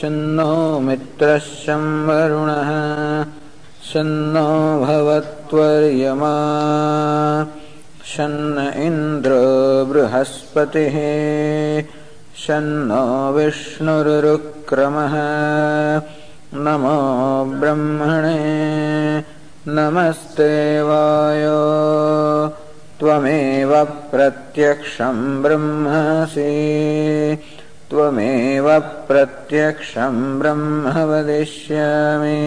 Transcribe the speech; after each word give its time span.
शन्नो 0.00 0.52
मित्रः 0.80 1.38
शं 1.38 1.82
वरुणः 2.06 2.68
शन्नो 3.88 4.44
भवत्वर्यमा 4.84 6.30
शन्न 8.12 8.64
इन्द्रो 8.84 9.42
बृहस्पतिः 9.90 10.96
शन्नो 12.44 13.02
विष्णुरुक्रमः 13.36 15.16
नमो 16.64 16.96
ब्रह्मणे 17.60 18.40
नमस्ते 19.76 20.50
वायो 20.88 21.60
त्वमेव 23.00 23.72
प्रत्यक्षं 24.10 25.16
ब्रह्मसि 25.42 26.50
त्वमेव 27.90 28.66
प्रत्यक्षं 29.06 30.16
ब्रह्म 30.38 30.92
वदिष्यामि 31.10 32.40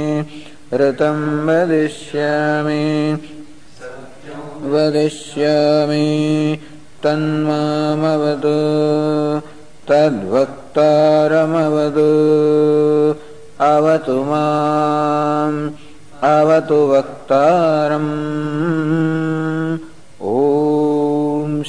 ऋतं 0.81 1.19
वदिष्यामि 1.47 2.83
वदिष्यामि 4.73 6.07
तन्मामवतु 7.03 8.57
तद्वक्तारमवतु 9.89 10.79
अवतु 13.71 14.17
माम् 14.29 15.59
अवतु 16.35 16.79
वक्तारम् 16.93 18.11
ॐ 20.35 20.92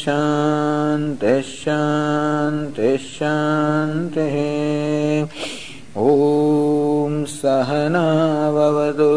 शान्तिः 0.02 1.40
शान्तिः 1.48 3.02
शान्तिः। 3.16 4.38
ॐ 6.02 7.12
सहनाववतु 7.30 9.08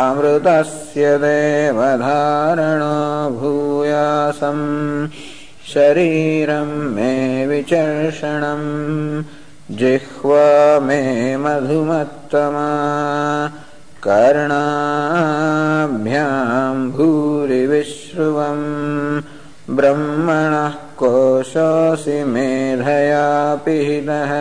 अमृतस्य 0.00 1.16
देवधारणो 1.22 2.96
भूयासम् 3.38 4.66
शरीरं 5.72 6.70
मे 6.94 7.12
विचर्षणम् 7.46 8.68
जिह्वा 9.80 10.44
मे 10.86 11.00
मधुमत्तमा 11.44 12.68
कर्णाभ्याम् 14.06 15.20
भूरिविश्रुवम् 16.92 18.66
ब्रह्मणः 19.78 20.76
कोशोऽसि 21.00 22.18
मेधया 22.34 23.26
पिहितः 23.64 24.32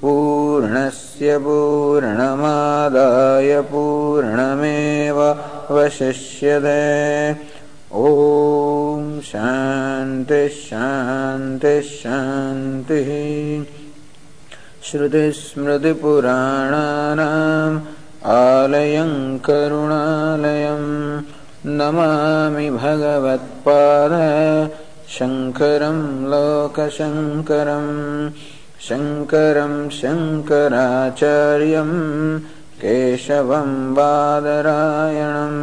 पूर्णस्य 0.02 1.28
पूर्णमादाय 1.44 3.50
पूर्णमेव 3.72 5.18
वशिष्यते 5.70 6.82
ॐ 7.96 9.20
शान्तिः 9.22 10.54
श्रुतिस्मृतिपुराणानाम् 14.86 17.76
आलयं 18.36 19.12
करुणालयं 19.46 20.82
नमामि 21.78 22.66
भगवत्पाद 22.78 24.14
शङ्करं 25.18 26.00
लोकशङ्करम् 26.32 27.94
शङ्करं 28.88 29.76
शङ्कराचार्यं 30.00 31.92
केशवं 32.82 33.70
बादरायणम् 33.94 35.62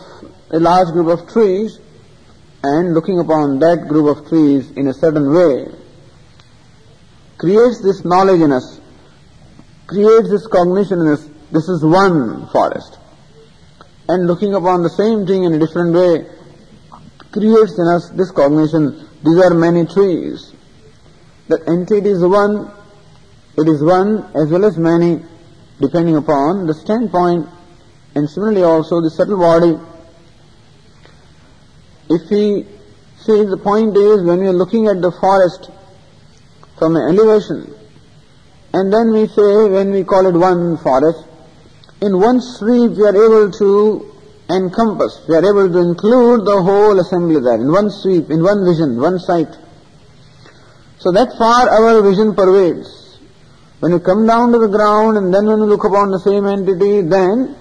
a 0.52 0.60
large 0.60 0.88
group 0.94 1.08
of 1.08 1.28
trees 1.28 1.80
and 2.64 2.94
looking 2.94 3.20
upon 3.20 3.60
that 3.60 3.88
group 3.90 4.08
of 4.18 4.30
trees 4.30 4.72
in 4.72 4.88
a 4.88 4.94
certain 4.94 5.34
way 5.34 5.68
creates 7.38 7.82
this 7.84 8.06
knowledge 8.06 8.40
in 8.40 8.54
us, 8.54 8.80
creates 9.86 10.30
this 10.30 10.48
cognition 10.48 11.02
in 11.02 11.08
us, 11.08 11.28
this 11.52 11.68
is 11.68 11.84
one 11.84 12.48
forest. 12.48 12.98
And 14.08 14.28
looking 14.28 14.56
upon 14.56 14.82
the 14.82 14.90
same 14.90 15.28
thing 15.28 15.44
in 15.44 15.54
a 15.54 15.60
different 15.60 15.94
way 15.94 16.26
creates 17.34 17.78
in 17.78 17.88
us 17.88 18.10
this 18.12 18.32
cognition, 18.32 19.10
these 19.26 19.44
are 19.44 19.54
many 19.54 19.86
trees. 19.86 20.54
That 21.50 21.68
entity 21.68 22.10
is 22.12 22.24
one, 22.24 22.72
it 23.58 23.68
is 23.68 23.84
one 23.84 24.24
as 24.36 24.50
well 24.50 24.64
as 24.64 24.78
many, 24.78 25.20
depending 25.82 26.16
upon 26.16 26.66
the 26.66 26.74
standpoint. 26.74 27.50
And 28.18 28.28
similarly 28.28 28.64
also 28.64 29.00
the 29.00 29.12
subtle 29.12 29.38
body 29.38 29.78
if 32.10 32.30
we 32.31 32.66
see 33.19 33.44
the 33.46 33.58
point 33.58 33.98
is 33.98 34.24
when 34.24 34.40
we 34.40 34.48
are 34.48 34.58
looking 34.58 34.88
at 34.88 35.02
the 35.02 35.12
forest 35.12 35.69
from 36.80 36.96
an 36.96 37.14
elevation, 37.14 37.74
and 38.74 38.94
then 38.94 39.12
we 39.12 39.28
say 39.28 39.69
when 39.69 39.92
we 39.92 40.04
call 40.04 40.25
it 40.25 40.38
one 40.38 40.78
forest, 40.78 41.25
in 42.02 42.19
one 42.19 42.40
sweep 42.40 42.92
we 42.92 43.04
are 43.04 43.18
able 43.18 43.52
to 43.52 44.14
encompass, 44.50 45.25
we 45.28 45.36
are 45.36 45.44
able 45.44 45.68
to 45.68 45.80
include 45.80 46.46
the 46.46 46.62
whole 46.62 46.98
assembly 47.00 47.42
there, 47.42 47.60
in 47.60 47.72
one 47.72 47.90
sweep, 47.90 48.30
in 48.30 48.42
one 48.42 48.63
vision, 48.63 48.96
one 49.02 49.20
sight. 49.20 49.52
So 51.00 51.12
that 51.12 51.36
far 51.38 51.70
our 51.70 52.02
vision 52.02 52.36
pervades. 52.36 53.20
When 53.80 53.92
you 53.92 54.00
come 54.00 54.25
down 54.25 54.54
to 54.54 54.60
the 54.60 54.70
ground 54.70 55.18
and 55.18 55.34
then 55.34 55.46
when 55.46 55.60
you 55.60 55.66
look 55.66 55.84
upon 55.84 56.10
the 56.10 56.20
same 56.20 56.48
entity, 56.48 57.02
then 57.02 57.56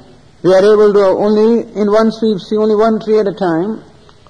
we 0.47 0.55
are 0.55 0.67
able 0.73 0.93
to 0.93 1.05
only 1.27 1.67
in 1.75 1.91
one 1.91 2.13
sweep 2.13 2.39
see 2.39 2.57
only 2.57 2.77
one 2.77 3.01
tree 3.01 3.19
at 3.19 3.27
a 3.27 3.35
time, 3.35 3.83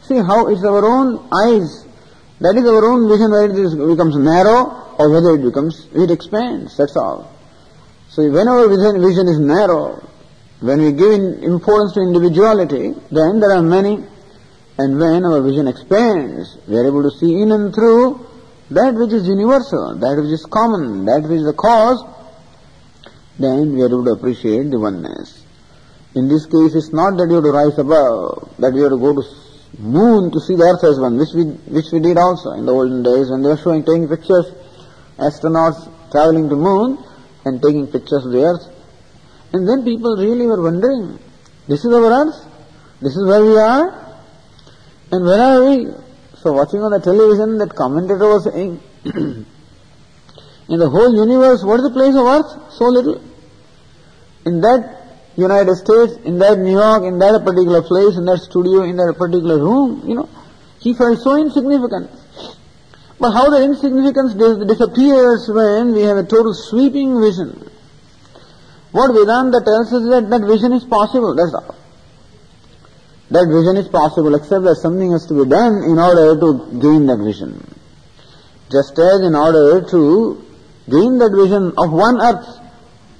See 0.06 0.18
how 0.18 0.46
it's 0.46 0.62
our 0.62 0.86
own 0.86 1.18
eyes. 1.34 1.84
That 2.38 2.54
is 2.54 2.62
our 2.62 2.84
own 2.86 3.10
vision 3.10 3.34
whether 3.34 3.50
it 3.50 3.90
becomes 3.90 4.14
narrow 4.14 4.94
or 4.98 5.10
whether 5.10 5.34
it 5.34 5.42
becomes, 5.42 5.88
it 5.92 6.12
expands, 6.12 6.76
that's 6.76 6.94
all. 6.94 7.34
So 8.10 8.22
when 8.30 8.46
our 8.46 8.68
vision, 8.68 9.02
vision 9.02 9.26
is 9.26 9.40
narrow, 9.40 9.98
when 10.60 10.78
we 10.78 10.92
give 10.92 11.42
importance 11.42 11.94
to 11.94 12.02
individuality, 12.02 12.94
then 13.10 13.40
there 13.40 13.50
are 13.50 13.62
many. 13.62 14.04
And 14.78 15.00
when 15.00 15.24
our 15.24 15.42
vision 15.42 15.66
expands, 15.66 16.56
we 16.68 16.76
are 16.76 16.86
able 16.86 17.02
to 17.02 17.10
see 17.18 17.42
in 17.42 17.50
and 17.50 17.74
through 17.74 18.24
that 18.70 18.94
which 18.94 19.12
is 19.12 19.26
universal, 19.26 19.96
that 19.98 20.22
which 20.22 20.30
is 20.30 20.46
common, 20.46 21.04
that 21.06 21.22
which 21.22 21.40
is 21.40 21.46
the 21.46 21.52
cause, 21.52 21.98
then 23.40 23.74
we 23.74 23.82
are 23.82 23.86
able 23.86 24.04
to 24.04 24.12
appreciate 24.12 24.70
the 24.70 24.78
oneness. 24.78 25.45
In 26.16 26.28
this 26.28 26.46
case, 26.46 26.74
it's 26.74 26.92
not 26.92 27.18
that 27.18 27.28
you 27.28 27.36
have 27.36 27.44
to 27.44 27.52
rise 27.52 27.76
above, 27.76 28.56
that 28.58 28.72
you 28.72 28.88
have 28.88 28.92
to 28.92 28.98
go 28.98 29.12
to 29.12 29.22
moon 29.78 30.32
to 30.32 30.40
see 30.40 30.56
the 30.56 30.64
earth 30.64 30.82
as 30.82 30.98
one, 30.98 31.18
which 31.20 31.36
we, 31.36 31.44
which 31.68 31.92
we 31.92 32.00
did 32.00 32.16
also 32.16 32.52
in 32.52 32.64
the 32.64 32.72
olden 32.72 33.02
days 33.02 33.28
when 33.28 33.42
they 33.42 33.50
were 33.50 33.60
showing, 33.60 33.84
taking 33.84 34.08
pictures, 34.08 34.48
astronauts 35.20 35.92
traveling 36.10 36.48
to 36.48 36.56
moon 36.56 36.96
and 37.44 37.60
taking 37.60 37.86
pictures 37.86 38.24
of 38.24 38.32
the 38.32 38.42
earth. 38.48 38.64
And 39.52 39.68
then 39.68 39.84
people 39.84 40.16
really 40.16 40.46
were 40.46 40.62
wondering, 40.62 41.18
this 41.68 41.84
is 41.84 41.92
our 41.92 42.08
earth? 42.08 42.48
This 43.02 43.12
is 43.12 43.24
where 43.28 43.44
we 43.44 43.58
are? 43.58 44.16
And 45.12 45.20
where 45.24 45.40
are 45.40 45.68
we? 45.68 45.92
So 46.40 46.52
watching 46.52 46.80
on 46.80 46.92
the 46.92 47.00
television, 47.00 47.58
that 47.58 47.76
commentator 47.76 48.24
was 48.24 48.44
saying, 48.44 48.80
in 49.04 50.78
the 50.80 50.88
whole 50.88 51.12
universe, 51.14 51.62
what 51.62 51.80
is 51.80 51.84
the 51.84 51.92
place 51.92 52.16
of 52.16 52.24
earth? 52.24 52.72
So 52.72 52.86
little. 52.86 53.20
In 54.46 54.62
that 54.62 55.05
United 55.36 55.76
States, 55.76 56.16
in 56.24 56.38
that 56.38 56.58
New 56.58 56.72
York, 56.72 57.04
in 57.04 57.18
that 57.18 57.44
particular 57.44 57.82
place, 57.82 58.16
in 58.16 58.24
that 58.24 58.38
studio, 58.38 58.82
in 58.82 58.96
that 58.96 59.14
particular 59.18 59.58
room, 59.58 60.02
you 60.08 60.14
know, 60.14 60.28
he 60.80 60.94
felt 60.94 61.18
so 61.20 61.36
insignificant. 61.36 62.10
But 63.20 63.32
how 63.32 63.50
the 63.50 63.64
insignificance 63.64 64.34
disappears 64.34 65.48
when 65.48 65.92
we 65.92 66.02
have 66.02 66.16
a 66.16 66.24
total 66.24 66.54
sweeping 66.54 67.20
vision. 67.20 67.70
What 68.92 69.12
Vedanta 69.12 69.60
tells 69.60 69.92
us 69.92 70.02
is 70.04 70.08
that 70.08 70.30
that 70.30 70.46
vision 70.46 70.72
is 70.72 70.84
possible, 70.84 71.34
that's 71.34 71.52
all. 71.52 71.74
That 73.30 73.48
vision 73.48 73.76
is 73.76 73.88
possible, 73.88 74.34
except 74.34 74.64
that 74.64 74.76
something 74.76 75.12
has 75.12 75.26
to 75.26 75.34
be 75.34 75.50
done 75.50 75.82
in 75.82 75.98
order 75.98 76.38
to 76.38 76.80
gain 76.80 77.06
that 77.06 77.18
vision. 77.18 77.60
Just 78.70 78.98
as 78.98 79.20
in 79.20 79.34
order 79.34 79.82
to 79.90 80.44
gain 80.88 81.18
that 81.18 81.32
vision 81.34 81.74
of 81.76 81.92
one 81.92 82.20
earth, 82.20 82.46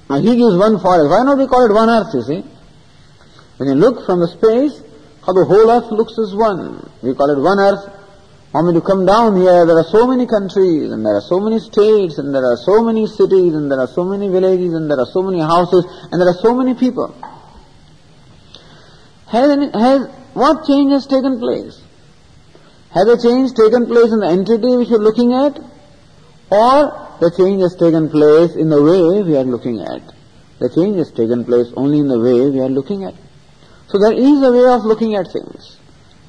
now 0.09 0.19
he 0.19 0.35
gives 0.35 0.55
one 0.55 0.79
forest. 0.79 1.09
Why 1.09 1.23
not 1.23 1.37
we 1.37 1.47
call 1.47 1.65
it 1.69 1.73
one 1.73 1.89
earth, 1.89 2.13
you 2.13 2.21
see? 2.23 2.41
When 3.57 3.69
you 3.69 3.75
look 3.75 4.05
from 4.05 4.19
the 4.19 4.27
space, 4.27 4.81
how 5.25 5.33
the 5.33 5.43
whole 5.43 5.69
earth 5.69 5.91
looks 5.91 6.17
as 6.17 6.33
one. 6.33 6.89
We 7.03 7.13
call 7.13 7.29
it 7.31 7.41
one 7.41 7.59
earth. 7.59 7.91
when 8.53 8.73
you 8.73 8.81
come 8.81 9.05
down 9.05 9.35
here, 9.35 9.65
there 9.65 9.77
are 9.77 9.89
so 9.91 10.07
many 10.07 10.25
countries, 10.25 10.91
and 10.91 11.05
there 11.05 11.15
are 11.15 11.25
so 11.27 11.39
many 11.39 11.59
states, 11.59 12.17
and 12.17 12.33
there 12.33 12.45
are 12.45 12.55
so 12.55 12.81
many 12.81 13.05
cities, 13.07 13.53
and 13.53 13.69
there 13.69 13.79
are 13.79 13.87
so 13.87 14.05
many 14.05 14.29
villages, 14.29 14.73
and 14.73 14.89
there 14.89 14.99
are 14.99 15.11
so 15.11 15.21
many 15.21 15.39
houses, 15.39 15.83
and 16.11 16.21
there 16.21 16.29
are 16.29 16.39
so 16.39 16.55
many 16.55 16.73
people. 16.73 17.11
Has, 19.27 19.51
any, 19.51 19.69
has 19.73 20.07
what 20.33 20.65
change 20.65 20.93
has 20.93 21.05
taken 21.05 21.39
place? 21.39 21.81
Has 22.91 23.07
a 23.07 23.21
change 23.21 23.51
taken 23.53 23.85
place 23.85 24.13
in 24.13 24.21
the 24.21 24.27
entity 24.27 24.77
which 24.77 24.87
you're 24.87 25.03
looking 25.03 25.33
at? 25.33 25.59
Or 26.49 27.06
the 27.19 27.31
change 27.35 27.61
has 27.61 27.75
taken 27.75 28.09
place 28.09 28.55
in 28.55 28.69
the 28.69 28.81
way 28.81 29.23
we 29.23 29.35
are 29.35 29.43
looking 29.43 29.81
at. 29.81 30.01
The 30.59 30.69
change 30.69 30.97
has 30.97 31.11
taken 31.11 31.45
place 31.45 31.67
only 31.75 31.99
in 31.99 32.07
the 32.07 32.19
way 32.19 32.49
we 32.49 32.59
are 32.59 32.69
looking 32.69 33.03
at. 33.03 33.13
So 33.87 33.99
there 33.99 34.13
is 34.13 34.41
a 34.43 34.51
way 34.51 34.73
of 34.73 34.83
looking 34.83 35.15
at 35.15 35.31
things, 35.31 35.77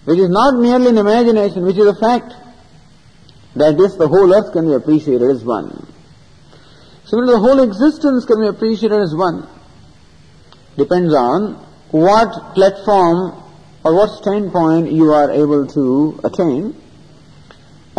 which 0.05 0.19
is 0.19 0.29
not 0.29 0.55
merely 0.55 0.89
an 0.89 0.99
imagination, 0.99 1.65
which 1.65 1.77
is 1.77 1.87
a 1.87 1.95
fact. 1.95 2.35
That 3.57 3.77
this, 3.77 3.97
the 3.97 4.07
whole 4.07 4.33
earth 4.33 4.53
can 4.53 4.67
be 4.67 4.75
appreciated 4.75 5.31
as 5.31 5.43
one. 5.43 5.87
Similarly, 7.07 7.33
the 7.33 7.41
whole 7.41 7.63
existence 7.63 8.25
can 8.25 8.41
be 8.41 8.47
appreciated 8.47 9.01
as 9.01 9.15
one. 9.15 9.49
Depends 10.77 11.13
on 11.15 11.55
what 11.91 12.55
platform 12.55 13.43
or 13.83 13.95
what 13.95 14.11
standpoint 14.21 14.93
you 14.93 15.11
are 15.11 15.33
able 15.33 15.67
to 15.67 16.21
attain 16.23 16.77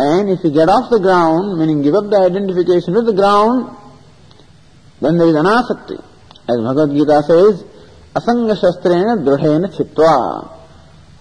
and 0.00 0.30
if 0.30 0.40
you 0.42 0.50
get 0.50 0.68
off 0.68 0.88
the 0.88 0.98
ground, 0.98 1.58
meaning 1.58 1.82
give 1.82 1.94
up 1.94 2.08
the 2.08 2.16
identification 2.16 2.94
with 2.94 3.04
the 3.04 3.12
ground, 3.12 3.76
then 5.00 5.18
there 5.18 5.28
is 5.28 5.36
anasakti. 5.36 6.00
As 6.48 6.56
Bhagavad 6.56 6.96
Gita 6.96 7.20
says, 7.28 7.64
asanga 8.16 8.56
shastrena 8.56 9.20
druhena 9.20 9.68
chitva. 9.68 10.56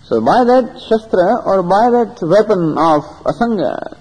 So 0.03 0.21
by 0.21 0.43
that 0.47 0.79
shastra 0.87 1.43
or 1.43 1.61
by 1.61 1.91
that 1.91 2.17
weapon 2.23 2.79
of 2.79 3.03
asanga, 3.27 3.99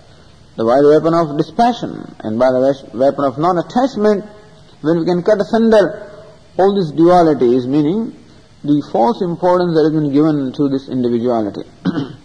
by 0.56 0.78
the 0.82 0.90
weapon 0.94 1.14
of 1.14 1.36
dispassion 1.36 2.14
and 2.20 2.38
by 2.38 2.50
the 2.50 2.62
weapon 2.94 3.24
of 3.24 3.38
non-attachment, 3.38 4.24
when 4.80 5.00
we 5.00 5.04
can 5.04 5.22
cut 5.22 5.40
asunder 5.40 6.10
all 6.58 6.74
these 6.74 6.92
dualities, 6.92 7.66
meaning 7.66 8.14
the 8.64 8.82
false 8.90 9.22
importance 9.22 9.74
that 9.74 9.86
has 9.86 9.94
been 9.94 10.12
given 10.12 10.52
to 10.52 10.68
this 10.68 10.88
individuality. 10.88 11.62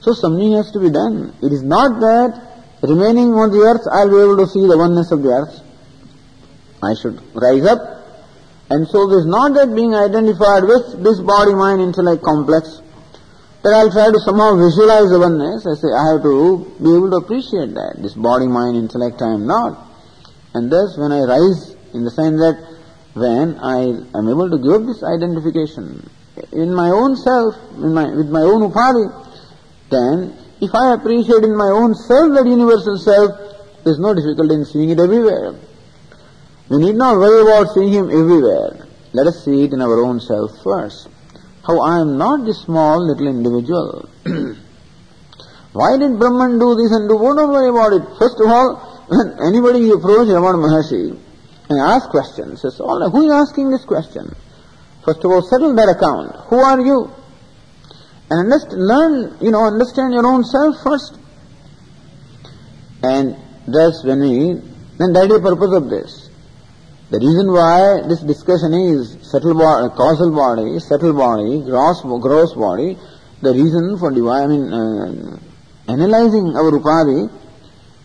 So 0.00 0.12
something 0.12 0.52
has 0.52 0.70
to 0.72 0.80
be 0.80 0.90
done. 0.90 1.34
It 1.42 1.52
is 1.52 1.62
not 1.62 2.00
that 2.00 2.48
remaining 2.82 3.34
on 3.34 3.50
the 3.50 3.58
earth 3.66 3.82
I'll 3.90 4.08
be 4.08 4.20
able 4.22 4.38
to 4.38 4.46
see 4.46 4.66
the 4.66 4.78
oneness 4.78 5.10
of 5.10 5.22
the 5.22 5.30
earth. 5.30 5.60
I 6.82 6.94
should 6.94 7.18
rise 7.34 7.66
up. 7.66 7.98
And 8.70 8.86
so 8.86 9.10
it 9.10 9.14
is 9.16 9.26
not 9.26 9.54
that 9.54 9.74
being 9.74 9.94
identified 9.94 10.62
with 10.62 11.02
this 11.02 11.18
body, 11.20 11.54
mind, 11.54 11.80
intellect 11.80 12.22
complex, 12.22 12.82
that 13.64 13.72
I'll 13.74 13.90
try 13.90 14.12
to 14.12 14.20
somehow 14.20 14.54
visualize 14.54 15.10
the 15.10 15.18
oneness. 15.18 15.66
I 15.66 15.74
say 15.74 15.90
I 15.90 16.12
have 16.14 16.22
to 16.22 16.62
be 16.78 16.94
able 16.94 17.10
to 17.10 17.18
appreciate 17.24 17.74
that. 17.74 17.98
This 17.98 18.14
body, 18.14 18.46
mind, 18.46 18.76
intellect 18.76 19.20
I 19.22 19.34
am 19.34 19.46
not. 19.46 19.88
And 20.54 20.70
thus 20.70 20.96
when 20.96 21.10
I 21.10 21.24
rise, 21.24 21.74
in 21.94 22.04
the 22.04 22.12
sense 22.12 22.38
that 22.38 22.60
when 23.14 23.58
I 23.58 23.98
am 24.14 24.28
able 24.28 24.50
to 24.50 24.58
give 24.58 24.78
up 24.78 24.86
this 24.86 25.02
identification 25.02 26.08
in 26.52 26.72
my 26.72 26.90
own 26.90 27.16
self, 27.16 27.56
in 27.74 27.92
my, 27.92 28.06
with 28.14 28.28
my 28.28 28.42
own 28.42 28.70
upadhi, 28.70 29.27
then 29.90 30.36
if 30.60 30.74
I 30.74 30.94
appreciate 30.94 31.44
in 31.44 31.56
my 31.56 31.70
own 31.70 31.94
self 31.94 32.34
that 32.34 32.46
universal 32.46 32.98
self, 32.98 33.30
there 33.84 33.92
is 33.92 33.98
no 33.98 34.14
difficulty 34.14 34.54
in 34.54 34.64
seeing 34.64 34.90
it 34.90 34.98
everywhere. 34.98 35.54
We 36.68 36.78
need 36.78 36.96
not 36.96 37.16
worry 37.16 37.42
about 37.42 37.72
seeing 37.74 37.92
him 37.92 38.10
everywhere. 38.10 38.86
Let 39.12 39.26
us 39.26 39.44
see 39.44 39.64
it 39.64 39.72
in 39.72 39.80
our 39.80 40.04
own 40.04 40.20
self 40.20 40.50
first. 40.62 41.08
How 41.66 41.80
I 41.80 42.00
am 42.00 42.18
not 42.18 42.44
this 42.44 42.62
small 42.62 43.06
little 43.06 43.26
individual. 43.26 44.08
Why 45.72 45.96
did 45.96 46.18
Brahman 46.18 46.58
do 46.58 46.74
this 46.74 46.92
and 46.92 47.08
do? 47.08 47.16
Oh, 47.16 47.34
don't 47.34 47.52
worry 47.52 47.70
about 47.70 47.92
it. 47.92 48.02
First 48.18 48.40
of 48.40 48.50
all, 48.50 48.76
when 49.08 49.38
anybody 49.46 49.90
approaches 49.90 50.32
Ramana 50.34 50.58
Maharshi 50.58 51.16
and 51.70 51.80
asks 51.80 52.08
questions, 52.08 52.62
says, 52.62 52.80
oh, 52.80 53.10
who 53.10 53.26
is 53.26 53.32
asking 53.32 53.70
this 53.70 53.84
question? 53.84 54.34
First 55.04 55.24
of 55.24 55.30
all, 55.30 55.42
settle 55.42 55.74
that 55.76 55.88
account. 55.88 56.36
Who 56.48 56.56
are 56.56 56.80
you? 56.80 57.12
And 58.30 58.50
learn, 58.72 59.36
you 59.40 59.50
know, 59.50 59.64
understand 59.64 60.12
your 60.12 60.26
own 60.26 60.44
self 60.44 60.82
first. 60.82 61.18
And 63.02 63.36
thus 63.66 64.04
when 64.04 64.20
we, 64.20 64.60
then 64.98 65.12
that 65.12 65.30
is 65.30 65.40
the 65.40 65.40
purpose 65.40 65.72
of 65.72 65.88
this. 65.88 66.28
The 67.10 67.20
reason 67.20 67.50
why 67.52 68.06
this 68.06 68.20
discussion 68.20 68.74
is 68.74 69.16
subtle 69.22 69.54
body, 69.54 69.88
causal 69.96 70.30
body, 70.30 70.78
subtle 70.78 71.14
body, 71.14 71.62
gross, 71.64 72.02
gross 72.02 72.52
body, 72.52 72.98
the 73.40 73.54
reason 73.54 73.96
for 73.98 74.10
divine, 74.10 74.42
I 74.42 74.46
mean, 74.46 74.72
uh, 74.72 75.38
analyzing 75.88 76.52
our 76.54 76.70
upadhi 76.70 77.32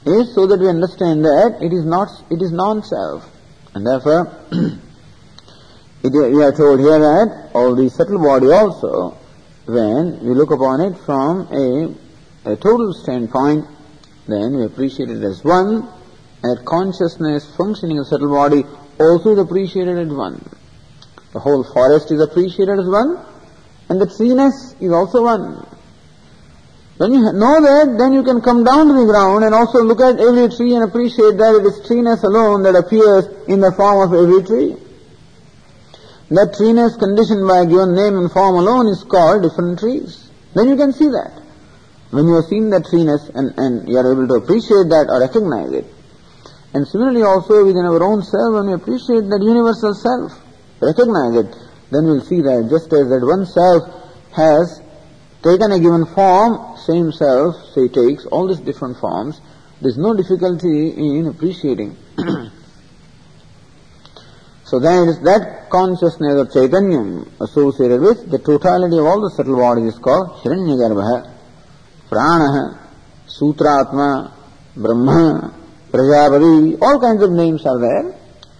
is 0.06 0.34
so 0.34 0.48
that 0.48 0.60
we 0.60 0.70
understand 0.70 1.25
that 1.25 1.60
it 1.60 1.74
is 1.74 1.84
not, 1.84 2.08
it 2.32 2.42
is 2.42 2.53
non-self. 2.53 3.27
And 3.74 3.86
therefore, 3.86 4.32
it, 6.03 6.12
we 6.13 6.44
are 6.44 6.53
told 6.53 6.80
here 6.80 7.00
that 7.00 7.50
all 7.53 7.75
the 7.75 7.89
subtle 7.89 8.20
body 8.20 8.48
also, 8.51 9.18
when 9.65 10.20
we 10.20 10.34
look 10.34 10.51
upon 10.51 10.82
it 10.82 10.98
from 11.05 11.48
a, 11.51 12.51
a 12.51 12.55
total 12.58 12.93
standpoint, 12.93 13.65
then 14.27 14.58
we 14.58 14.65
appreciate 14.65 15.10
it 15.10 15.24
as 15.24 15.43
one, 15.43 15.88
and 16.43 16.65
consciousness 16.65 17.55
functioning 17.55 17.98
in 17.98 18.03
subtle 18.03 18.29
body 18.29 18.63
also 19.00 19.34
is 19.34 19.39
appreciated 19.39 19.98
as 19.98 20.13
one. 20.13 20.43
The 21.32 21.39
whole 21.39 21.63
forest 21.63 22.12
is 22.12 22.22
appreciated 22.22 22.77
as 22.79 22.88
one, 22.88 23.25
and 23.89 24.01
the 24.01 24.08
treeness 24.08 24.75
is 24.79 24.91
also 24.91 25.24
one. 25.24 25.65
When 26.98 27.12
you 27.12 27.22
know 27.22 27.62
that, 27.62 27.96
then 27.98 28.13
you 28.13 28.24
can 28.24 28.41
come 28.41 28.63
down 28.63 28.88
to 28.88 28.93
the 28.93 29.05
ground 29.05 29.43
and 29.43 29.55
also 29.55 29.82
look 29.82 30.00
at 30.00 30.20
every 30.20 30.48
tree 30.55 30.75
and 30.75 30.84
appreciate 30.84 31.38
that 31.38 31.55
it 31.60 31.65
is 31.65 31.88
treeness 31.88 32.24
alone 32.24 32.63
that 32.63 32.75
appears 32.75 33.25
in 33.48 33.62
the 33.62 33.72
form 33.72 34.08
of 34.08 34.13
every 34.13 34.43
tree. 34.43 34.77
That 36.30 36.56
tree 36.56 36.72
treeness 36.72 36.96
conditioned 36.96 37.48
by 37.48 37.62
a 37.62 37.65
given 37.65 37.96
name 37.96 38.15
and 38.15 38.32
form 38.32 38.56
alone 38.56 38.88
is 38.88 39.03
called 39.03 39.44
different 39.44 39.80
trees. 39.80 40.32
Then 40.56 40.70
you 40.70 40.77
can 40.77 40.94
see 40.94 41.12
that. 41.12 41.36
When 42.12 42.27
you 42.27 42.36
have 42.36 42.46
seen 42.46 42.70
that 42.70 42.86
treeness 42.86 43.27
and, 43.36 43.51
and 43.58 43.89
you 43.89 43.98
are 43.98 44.08
able 44.08 44.27
to 44.27 44.36
appreciate 44.36 44.88
that 44.88 45.12
or 45.12 45.20
recognize 45.20 45.74
it. 45.74 45.86
And 46.74 46.88
similarly 46.88 47.24
also 47.24 47.65
within 47.65 47.86
our 47.86 48.01
own 48.01 48.24
self, 48.24 48.56
when 48.56 48.68
we 48.68 48.74
appreciate 48.74 49.27
that 49.30 49.42
universal 49.44 49.94
self, 49.94 50.32
recognize 50.80 51.44
it, 51.44 51.51
then 51.92 52.08
we'll 52.08 52.24
see 52.24 52.39
that 52.42 52.72
just 52.72 52.88
as 52.94 53.10
that 53.12 53.22
one 53.22 53.46
self 53.46 53.84
has 54.32 54.82
taken 55.44 55.72
a 55.72 55.80
given 55.80 56.06
form, 56.08 56.77
same 56.77 57.12
self, 57.12 57.56
say 57.75 57.89
takes 57.89 58.25
all 58.25 58.48
these 58.48 58.63
different 58.63 58.98
forms, 58.98 59.42
there's 59.82 59.98
no 59.98 60.15
difficulty 60.15 60.96
in 60.96 61.27
appreciating. 61.27 61.98
so 64.74 64.80
then 64.80 65.08
it 65.08 65.12
is 65.12 65.20
that 65.20 65.70
consciousness 65.70 66.34
of 66.34 66.51
Chaitanya 66.51 67.24
associated 67.42 68.01
with 68.01 68.32
the 68.32 68.39
totality 68.39 68.98
of 68.98 69.06
all 69.06 69.22
the 69.22 69.30
subtle 69.30 69.58
bodies 69.58 69.94
is 69.94 70.00
called 70.00 70.42
Hiranyagarbha, 70.42 71.30
Prana, 72.10 72.80
Sutratma, 73.27 74.34
Brahma, 74.75 75.53
Prajapati, 75.92 76.82
all 76.82 77.00
kinds 77.00 77.22
of 77.22 77.30
names 77.30 77.63
are 77.68 77.77
there, 77.77 78.15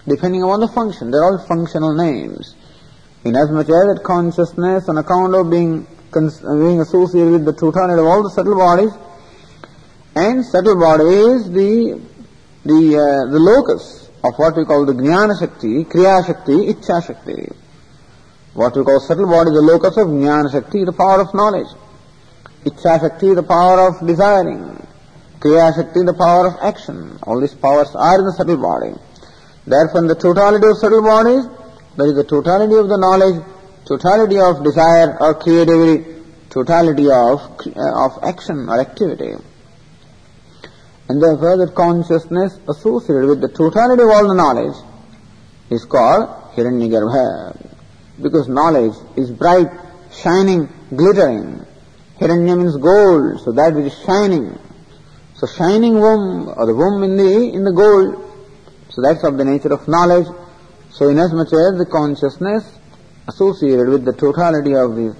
depending 0.06 0.44
upon 0.44 0.60
the 0.60 0.68
function. 0.68 1.10
They're 1.10 1.24
all 1.24 1.44
functional 1.48 1.96
names. 1.96 2.54
Inasmuch 3.24 3.66
as 3.66 3.96
that 3.96 4.02
consciousness, 4.04 4.88
on 4.88 4.98
account 4.98 5.34
of 5.34 5.50
being 5.50 5.84
being 6.12 6.80
associated 6.80 7.32
with 7.32 7.44
the 7.44 7.54
totality 7.54 7.98
of 7.98 8.06
all 8.06 8.22
the 8.22 8.30
subtle 8.30 8.54
bodies, 8.54 8.92
and 10.14 10.44
subtle 10.44 10.78
body 10.78 11.10
is 11.10 11.50
the 11.50 12.00
the 12.62 12.82
uh, 13.02 13.32
the 13.32 13.40
locus 13.40 14.03
of 14.24 14.34
what 14.36 14.56
we 14.56 14.64
call 14.64 14.86
the 14.86 14.94
jnana 14.94 15.38
shakti, 15.38 15.84
kriya 15.84 16.26
shakti, 16.26 16.72
ichcha 16.72 17.06
shakti. 17.06 17.48
What 18.54 18.74
we 18.76 18.82
call 18.82 18.98
subtle 19.00 19.26
body, 19.26 19.50
is 19.50 19.56
the 19.56 19.62
locus 19.62 19.96
of 19.96 20.08
jnana 20.08 20.50
shakti, 20.50 20.84
the 20.84 20.92
power 20.92 21.20
of 21.20 21.34
knowledge. 21.34 21.68
Ichcha 22.64 23.00
shakti, 23.00 23.34
the 23.34 23.42
power 23.42 23.88
of 23.88 24.06
desiring. 24.06 24.86
Kriya 25.40 25.74
shakti, 25.74 26.02
the 26.02 26.14
power 26.14 26.46
of 26.48 26.54
action. 26.62 27.18
All 27.22 27.40
these 27.40 27.54
powers 27.54 27.94
are 27.94 28.18
in 28.18 28.24
the 28.24 28.32
subtle 28.32 28.56
body. 28.56 28.94
Therefore, 29.66 30.00
in 30.00 30.08
the 30.08 30.14
totality 30.14 30.66
of 30.66 30.78
subtle 30.78 31.02
bodies, 31.02 31.44
there 31.96 32.06
is 32.08 32.14
the 32.14 32.24
totality 32.24 32.74
of 32.74 32.88
the 32.88 32.96
knowledge 32.96 33.44
totality 33.84 34.38
of 34.40 34.64
desire 34.64 35.16
or 35.20 35.34
creativity, 35.34 36.22
totality 36.50 37.10
of, 37.10 37.40
uh, 37.66 38.06
of 38.06 38.18
action 38.22 38.68
or 38.68 38.80
activity. 38.80 39.34
And 41.08 41.22
therefore 41.22 41.58
that 41.58 41.74
consciousness 41.74 42.58
associated 42.68 43.26
with 43.28 43.40
the 43.40 43.48
totality 43.48 44.02
of 44.02 44.08
all 44.08 44.28
the 44.28 44.34
knowledge 44.34 44.76
is 45.70 45.84
called 45.84 46.28
Hiranyagarbha. 46.54 47.72
Because 48.22 48.48
knowledge 48.48 48.94
is 49.16 49.30
bright, 49.30 49.68
shining, 50.12 50.68
glittering. 50.94 51.66
Hiranya 52.18 52.56
means 52.56 52.76
gold, 52.76 53.40
so 53.40 53.52
that 53.52 53.74
which 53.74 53.92
is 53.92 53.98
shining. 54.04 54.58
So 55.34 55.46
shining 55.46 56.00
womb, 56.00 56.48
or 56.48 56.64
the 56.66 56.74
womb 56.74 57.02
in 57.02 57.16
the, 57.16 57.52
in 57.52 57.64
the 57.64 57.72
gold. 57.72 58.20
So 58.88 59.02
that's 59.02 59.24
of 59.24 59.36
the 59.36 59.44
nature 59.44 59.72
of 59.72 59.86
knowledge. 59.88 60.26
So 60.90 61.08
inasmuch 61.08 61.48
as 61.48 61.76
the 61.76 61.86
consciousness 61.90 62.78
associated 63.28 63.88
with 63.88 64.04
the 64.04 64.12
totality 64.12 64.74
of 64.74 64.94
the 64.94 65.16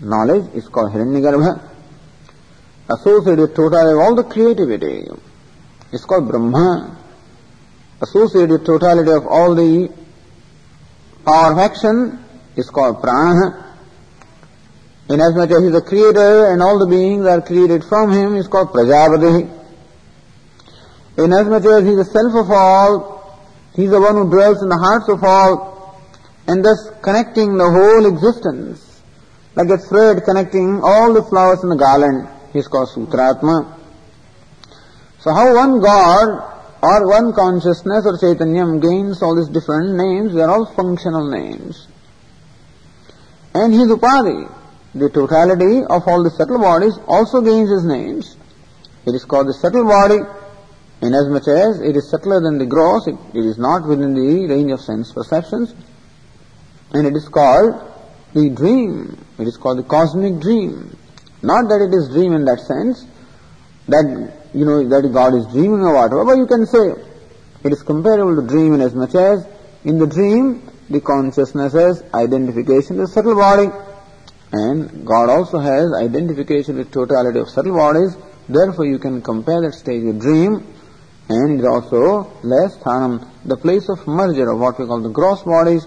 knowledge 0.00 0.52
is 0.54 0.68
called 0.68 0.92
Hiranyagarbha. 0.92 1.71
Associated 2.92 3.40
with 3.40 3.54
totality 3.56 3.94
of 3.94 4.00
all 4.00 4.14
the 4.14 4.24
creativity 4.24 5.08
is 5.92 6.04
called 6.04 6.28
Brahma. 6.28 6.98
Associated 8.02 8.50
with 8.50 8.66
totality 8.66 9.10
of 9.10 9.26
all 9.26 9.54
the 9.54 9.88
power 11.24 11.52
of 11.52 11.58
action 11.58 12.22
is 12.56 12.68
called 12.68 13.00
Prana. 13.00 13.76
Inasmuch 15.08 15.50
as 15.50 15.60
he 15.60 15.66
is 15.66 15.72
the 15.72 15.82
creator 15.82 16.52
and 16.52 16.62
all 16.62 16.78
the 16.78 16.86
beings 16.86 17.24
are 17.26 17.40
created 17.40 17.82
from 17.84 18.12
him 18.12 18.36
is 18.36 18.46
called 18.48 18.72
Prajapati. 18.72 19.48
Inasmuch 21.16 21.64
as 21.64 21.84
he 21.84 21.92
is 21.92 22.06
the 22.06 22.12
self 22.12 22.44
of 22.44 22.50
all, 22.50 23.40
he 23.74 23.84
is 23.84 23.90
the 23.90 24.00
one 24.00 24.16
who 24.16 24.28
dwells 24.28 24.62
in 24.62 24.68
the 24.68 24.76
hearts 24.76 25.08
of 25.08 25.24
all, 25.24 25.98
and 26.46 26.64
thus 26.64 26.90
connecting 27.02 27.56
the 27.56 27.70
whole 27.70 28.04
existence, 28.06 29.00
like 29.54 29.70
a 29.70 29.78
thread 29.78 30.24
connecting 30.24 30.80
all 30.82 31.12
the 31.12 31.22
flowers 31.22 31.62
in 31.62 31.70
the 31.70 31.76
garland, 31.76 32.28
is 32.54 32.68
called 32.68 32.88
Sutratma. 32.88 33.78
So 35.20 35.32
how 35.32 35.54
one 35.54 35.80
God 35.80 36.52
or 36.82 37.08
one 37.08 37.32
consciousness 37.32 38.04
or 38.06 38.18
Chaitanyam 38.18 38.82
gains 38.82 39.22
all 39.22 39.36
these 39.36 39.48
different 39.48 39.96
names, 39.96 40.34
they 40.34 40.40
are 40.40 40.50
all 40.50 40.66
functional 40.66 41.30
names. 41.30 41.86
And 43.54 43.72
his 43.72 43.88
upadhi, 43.88 44.50
the 44.94 45.08
totality 45.10 45.84
of 45.84 46.06
all 46.08 46.22
the 46.24 46.30
subtle 46.30 46.58
bodies, 46.58 46.98
also 47.06 47.40
gains 47.40 47.70
his 47.70 47.84
names. 47.84 48.36
It 49.06 49.14
is 49.14 49.24
called 49.24 49.48
the 49.48 49.54
subtle 49.54 49.84
body, 49.84 50.18
inasmuch 51.00 51.48
as 51.48 51.80
it 51.80 51.96
is 51.96 52.10
subtler 52.10 52.40
than 52.40 52.58
the 52.58 52.66
gross, 52.66 53.06
it, 53.06 53.16
it 53.34 53.44
is 53.44 53.58
not 53.58 53.86
within 53.86 54.14
the 54.14 54.46
range 54.48 54.72
of 54.72 54.80
sense 54.80 55.12
perceptions 55.12 55.74
and 56.92 57.06
it 57.06 57.16
is 57.16 57.28
called 57.28 57.74
the 58.34 58.50
dream. 58.50 59.18
It 59.38 59.48
is 59.48 59.56
called 59.56 59.78
the 59.78 59.82
cosmic 59.82 60.40
dream. 60.40 60.96
Not 61.42 61.68
that 61.68 61.82
it 61.82 61.94
is 61.94 62.08
dream 62.08 62.32
in 62.32 62.44
that 62.44 62.60
sense, 62.60 63.04
that, 63.88 64.32
you 64.54 64.64
know, 64.64 64.88
that 64.88 65.08
God 65.12 65.34
is 65.34 65.46
dreaming 65.46 65.80
or 65.80 65.94
whatever, 65.94 66.24
but 66.24 66.36
you 66.38 66.46
can 66.46 66.66
say 66.66 66.94
it 67.64 67.72
is 67.72 67.82
comparable 67.82 68.40
to 68.40 68.46
dream 68.46 68.74
in 68.74 68.80
as 68.80 68.94
much 68.94 69.14
as 69.14 69.46
in 69.84 69.98
the 69.98 70.06
dream 70.06 70.62
the 70.88 71.00
consciousness 71.00 71.72
has 71.72 72.02
identification 72.14 72.98
with 72.98 73.10
subtle 73.10 73.34
body 73.34 73.68
and 74.52 75.06
God 75.06 75.30
also 75.30 75.58
has 75.58 75.92
identification 75.94 76.76
with 76.76 76.92
totality 76.92 77.38
of 77.38 77.48
subtle 77.48 77.74
bodies. 77.74 78.16
Therefore 78.48 78.86
you 78.86 78.98
can 78.98 79.22
compare 79.22 79.62
that 79.62 79.74
stage 79.74 80.04
with 80.04 80.20
dream 80.20 80.66
and 81.28 81.58
it 81.58 81.62
is 81.62 81.66
also 81.66 82.30
lasthanam, 82.42 83.26
the 83.44 83.56
place 83.56 83.88
of 83.88 84.06
merger 84.06 84.50
of 84.50 84.60
what 84.60 84.78
we 84.78 84.86
call 84.86 85.00
the 85.00 85.08
gross 85.08 85.42
bodies 85.42 85.86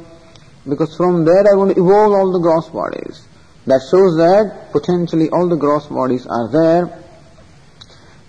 because 0.67 0.95
from 0.97 1.23
there 1.25 1.45
are 1.45 1.55
going 1.55 1.73
to 1.75 1.79
evolve 1.79 2.13
all 2.13 2.31
the 2.31 2.39
gross 2.39 2.69
bodies. 2.69 3.27
That 3.65 3.81
shows 3.89 4.17
that 4.17 4.71
potentially 4.71 5.29
all 5.29 5.49
the 5.49 5.57
gross 5.57 5.87
bodies 5.87 6.27
are 6.27 6.49
there. 6.51 7.01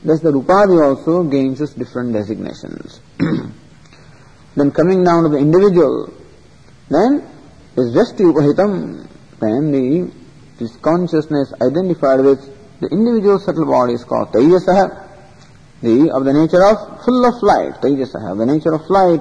Thus 0.02 0.20
the 0.20 0.32
Upadhi 0.32 0.80
also 0.82 1.24
gains 1.24 1.60
its 1.60 1.74
different 1.74 2.12
designations. 2.14 3.00
then 4.56 4.70
coming 4.70 5.04
down 5.04 5.24
to 5.24 5.28
the 5.28 5.38
individual, 5.38 6.12
then 6.88 7.26
is 7.76 7.92
upahitam. 7.92 9.06
Then 9.38 9.72
the 9.72 10.10
this 10.58 10.74
consciousness 10.76 11.52
identified 11.60 12.20
with 12.24 12.40
the 12.80 12.88
individual 12.88 13.38
subtle 13.38 13.66
body 13.66 13.92
is 13.92 14.04
called 14.04 14.32
Tejasaha, 14.32 15.06
the 15.82 16.10
of 16.12 16.24
the 16.24 16.32
nature 16.32 16.64
of 16.64 17.04
full 17.04 17.24
of 17.26 17.42
light, 17.42 17.80
Tejasaha, 17.82 18.38
the 18.38 18.46
nature 18.46 18.72
of 18.72 18.88
light. 18.88 19.20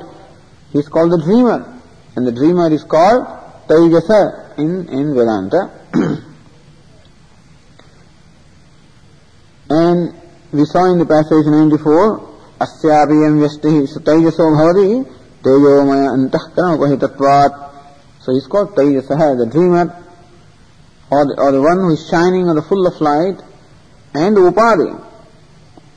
He 0.71 0.79
is 0.79 0.87
called 0.87 1.11
the 1.11 1.21
dreamer, 1.23 1.81
and 2.15 2.25
the 2.25 2.31
dreamer 2.31 2.71
is 2.71 2.83
called 2.83 3.27
Tejasa 3.67 4.57
in, 4.57 4.87
in 4.87 5.13
Vedanta. 5.13 5.71
And 9.69 10.13
we 10.51 10.65
saw 10.65 10.91
in 10.91 10.99
the 10.99 11.05
passage 11.05 11.45
94, 11.45 12.35
अस्यापि 12.61 13.15
व्यष्टि 13.39 13.71
तैजसो 14.07 14.45
भवति 14.55 14.89
तेजोमय 15.45 16.03
अंतःकरण 16.07 17.51
So 18.25 18.31
he's 18.33 18.47
called 18.47 18.75
Tejasa, 18.75 19.37
the 19.37 19.45
dreamer, 19.45 19.95
or 21.11 21.25
the, 21.25 21.35
or 21.37 21.51
the 21.51 21.61
one 21.61 21.77
who 21.77 21.93
is 21.93 22.07
shining 22.09 22.47
or 22.49 22.55
the 22.55 22.63
full 22.63 22.87
of 22.87 22.99
light, 22.99 23.37
and 24.15 24.35
Upadi. 24.35 24.99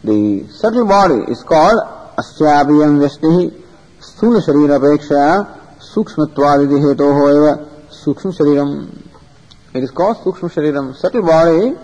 The 0.05 0.47
subtle 0.49 0.87
body 0.87 1.33
is 1.33 1.43
called 1.43 1.81
Asyabhiyam 2.19 2.99
Vyashtihi, 3.01 3.63
Sthula 4.01 4.43
Sharira 4.45 4.79
Pekshaya, 4.79 5.47
Sukshmattvaditi 5.79 6.79
Hetoho 6.83 7.31
Eva, 7.35 7.71
Sukshma 7.89 8.37
Shariram. 8.37 9.08
It 9.75 9.83
is 9.83 9.91
called 9.91 10.17
Sukshma 10.19 10.51
Shariram. 10.51 10.97
Subtle 10.97 11.23
body, 11.23 11.77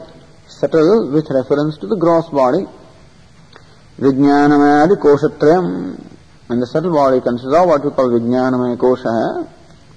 subtle 0.49 1.11
with 1.11 1.29
reference 1.31 1.77
to 1.79 1.87
the 1.87 1.97
gross 1.97 2.31
body. 2.31 2.65
Vijnanamayadi 3.99 4.97
Koshatrayam. 4.97 6.03
And 6.49 6.63
the 6.63 6.67
subtle 6.67 6.93
body 6.93 7.21
consists 7.21 7.55
of 7.55 7.67
what 7.67 7.85
we 7.85 7.91
call 7.91 8.09
Vijnanamaya 8.09 8.79
Kosha, 8.79 9.47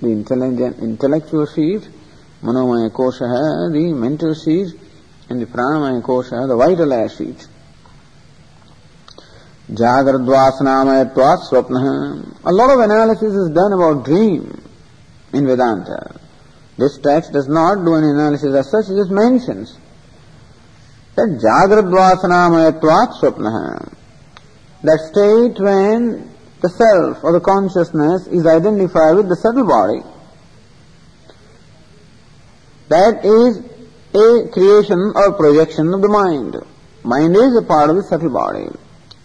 the 0.01 0.07
intelligent, 0.09 0.79
intellectual 0.79 1.45
sheet, 1.45 1.87
Manomaya 2.43 2.91
Kosha, 2.91 3.71
the 3.71 3.93
mental 3.93 4.33
sheet, 4.33 4.77
and 5.29 5.41
the 5.41 5.45
Pranamaya 5.45 6.01
Kosha, 6.01 6.45
the 6.45 6.57
vital 6.57 6.91
air 6.91 7.07
sheet. 7.07 7.47
Jagradvasanamaya 9.71 11.13
Swapna. 11.13 12.35
A 12.43 12.51
lot 12.51 12.69
of 12.69 12.79
analysis 12.81 13.33
is 13.33 13.49
done 13.51 13.71
about 13.71 14.03
dream 14.03 14.61
in 15.31 15.47
Vedanta. 15.47 16.26
This 16.77 16.97
text 16.99 17.33
does 17.33 17.47
not 17.47 17.83
do 17.83 17.95
an 17.95 18.03
analysis 18.03 18.53
as 18.53 18.69
such, 18.69 18.89
it 18.89 18.97
just 18.97 19.11
mentions 19.11 19.77
that 21.17 21.41
Jagradvasanamayatvat 21.41 23.19
Swapna. 23.19 23.93
That 24.83 24.99
state 25.09 25.59
when 25.59 26.29
the 26.61 26.69
self 26.69 27.23
or 27.23 27.33
the 27.33 27.39
consciousness 27.39 28.27
is 28.27 28.45
identified 28.45 29.15
with 29.15 29.27
the 29.27 29.35
subtle 29.35 29.65
body. 29.65 30.01
That 32.89 33.25
is 33.25 33.57
a 34.13 34.49
creation 34.53 35.11
or 35.15 35.33
projection 35.33 35.93
of 35.93 36.01
the 36.01 36.07
mind. 36.07 36.55
Mind 37.03 37.35
is 37.35 37.57
a 37.57 37.65
part 37.65 37.89
of 37.89 37.95
the 37.95 38.03
subtle 38.03 38.29
body. 38.29 38.69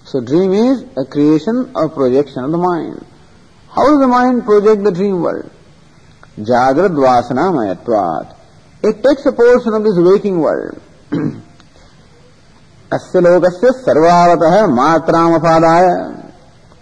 So 0.04 0.20
dream 0.20 0.52
is 0.52 0.84
a 0.96 1.04
creation 1.04 1.72
or 1.74 1.90
projection 1.90 2.44
of 2.44 2.52
the 2.52 2.58
mind. 2.58 3.04
How 3.68 3.86
does 3.88 4.00
the 4.00 4.08
mind 4.08 4.44
project 4.44 4.82
the 4.82 4.92
dream 4.92 5.20
world? 5.20 5.50
Mayatvat. 6.38 8.34
It 8.82 9.02
takes 9.02 9.26
a 9.26 9.32
portion 9.32 9.74
of 9.74 9.84
this 9.84 9.98
waking 9.98 10.40
world. 10.40 10.80
अस्य 12.92 13.20
लोकस्य 13.24 13.70
सर्वावतः 13.84 14.54
मात्रामपादाय 14.76 15.86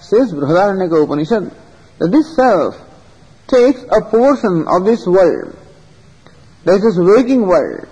says 0.00 0.32
Brihadaranyaka 0.32 1.04
Upanishad 1.04 1.50
that 1.98 2.10
this 2.10 2.34
self 2.34 2.74
takes 3.46 3.82
a 3.82 4.00
portion 4.10 4.66
of 4.66 4.84
this 4.84 5.06
world. 5.06 5.56
There 6.64 6.74
is 6.76 6.82
this 6.82 6.98
waking 6.98 7.46
world 7.46 7.86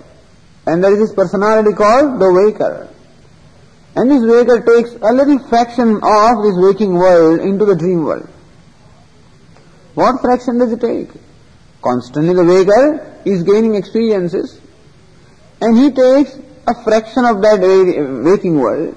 and 0.65 0.83
there 0.83 0.93
is 0.93 0.99
this 0.99 1.13
personality 1.13 1.73
called 1.73 2.19
the 2.19 2.31
waker. 2.31 2.89
And 3.95 4.11
this 4.11 4.23
waker 4.23 4.59
takes 4.61 4.91
a 5.01 5.13
little 5.13 5.39
fraction 5.47 5.99
of 6.03 6.43
this 6.43 6.55
waking 6.57 6.93
world 6.93 7.39
into 7.39 7.65
the 7.65 7.75
dream 7.75 8.03
world. 8.03 8.29
What 9.95 10.21
fraction 10.21 10.57
does 10.57 10.73
it 10.73 10.81
take? 10.81 11.09
Constantly 11.81 12.33
the 12.33 12.43
waker 12.43 13.21
is 13.25 13.43
gaining 13.43 13.75
experiences 13.75 14.59
and 15.61 15.77
he 15.77 15.91
takes 15.91 16.37
a 16.67 16.83
fraction 16.83 17.25
of 17.25 17.41
that 17.41 17.59
waking 18.23 18.59
world, 18.59 18.95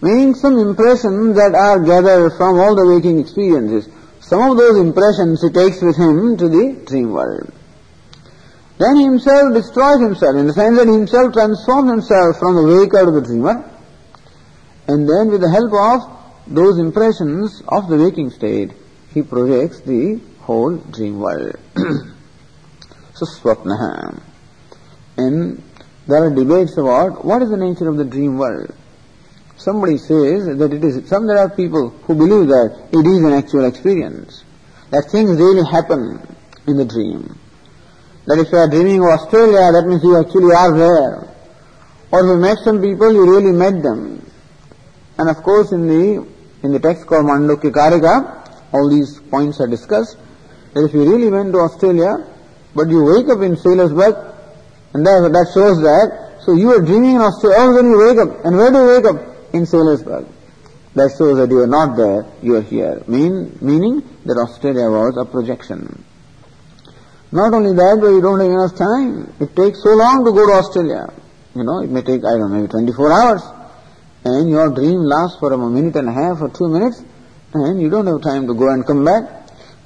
meaning 0.00 0.34
some 0.34 0.58
impressions 0.58 1.36
that 1.36 1.54
are 1.54 1.80
gathered 1.80 2.30
from 2.36 2.58
all 2.58 2.74
the 2.74 2.86
waking 2.86 3.18
experiences. 3.18 3.88
Some 4.20 4.50
of 4.50 4.56
those 4.56 4.78
impressions 4.78 5.42
he 5.42 5.50
takes 5.50 5.82
with 5.82 5.96
him 5.96 6.36
to 6.36 6.48
the 6.48 6.82
dream 6.86 7.12
world. 7.12 7.52
Then 8.78 8.96
he 8.96 9.04
himself 9.04 9.54
destroys 9.54 10.00
himself 10.00 10.36
in 10.36 10.46
the 10.46 10.52
sense 10.52 10.78
that 10.78 10.88
he 10.88 10.94
himself 10.94 11.32
transforms 11.32 11.90
himself 11.90 12.38
from 12.38 12.56
the 12.56 12.78
waker 12.78 13.04
to 13.04 13.10
the 13.12 13.20
dreamer. 13.20 13.70
And 14.88 15.08
then 15.08 15.30
with 15.30 15.40
the 15.40 15.50
help 15.50 15.72
of 15.72 16.54
those 16.54 16.78
impressions 16.78 17.62
of 17.68 17.88
the 17.88 17.96
waking 17.96 18.30
state, 18.30 18.72
he 19.12 19.22
projects 19.22 19.80
the 19.80 20.20
whole 20.40 20.76
dream 20.76 21.20
world. 21.20 21.56
so. 23.14 24.20
And 25.16 25.62
there 26.06 26.24
are 26.24 26.34
debates 26.34 26.76
about 26.76 27.24
what 27.24 27.42
is 27.42 27.50
the 27.50 27.56
nature 27.56 27.88
of 27.88 27.96
the 27.96 28.04
dream 28.04 28.36
world. 28.36 28.74
Somebody 29.56 29.98
says 29.98 30.46
that 30.58 30.72
it 30.72 30.84
is, 30.84 31.08
some 31.08 31.26
there 31.26 31.38
are 31.38 31.48
people 31.48 31.90
who 31.90 32.14
believe 32.14 32.48
that 32.48 32.88
it 32.92 33.06
is 33.06 33.22
an 33.22 33.32
actual 33.32 33.64
experience, 33.66 34.44
that 34.90 35.08
things 35.10 35.38
really 35.38 35.64
happen 35.64 36.20
in 36.66 36.76
the 36.76 36.84
dream. 36.84 37.38
That 38.26 38.38
if 38.38 38.50
you 38.50 38.58
are 38.58 38.68
dreaming 38.68 39.00
of 39.00 39.20
Australia, 39.20 39.70
that 39.72 39.84
means 39.86 40.02
you 40.02 40.18
actually 40.18 40.52
are 40.52 40.76
there. 40.76 41.28
Or 42.10 42.26
you 42.26 42.36
met 42.36 42.58
some 42.64 42.82
people, 42.82 43.12
you 43.12 43.24
really 43.30 43.52
met 43.52 43.82
them. 43.82 44.28
And 45.18 45.30
of 45.30 45.36
course 45.42 45.72
in 45.72 45.86
the, 45.86 46.26
in 46.62 46.72
the 46.72 46.80
text 46.80 47.06
called 47.06 47.26
Mandukya 47.26 47.70
Karika, 47.70 48.72
all 48.72 48.90
these 48.90 49.20
points 49.30 49.60
are 49.60 49.68
discussed, 49.68 50.18
that 50.74 50.84
if 50.84 50.92
you 50.92 51.08
really 51.08 51.30
went 51.30 51.52
to 51.52 51.60
Australia, 51.60 52.26
but 52.74 52.88
you 52.88 53.04
wake 53.04 53.28
up 53.30 53.40
in 53.42 53.56
sailor's 53.56 53.90
Saylorsburg, 53.90 54.34
and 54.94 55.06
that, 55.06 55.30
that 55.32 55.50
shows 55.54 55.80
that, 55.82 56.42
so 56.44 56.52
you 56.52 56.70
are 56.70 56.82
dreaming 56.82 57.16
in 57.16 57.22
Australia, 57.22 57.58
all 57.58 57.78
of 57.78 57.84
oh, 57.84 57.88
you 57.88 57.98
wake 57.98 58.18
up, 58.18 58.44
and 58.44 58.56
where 58.56 58.70
do 58.70 58.78
you 58.78 58.88
wake 58.94 59.06
up? 59.06 59.54
In 59.54 59.66
sailor's 59.66 60.00
Saylorsburg. 60.00 60.34
That 60.94 61.10
shows 61.18 61.38
that 61.38 61.50
you 61.50 61.58
are 61.58 61.66
not 61.66 61.96
there, 61.96 62.24
you 62.42 62.54
are 62.54 62.62
here. 62.62 63.02
Mean, 63.08 63.58
meaning 63.60 64.02
that 64.26 64.38
Australia 64.38 64.86
was 64.90 65.16
a 65.18 65.24
projection. 65.24 66.04
Not 67.32 67.52
only 67.52 67.74
that, 67.74 67.98
but 68.00 68.14
you 68.14 68.22
don't 68.22 68.38
have 68.38 68.50
enough 68.50 68.78
time. 68.78 69.26
It 69.42 69.56
takes 69.56 69.82
so 69.82 69.90
long 69.90 70.24
to 70.24 70.30
go 70.30 70.46
to 70.46 70.54
Australia. 70.54 71.10
You 71.56 71.64
know, 71.64 71.82
it 71.82 71.90
may 71.90 72.02
take, 72.02 72.22
I 72.22 72.38
don't 72.38 72.50
know, 72.50 72.62
maybe 72.62 72.68
24 72.68 73.10
hours. 73.10 73.42
And 74.24 74.48
your 74.48 74.70
dream 74.70 75.02
lasts 75.02 75.38
for 75.40 75.52
a 75.52 75.58
minute 75.58 75.96
and 75.96 76.08
a 76.08 76.12
half 76.12 76.40
or 76.40 76.48
two 76.48 76.68
minutes, 76.68 77.02
and 77.52 77.82
you 77.82 77.90
don't 77.90 78.06
have 78.06 78.22
time 78.22 78.46
to 78.46 78.54
go 78.54 78.70
and 78.70 78.86
come 78.86 79.04
back. 79.04 79.24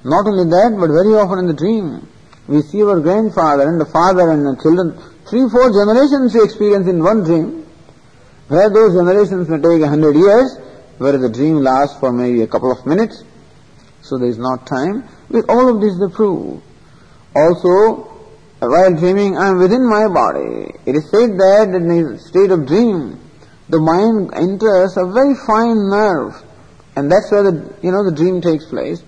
Not 0.04 0.26
only 0.28 0.44
that, 0.44 0.76
but 0.78 0.92
very 0.92 1.16
often 1.16 1.40
in 1.40 1.46
the 1.46 1.54
dream, 1.54 2.06
we 2.48 2.62
see 2.62 2.82
our 2.82 2.98
grandfather 2.98 3.68
and 3.68 3.80
the 3.80 3.86
father 3.86 4.30
and 4.30 4.46
the 4.46 4.56
children, 4.60 4.96
three, 5.28 5.48
four 5.48 5.68
generations 5.70 6.34
we 6.34 6.42
experience 6.42 6.88
in 6.88 7.04
one 7.04 7.22
dream, 7.22 7.66
where 8.48 8.70
those 8.70 8.94
generations 8.94 9.48
may 9.48 9.60
take 9.60 9.82
a 9.82 9.88
hundred 9.88 10.16
years, 10.16 10.58
where 10.96 11.16
the 11.16 11.28
dream 11.28 11.56
lasts 11.56 12.00
for 12.00 12.10
maybe 12.10 12.42
a 12.42 12.46
couple 12.46 12.72
of 12.72 12.84
minutes, 12.86 13.22
so 14.02 14.16
there 14.16 14.28
is 14.28 14.38
not 14.38 14.66
time. 14.66 15.06
With 15.28 15.44
all 15.50 15.68
of 15.68 15.82
this 15.82 15.98
the 15.98 16.08
proof. 16.08 16.62
also, 17.36 18.08
while 18.60 18.94
dreaming, 18.96 19.36
I 19.36 19.50
am 19.50 19.58
within 19.58 19.88
my 19.88 20.08
body. 20.08 20.72
It 20.86 20.96
is 20.96 21.08
said 21.10 21.38
that 21.38 21.68
in 21.74 21.90
a 21.90 22.18
state 22.18 22.50
of 22.50 22.66
dream, 22.66 23.20
the 23.68 23.78
mind 23.78 24.32
enters 24.34 24.96
a 24.96 25.04
very 25.06 25.34
fine 25.46 25.90
nerve, 25.90 26.34
and 26.96 27.12
that's 27.12 27.30
where 27.30 27.44
the 27.44 27.76
you 27.82 27.92
know 27.92 28.02
the 28.02 28.16
dream 28.16 28.40
takes 28.40 28.64
place. 28.64 29.02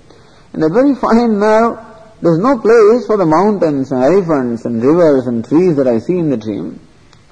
In 0.52 0.60
the 0.60 0.68
very 0.68 0.94
fine 0.94 1.40
nerve, 1.40 1.78
there's 2.22 2.38
no 2.38 2.58
place 2.58 3.06
for 3.06 3.16
the 3.16 3.24
mountains 3.24 3.92
and 3.92 4.02
elephants 4.02 4.64
and 4.66 4.82
rivers 4.82 5.26
and 5.26 5.44
trees 5.44 5.76
that 5.76 5.86
I 5.86 5.98
see 5.98 6.18
in 6.18 6.28
the 6.28 6.36
dream. 6.36 6.78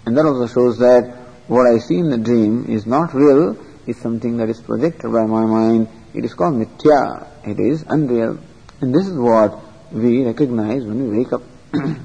And 0.07 0.17
that 0.17 0.25
also 0.25 0.47
shows 0.47 0.79
that 0.79 1.15
what 1.47 1.67
I 1.67 1.79
see 1.79 1.99
in 1.99 2.09
the 2.11 2.19
dream 2.19 2.67
is 2.71 2.87
not 2.87 3.13
real, 3.13 3.57
it's 3.87 4.01
something 4.01 4.37
that 4.39 4.49
is 4.49 4.61
projected 4.61 5.13
by 5.13 5.25
my 5.25 5.45
mind. 5.45 5.89
It 6.15 6.25
is 6.25 6.35
called 6.35 6.55
mithya. 6.55 7.27
It 7.47 7.59
is 7.59 7.85
unreal. 7.89 8.39
And 8.81 8.95
this 8.95 9.07
is 9.07 9.17
what 9.17 9.59
we 9.93 10.25
recognize 10.25 10.85
when 10.85 11.11
we 11.11 11.19
wake 11.19 11.33
up. 11.33 11.43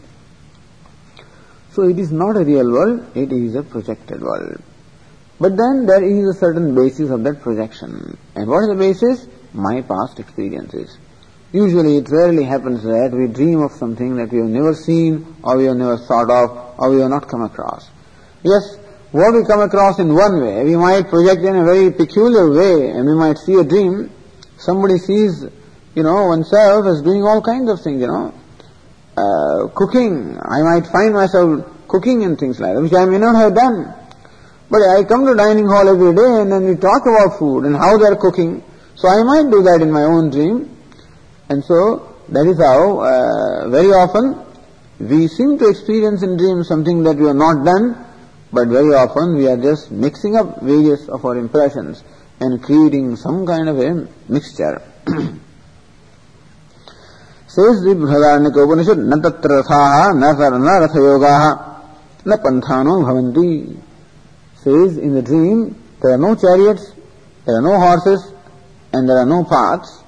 so 1.71 1.83
it 1.83 1.99
is 1.99 2.11
not 2.11 2.37
a 2.37 2.43
real 2.43 2.71
world, 2.71 3.15
it 3.15 3.31
is 3.31 3.55
a 3.55 3.63
projected 3.63 4.21
world. 4.21 4.61
But 5.39 5.57
then 5.57 5.85
there 5.85 6.03
is 6.03 6.35
a 6.35 6.39
certain 6.39 6.73
basis 6.73 7.09
of 7.09 7.23
that 7.23 7.41
projection. 7.41 8.17
And 8.35 8.47
what 8.47 8.63
is 8.63 8.69
the 8.69 8.75
basis? 8.75 9.27
My 9.53 9.81
past 9.81 10.19
experiences. 10.19 10.97
Usually 11.53 11.97
it 11.97 12.09
rarely 12.09 12.43
happens 12.43 12.81
that 12.81 13.13
we 13.13 13.31
dream 13.31 13.61
of 13.61 13.71
something 13.71 14.17
that 14.17 14.33
we 14.33 14.39
have 14.39 14.49
never 14.49 14.73
seen 14.73 15.37
or 15.43 15.57
we 15.57 15.65
have 15.65 15.77
never 15.77 15.97
thought 15.97 16.29
of 16.29 16.79
or 16.79 16.89
we 16.89 17.01
have 17.01 17.11
not 17.11 17.29
come 17.29 17.43
across. 17.43 17.89
Yes, 18.43 18.75
what 19.11 19.33
we 19.33 19.45
come 19.45 19.61
across 19.61 19.99
in 19.99 20.13
one 20.13 20.41
way, 20.41 20.63
we 20.65 20.75
might 20.75 21.07
project 21.07 21.45
in 21.45 21.55
a 21.55 21.63
very 21.63 21.91
peculiar 21.91 22.49
way 22.49 22.89
and 22.89 23.05
we 23.05 23.13
might 23.13 23.37
see 23.37 23.53
a 23.53 23.63
dream. 23.63 24.09
Somebody 24.57 24.97
sees 24.97 25.45
you 25.95 26.01
know, 26.01 26.27
oneself 26.33 26.85
as 26.87 27.01
doing 27.01 27.21
all 27.21 27.41
kinds 27.41 27.69
of 27.69 27.79
things, 27.81 28.01
you 28.01 28.07
know. 28.07 28.33
Uh, 29.15 29.67
cooking, 29.77 30.39
I 30.41 30.65
might 30.65 30.87
find 30.87 31.13
myself 31.13 31.69
cooking 31.87 32.23
and 32.23 32.37
things 32.39 32.59
like 32.59 32.73
that, 32.73 32.81
which 32.81 32.93
I 32.93 33.05
may 33.05 33.19
not 33.19 33.35
have 33.35 33.53
done. 33.53 33.93
But 34.71 34.81
I 34.81 35.03
come 35.03 35.25
to 35.27 35.35
dining 35.35 35.67
hall 35.67 35.87
every 35.87 36.15
day 36.15 36.41
and 36.41 36.51
then 36.51 36.65
we 36.65 36.75
talk 36.75 37.05
about 37.05 37.37
food 37.37 37.65
and 37.65 37.75
how 37.75 37.97
they 37.97 38.05
are 38.05 38.15
cooking. 38.15 38.63
So 38.95 39.07
I 39.07 39.21
might 39.21 39.51
do 39.51 39.61
that 39.61 39.81
in 39.81 39.91
my 39.91 40.01
own 40.01 40.31
dream. 40.31 40.72
And 41.48 41.64
so 41.64 42.16
that 42.28 42.46
is 42.46 42.58
how 42.58 43.00
uh, 43.00 43.68
very 43.70 43.88
often 43.88 44.44
we 45.00 45.28
seem 45.28 45.58
to 45.58 45.68
experience 45.68 46.22
in 46.22 46.36
dreams 46.36 46.68
something 46.68 47.02
that 47.04 47.16
we 47.16 47.26
have 47.26 47.36
not 47.36 47.64
done, 47.64 48.04
but 48.52 48.68
very 48.68 48.94
often 48.94 49.36
we 49.36 49.46
are 49.48 49.56
just 49.56 49.90
mixing 49.90 50.36
up 50.36 50.60
various 50.62 51.08
of 51.08 51.24
our 51.24 51.36
impressions 51.36 52.02
and 52.40 52.62
creating 52.62 53.16
some 53.16 53.46
kind 53.46 53.68
of 53.68 53.78
a 53.78 54.08
mixture. 54.28 54.82
Says 57.48 57.82
the 57.82 57.94
Brihadaranyaka 57.96 58.62
Upanishad, 58.62 58.98
न 58.98 59.22
तत्र 59.22 59.62
रथाः 59.62 60.12
न 60.14 60.22
रथयोगाः 60.84 61.44
न 62.26 62.36
पंथानो 62.44 63.02
bhavanti. 63.04 63.80
Says 64.62 64.98
in 64.98 65.14
the 65.14 65.22
dream, 65.22 65.74
there 66.02 66.12
are 66.12 66.18
no 66.18 66.34
chariots, 66.34 66.92
there 67.46 67.56
are 67.56 67.62
no 67.62 67.78
horses, 67.78 68.32
and 68.92 69.08
there 69.08 69.16
are 69.16 69.26
no 69.26 69.44
paths. 69.44 70.01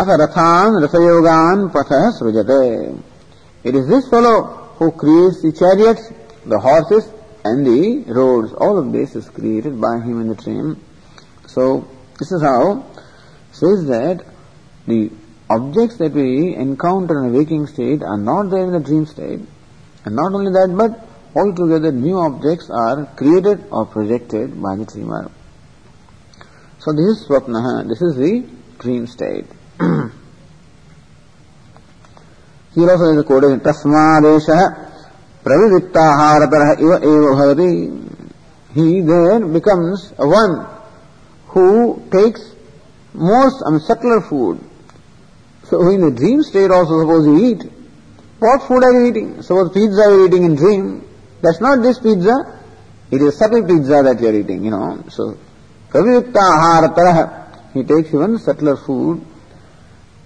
Asa 0.00 0.16
rasayogan 0.16 1.70
patha 1.70 2.12
srujate. 2.18 3.02
It 3.62 3.74
is 3.74 3.86
this 3.86 4.08
fellow 4.08 4.72
who 4.78 4.90
creates 4.90 5.42
the 5.42 5.52
chariots, 5.52 6.10
the 6.46 6.58
horses, 6.58 7.12
and 7.44 7.66
the 7.66 8.12
roads. 8.12 8.52
All 8.54 8.78
of 8.78 8.92
this 8.92 9.14
is 9.14 9.28
created 9.28 9.80
by 9.80 10.00
him 10.00 10.20
in 10.22 10.28
the 10.28 10.34
train. 10.34 10.82
So, 11.46 11.86
this 12.18 12.32
is 12.32 12.42
how 12.42 12.86
says 13.52 13.86
that 13.86 14.24
the 14.86 15.10
objects 15.50 15.98
that 15.98 16.12
we 16.12 16.56
encounter 16.56 17.22
in 17.22 17.34
a 17.34 17.38
waking 17.38 17.66
state 17.66 18.02
are 18.02 18.16
not 18.16 18.50
there 18.50 18.64
in 18.64 18.72
the 18.72 18.80
dream 18.80 19.04
state. 19.06 19.40
And 20.04 20.16
not 20.16 20.32
only 20.32 20.50
that, 20.50 20.74
but 20.74 21.06
altogether 21.36 21.92
new 21.92 22.18
objects 22.18 22.70
are 22.70 23.06
created 23.14 23.64
or 23.70 23.86
projected 23.86 24.60
by 24.60 24.76
the 24.76 24.86
dreamer. 24.86 25.30
So 26.78 26.92
this 26.92 27.04
is 27.04 27.26
swapnaha, 27.28 27.86
this 27.88 28.00
is 28.02 28.16
the 28.16 28.48
dream 28.78 29.06
state. 29.06 29.44
तस्माश 32.76 33.60
तस्मादेश 33.66 34.46
प्रविवृत्ताहारपर 35.46 36.62
इव 36.80 36.92
एव 36.92 37.60
he 38.70 39.00
then 39.02 39.52
becomes 39.52 40.10
one 40.22 40.54
who 41.48 41.64
takes 42.12 42.42
most 43.14 43.62
um 43.66 43.78
subtler 43.88 44.20
food 44.28 44.58
so 45.64 45.82
who 45.82 45.90
in 45.90 46.08
the 46.08 46.14
dream 46.16 46.40
state 46.42 46.72
also 46.72 47.02
suppose 47.02 47.26
you 47.28 47.36
eat 47.48 47.64
what 48.42 48.60
food 48.68 48.84
are 48.84 48.94
you 48.94 49.04
eating 49.06 49.28
suppose 49.42 49.68
pizza 49.74 50.04
you 50.10 50.24
eating 50.24 50.44
in 50.44 50.54
dream 50.54 50.88
that's 51.44 51.62
not 51.62 51.78
this 51.78 51.98
pizza 52.06 52.36
it 53.12 53.22
is 53.22 53.30
subtle 53.34 53.62
pizza 53.72 54.00
that 54.02 54.22
you 54.22 54.28
are 54.28 54.34
eating 54.36 54.64
you 54.64 54.70
know 54.70 54.94
so 55.16 55.28
प्रविवृत्ताहारपर 55.92 57.08
he 57.76 57.82
takes 57.84 58.14
one 58.14 58.36
subtler 58.46 58.74
food 58.86 59.20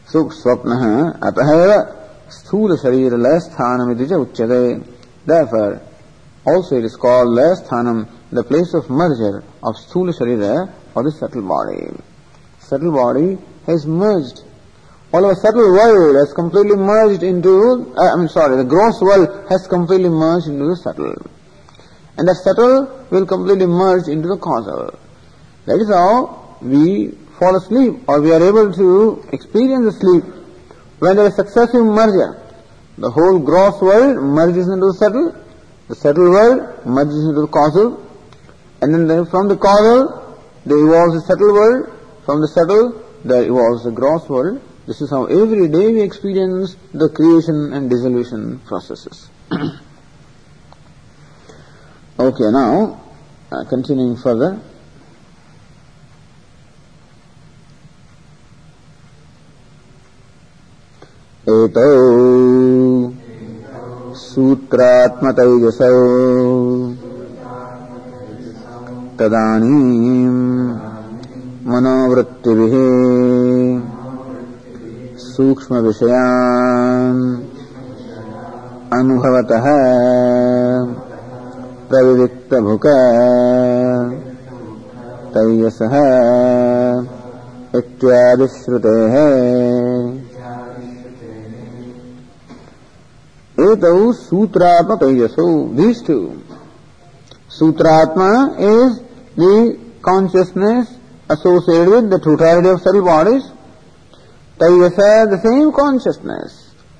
So, 0.08 0.26
swapna 0.26 1.18
ataheva 1.18 1.96
sthula 2.28 2.78
sharira 2.78 3.18
lasthanamiti 3.18 4.06
uchyate. 4.06 4.86
Therefore, 5.26 5.82
also 6.46 6.76
it 6.76 6.84
is 6.84 6.94
called 6.94 7.36
lasthanam, 7.36 8.08
the 8.30 8.44
place 8.44 8.72
of 8.74 8.88
merger 8.88 9.42
of 9.64 9.74
sthula 9.74 10.16
sharira 10.16 10.72
or 10.94 11.02
the 11.02 11.10
subtle 11.10 11.42
body. 11.42 11.90
Subtle 12.60 12.92
body 12.92 13.36
has 13.66 13.84
merged. 13.84 14.44
All 15.12 15.24
of 15.24 15.36
a 15.36 15.40
subtle 15.40 15.72
world 15.72 16.14
has 16.14 16.32
completely 16.32 16.76
merged 16.76 17.24
into, 17.24 17.92
uh, 17.98 18.12
I 18.12 18.16
mean 18.16 18.28
sorry, 18.28 18.56
the 18.56 18.64
gross 18.64 19.00
world 19.00 19.50
has 19.50 19.66
completely 19.66 20.08
merged 20.08 20.46
into 20.46 20.66
the 20.66 20.76
subtle. 20.76 21.16
And 22.16 22.28
the 22.28 22.34
subtle 22.44 23.06
will 23.10 23.26
completely 23.26 23.66
merge 23.66 24.06
into 24.06 24.28
the 24.28 24.36
causal. 24.36 24.96
That 25.64 25.80
is 25.80 25.88
how 25.90 26.58
we 26.62 27.25
fall 27.38 27.56
asleep 27.56 28.00
or 28.08 28.20
we 28.20 28.32
are 28.32 28.42
able 28.42 28.72
to 28.72 29.24
experience 29.32 29.84
the 29.84 29.92
sleep 29.92 30.24
when 30.98 31.16
there 31.16 31.26
is 31.26 31.36
successive 31.36 31.84
merger. 31.84 32.40
The 32.98 33.10
whole 33.10 33.38
gross 33.38 33.80
world 33.82 34.22
merges 34.22 34.68
into 34.68 34.86
the 34.86 34.94
subtle, 34.94 35.36
the 35.88 35.94
subtle 35.94 36.30
world 36.30 36.86
merges 36.86 37.28
into 37.28 37.42
the 37.42 37.48
causal, 37.48 38.02
and 38.80 38.94
then 38.94 39.26
from 39.26 39.48
the 39.48 39.56
causal 39.56 40.40
there 40.64 40.78
evolves 40.78 41.14
the 41.14 41.20
subtle 41.26 41.52
world, 41.52 41.92
from 42.24 42.40
the 42.40 42.48
subtle 42.48 43.04
there 43.24 43.42
evolves 43.42 43.84
the 43.84 43.90
gross 43.90 44.28
world. 44.28 44.62
This 44.86 45.00
is 45.00 45.10
how 45.10 45.26
every 45.26 45.68
day 45.68 45.92
we 45.92 46.00
experience 46.00 46.76
the 46.94 47.08
creation 47.10 47.72
and 47.72 47.90
dissolution 47.90 48.60
processes. 48.60 49.28
okay, 52.18 52.50
now, 52.50 53.00
uh, 53.50 53.64
continuing 53.68 54.16
further. 54.16 54.60
एतौ 61.48 61.82
सूत्रात्मतैजसौ। 64.14 65.98
तदानीम् 69.18 70.74
मनोवृत्तिभिः 71.66 72.74
सूक्ष्मविषयान् 75.18 77.22
अनुभवतः 78.92 79.66
प्रविविक्तभुक 81.90 82.86
तैयसः 85.34 85.94
इत्यादिश्रुतेः। 87.78 89.14
एत 93.58 93.84
सूत्रात्मक 94.14 95.02
धीष्ठु। 95.76 96.18
सूत्रात्मा 97.50 98.30
is 98.66 98.92
the 99.40 99.54
consciousness 100.04 100.86
associated 101.32 101.88
with 101.88 102.04
the 102.14 102.20
two 102.24 102.34
of 102.66 102.80
subtle 102.80 103.00
bodies 103.02 103.42
तैयस 104.60 104.98
the 105.30 105.38
same 105.40 105.70
consciousness 105.78 106.52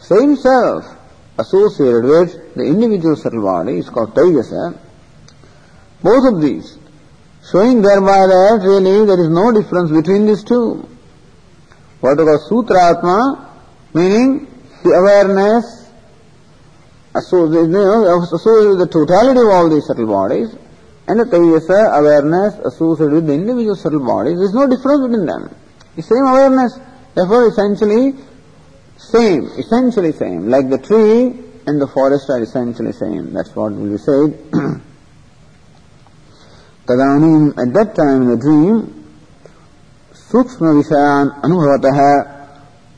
same 0.03 0.35
self 0.37 1.41
associated 1.41 2.05
with 2.07 2.41
the 2.59 2.61
individual 2.63 3.15
subtle 3.17 3.39
body 3.43 3.79
is 3.79 3.91
called 3.95 4.11
तैयस। 4.19 4.51
Both 6.03 6.33
of 6.33 6.41
these 6.41 6.65
showing 7.45 7.83
there 7.85 8.01
by 8.03 8.27
that 8.27 8.67
really 8.67 9.07
there 9.07 9.21
is 9.21 9.31
no 9.31 9.51
difference 9.53 9.91
between 9.91 10.27
this 10.27 10.47
two 10.47 10.61
what 12.03 12.29
सूत्र 12.43 12.77
आत्मा 12.79 13.19
meaning 13.95 14.31
awareness 14.95 15.65
associated, 17.19 17.75
associated 17.75 18.67
uh, 18.67 18.71
with 18.71 18.81
the 18.81 18.91
totality 18.91 19.41
of 19.41 19.49
all 19.49 19.69
these 19.69 19.87
subtle 19.87 20.07
bodies, 20.07 20.55
and 21.09 21.21
the 21.21 21.25
Taijasa 21.25 21.95
uh, 21.95 22.01
awareness 22.01 22.55
associated 22.65 23.15
with 23.15 23.27
the 23.27 23.35
individual 23.35 23.77
subtle 23.77 24.05
bodies, 24.05 24.37
there 24.37 24.47
is 24.47 24.55
no 24.55 24.67
difference 24.67 25.03
between 25.07 25.27
them. 25.27 25.55
The 25.95 26.03
same 26.03 26.27
awareness, 26.27 26.79
therefore 27.15 27.49
essentially 27.49 28.15
same, 28.99 29.45
essentially 29.57 30.13
same, 30.13 30.49
like 30.49 30.69
the 30.69 30.79
tree 30.79 31.47
and 31.67 31.81
the 31.81 31.87
forest 31.87 32.29
are 32.31 32.43
essentially 32.43 32.93
same. 32.93 33.33
That's 33.33 33.55
what 33.55 33.73
will 33.73 33.91
be 33.91 33.99
said. 33.99 34.35
Tadanim, 36.87 37.51
at 37.59 37.75
that 37.75 37.95
time 37.95 38.23
in 38.23 38.29
the 38.29 38.37
dream, 38.37 39.05
Sukshma 40.13 40.83
Vishayan 40.83 41.41
Anubhavataha, 41.43 42.35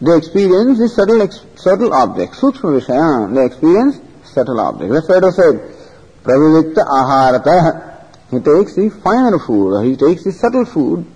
they 0.01 0.17
experience 0.17 0.79
the 0.79 0.89
subtle, 0.89 1.29
subtle 1.57 1.93
object. 1.95 2.35
Sukshma 2.35 2.81
Vishayan, 2.81 3.35
they 3.35 3.45
experience 3.47 4.01
subtle 4.39 4.61
object. 4.61 4.93
That's 4.93 5.09
why 5.09 5.19
it 5.19 5.25
was 5.25 5.37
said, 5.37 5.57
Pravivikta 6.23 6.83
Aharata, 6.87 7.61
he 8.31 8.39
takes 8.39 8.75
the 8.77 8.91
finer 9.03 9.39
food, 9.39 9.75
or 9.75 9.83
he 9.85 9.97
takes 9.97 10.25
the 10.25 10.33
subtle 10.33 10.65
food. 10.65 11.07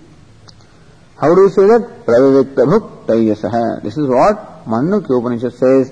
How 1.19 1.33
do 1.33 1.41
you 1.41 1.49
say 1.49 1.65
that? 1.67 2.05
Pravivikta 2.05 2.67
bhuktayasaha. 2.67 3.83
This 3.83 3.97
is 3.97 4.07
what 4.07 4.65
Mandukya 4.65 5.19
Upanishad 5.19 5.53
says. 5.53 5.91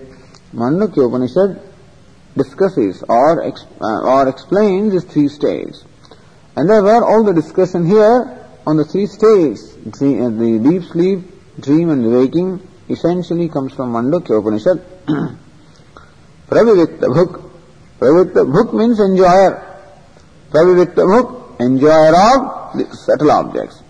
Mandukya 0.54 1.08
Upanishad 1.08 1.62
discusses 2.36 3.04
or, 3.08 3.44
ex, 3.44 3.66
uh, 3.80 4.02
or 4.04 4.28
explains 4.28 4.94
these 4.94 5.06
three 5.06 5.28
states. 5.28 5.86
And 6.56 6.70
therefore 6.70 7.06
all 7.06 7.24
the 7.24 7.34
discussion 7.34 7.86
here 7.86 8.48
on 8.68 8.78
the 8.78 8.84
three 8.84 9.08
states, 9.08 9.74
dream, 9.90 10.22
uh, 10.22 10.30
the 10.30 10.60
deep 10.60 10.84
sleep, 10.92 11.20
dream 11.60 11.90
and 11.90 12.12
waking, 12.12 12.68
essentially 12.90 13.48
comes 13.48 13.74
from 13.74 13.94
Mandukya 13.94 14.40
Upanishad. 14.40 15.38
Pravivikta 16.51 17.07
bhuk. 17.09 17.43
Pravivikta 17.99 18.45
bhuk 18.45 18.73
means 18.73 19.01
enjoyer. 19.01 19.67
Praviviktamuk, 20.51 21.61
enjoyer 21.61 22.15
of 22.15 22.79
the 22.79 22.97
subtle 22.97 23.31
objects. 23.31 23.83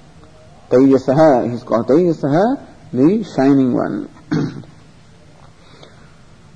Taijasaha, 0.71 1.49
he 1.49 1.55
is 1.55 1.63
called 1.63 1.87
Taijasaha, 1.87 2.67
the 2.93 3.25
shining 3.37 3.75
one. 3.75 4.09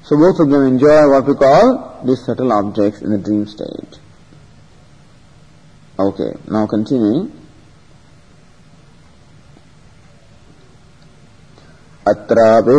so 0.03 0.17
both 0.17 0.41
of 0.41 0.51
them 0.51 0.67
enjoy 0.67 1.09
what 1.09 1.27
we 1.27 1.35
call 1.35 2.03
these 2.05 2.25
subtle 2.25 2.53
objects 2.53 3.03
in 3.03 3.11
the 3.11 3.19
dream 3.19 3.47
state. 3.47 4.01
Okay, 5.99 6.33
now 6.49 6.67
continuing. 6.67 7.37
अत्रापि 12.09 12.77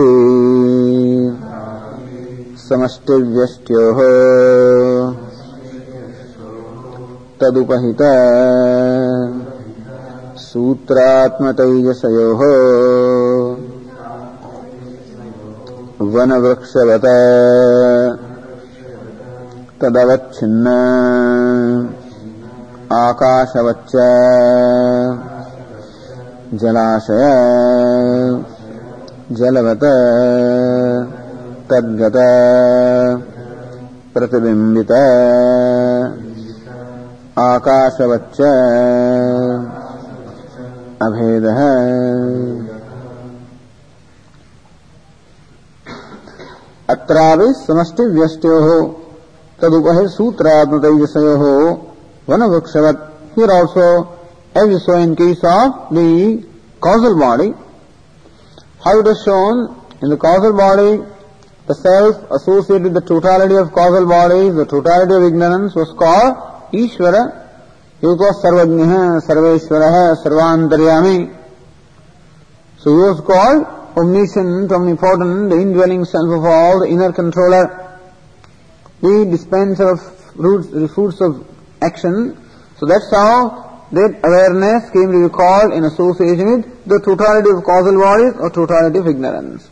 समष्टिव्यष्ट्योः 2.68 3.98
तदुपहित 7.40 8.02
सूत्रात्मतैजसयोः। 10.38 12.42
वनवृक्षवत 16.00 17.07
तदवच्छिन्न। 19.81 20.66
आकाशवच्च 22.92 23.92
जलाशय 26.55 27.24
जलवत 29.33 29.81
तद्गता 31.70 32.26
प्रतिबिंबिता 34.14 35.00
आकाशवच्च। 37.38 38.40
अभेद। 41.02 41.46
अत्रावे 46.88 47.52
समष्टि 47.55 48.05
व्यस्तो 48.11 48.55
तदुपहे 49.61 50.07
सूत्रात्मक 50.09 50.85
विषय 51.00 51.35
हो 51.40 51.52
वन 52.29 52.42
वृक्षवत 52.52 53.02
here 53.37 53.50
also 53.50 53.88
as 54.62 54.76
so 54.83 54.98
in 54.98 55.14
case 55.20 55.44
of 55.44 55.94
the 55.94 56.05
causal 56.83 57.14
body 57.20 57.48
how 58.87 59.00
it 59.00 59.07
is 59.07 59.18
shown 59.18 59.66
in 60.05 60.14
the 60.14 60.18
causal 60.22 60.52
body 60.62 60.90
the 61.66 61.74
self 61.74 62.31
associated 62.31 62.85
with 62.85 62.94
the 62.94 63.00
totality 63.02 63.57
of 63.57 63.72
causal 63.72 64.07
bodies, 64.07 64.55
the 64.55 64.66
totality 64.66 65.14
of 65.14 65.22
ignorance 65.24 65.74
was 65.74 65.90
called 65.98 66.70
Ishvara. 66.72 67.42
He 68.00 68.07
was 68.07 68.38
Sarvajnaha, 68.38 69.18
Sarveshwaraha, 69.26 70.22
Sarvantaryami. 70.22 71.35
So 72.79 72.90
he 72.90 73.02
was 73.02 73.20
called 73.26 73.66
omniscient, 73.98 74.70
omnipotent, 74.70 75.50
the 75.50 75.57
indwelling 75.57 76.05
self 76.05 76.31
of 76.31 76.44
all, 76.44 76.81
the 76.81 76.87
inner 76.87 77.12
controller, 77.12 77.98
the 79.00 79.26
dispenser 79.29 79.90
of 79.90 79.98
fruits, 80.37 80.68
the 80.68 80.87
fruits 80.87 81.20
of 81.20 81.48
action. 81.83 82.37
So 82.79 82.87
that's 82.87 83.11
how 83.11 83.88
that 83.90 84.20
awareness 84.22 84.90
came 84.90 85.11
to 85.11 85.29
be 85.29 85.33
called 85.35 85.72
in 85.72 85.83
association 85.83 86.62
with 86.62 86.85
the 86.85 87.00
totality 87.02 87.50
of 87.50 87.64
causal 87.64 87.98
bodies 87.98 88.35
or 88.38 88.50
totality 88.50 88.98
of 88.98 89.07
ignorance. 89.09 89.70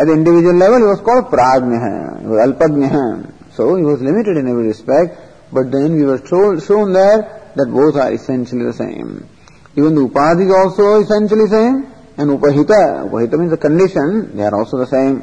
At 0.00 0.06
the 0.06 0.14
individual 0.14 0.56
level, 0.56 0.78
he 0.78 0.88
was 0.88 1.00
called 1.04 1.28
prajnaha, 1.28 2.22
he 2.22 2.26
was 2.26 2.40
alpajnaha. 2.40 3.52
So 3.52 3.76
he 3.76 3.84
was 3.84 4.00
limited 4.00 4.38
in 4.38 4.48
every 4.48 4.68
respect, 4.68 5.20
but 5.52 5.70
then 5.70 5.92
we 5.92 6.04
were 6.04 6.18
told, 6.18 6.62
shown 6.64 6.94
there 6.94 7.52
that 7.54 7.68
both 7.68 7.96
are 7.96 8.10
essentially 8.10 8.64
the 8.64 8.72
same. 8.72 9.28
Even 9.76 9.94
the 9.94 10.08
upadhi 10.08 10.48
is 10.48 10.54
also 10.56 11.04
essentially 11.04 11.44
the 11.44 11.52
same, 11.52 11.92
and 12.16 12.30
upahita, 12.32 13.10
upahita 13.10 13.38
means 13.38 13.50
the 13.50 13.58
condition, 13.58 14.36
they 14.36 14.42
are 14.42 14.56
also 14.56 14.78
the 14.78 14.86
same. 14.86 15.22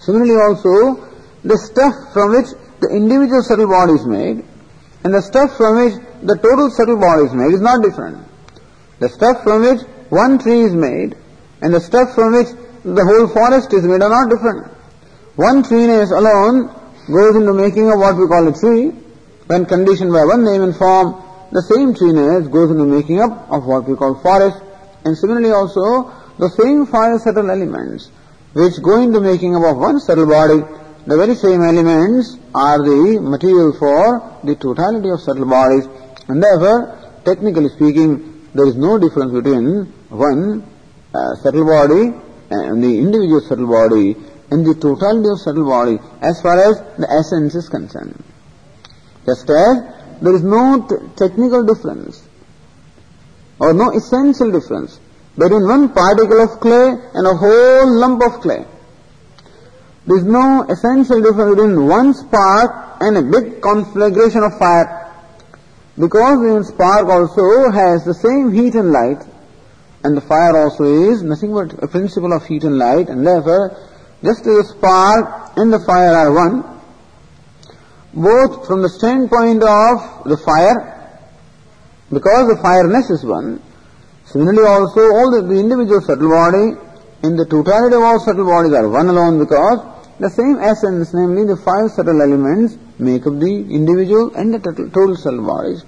Similarly 0.00 0.34
also, 0.34 1.06
the 1.44 1.58
stuff 1.58 1.94
from 2.12 2.32
which 2.32 2.50
the 2.80 2.88
individual 2.90 3.42
subtle 3.42 3.68
body 3.68 3.92
is 3.92 4.06
made 4.06 4.44
and 5.04 5.14
the 5.14 5.22
stuff 5.22 5.56
from 5.56 5.84
which 5.84 5.94
the 6.22 6.36
total 6.36 6.70
subtle 6.70 6.98
body 6.98 7.24
is 7.24 7.34
made 7.34 7.52
is 7.54 7.60
not 7.60 7.82
different. 7.82 8.26
The 8.98 9.08
stuff 9.08 9.44
from 9.44 9.62
which 9.62 9.80
one 10.08 10.38
tree 10.38 10.62
is 10.62 10.74
made 10.74 11.16
and 11.62 11.72
the 11.72 11.80
stuff 11.80 12.14
from 12.14 12.32
which 12.32 12.48
the 12.84 13.04
whole 13.04 13.28
forest 13.28 13.72
is 13.72 13.84
made 13.84 14.02
are 14.02 14.08
not 14.08 14.30
different. 14.30 14.66
One 15.36 15.62
treeness 15.62 16.10
alone 16.10 16.68
goes 17.06 17.36
into 17.36 17.52
making 17.52 17.90
of 17.90 17.98
what 17.98 18.16
we 18.16 18.26
call 18.26 18.48
a 18.48 18.52
tree. 18.52 18.90
When 19.46 19.66
conditioned 19.66 20.12
by 20.12 20.24
one 20.24 20.44
name 20.44 20.62
and 20.62 20.76
form, 20.76 21.20
the 21.52 21.62
same 21.62 21.94
treeness 21.94 22.48
goes 22.48 22.70
into 22.70 22.84
making 22.84 23.20
up 23.20 23.50
of 23.50 23.66
what 23.66 23.88
we 23.88 23.96
call 23.96 24.14
forest. 24.22 24.62
And 25.04 25.16
similarly 25.16 25.50
also, 25.50 26.12
the 26.38 26.48
same 26.50 26.86
five 26.86 27.20
subtle 27.20 27.50
elements 27.50 28.10
which 28.52 28.82
go 28.82 29.00
into 29.00 29.20
making 29.20 29.54
up 29.54 29.62
of 29.62 29.76
one 29.78 30.00
subtle 30.00 30.26
body 30.26 30.62
the 31.06 31.16
very 31.16 31.34
same 31.34 31.62
elements 31.62 32.36
are 32.54 32.78
the 32.78 33.18
material 33.20 33.72
for 33.72 34.38
the 34.44 34.54
totality 34.54 35.08
of 35.08 35.20
subtle 35.20 35.46
bodies 35.46 35.88
and 36.28 36.42
therefore, 36.42 36.96
technically 37.24 37.68
speaking, 37.70 38.46
there 38.54 38.66
is 38.66 38.76
no 38.76 38.98
difference 38.98 39.32
between 39.32 39.86
one 40.10 40.62
uh, 41.14 41.34
subtle 41.36 41.64
body 41.64 42.12
and 42.50 42.82
the 42.82 42.98
individual 42.98 43.40
subtle 43.40 43.68
body 43.68 44.16
and 44.50 44.66
the 44.66 44.74
totality 44.74 45.28
of 45.30 45.40
subtle 45.40 45.64
body 45.64 45.98
as 46.20 46.42
far 46.42 46.58
as 46.58 46.78
the 46.98 47.08
essence 47.08 47.54
is 47.54 47.68
concerned. 47.68 48.22
Just 49.24 49.48
as 49.48 50.20
there 50.20 50.34
is 50.34 50.42
no 50.42 50.86
technical 51.16 51.64
difference 51.64 52.26
or 53.58 53.72
no 53.72 53.90
essential 53.90 54.50
difference 54.50 54.98
between 55.36 55.66
one 55.66 55.92
particle 55.92 56.42
of 56.42 56.60
clay 56.60 56.90
and 57.14 57.26
a 57.26 57.34
whole 57.34 58.00
lump 58.00 58.22
of 58.22 58.40
clay. 58.40 58.64
There 60.06 60.16
is 60.16 60.24
no 60.24 60.66
essential 60.68 61.22
difference 61.22 61.54
between 61.54 61.86
one 61.86 62.14
spark 62.14 62.96
and 63.00 63.16
a 63.16 63.22
big 63.22 63.62
conflagration 63.62 64.42
of 64.42 64.58
fire. 64.58 65.12
Because 65.96 66.40
the 66.40 66.64
spark 66.64 67.06
also 67.06 67.70
has 67.70 68.04
the 68.04 68.14
same 68.14 68.52
heat 68.52 68.74
and 68.74 68.90
light, 68.90 69.22
and 70.02 70.16
the 70.16 70.20
fire 70.20 70.56
also 70.56 70.84
is 70.84 71.22
nothing 71.22 71.52
but 71.52 71.72
a 71.82 71.88
principle 71.88 72.32
of 72.32 72.46
heat 72.46 72.64
and 72.64 72.78
light, 72.78 73.08
and 73.08 73.26
therefore, 73.26 73.76
just 74.22 74.40
as 74.40 74.56
the 74.56 74.74
spark 74.76 75.52
and 75.56 75.72
the 75.72 75.80
fire 75.80 76.14
are 76.14 76.32
one, 76.32 76.80
both 78.14 78.66
from 78.66 78.82
the 78.82 78.88
standpoint 78.88 79.62
of 79.62 80.24
the 80.24 80.36
fire, 80.36 80.96
because 82.10 82.48
the 82.48 82.58
fireness 82.62 83.10
is 83.10 83.24
one, 83.24 83.62
similarly 84.24 84.66
also 84.66 85.00
all 85.00 85.30
the, 85.30 85.46
the 85.46 85.60
individual 85.60 86.00
subtle 86.00 86.30
body 86.30 86.74
in 87.22 87.36
the 87.36 87.44
totality 87.44 87.94
of 87.94 88.02
all 88.02 88.18
subtle 88.20 88.46
bodies 88.46 88.72
are 88.72 88.88
one 88.88 89.08
alone 89.08 89.38
because 89.38 89.78
the 90.18 90.28
same 90.28 90.58
essence, 90.60 91.12
namely 91.14 91.44
the 91.44 91.56
five 91.56 91.90
subtle 91.92 92.20
elements, 92.20 92.76
make 92.98 93.26
up 93.26 93.38
the 93.38 93.54
individual 93.68 94.34
and 94.34 94.52
the 94.52 94.58
total 94.58 95.16
subtle 95.16 95.46
bodies. 95.46 95.84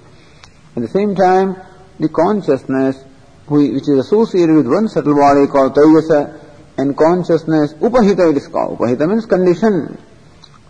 At 0.75 0.81
the 0.81 0.87
same 0.87 1.13
time, 1.13 1.57
the 1.99 2.09
consciousness 2.09 3.03
which 3.47 3.87
is 3.89 3.99
associated 3.99 4.55
with 4.55 4.67
one 4.67 4.87
subtle 4.87 5.15
body 5.15 5.47
called 5.47 5.75
Tejasa 5.75 6.39
and 6.77 6.97
consciousness, 6.97 7.73
Upahita 7.75 8.31
it 8.31 8.37
is 8.37 8.47
called. 8.47 8.79
Upahita 8.79 9.07
means 9.07 9.25
condition. 9.25 9.97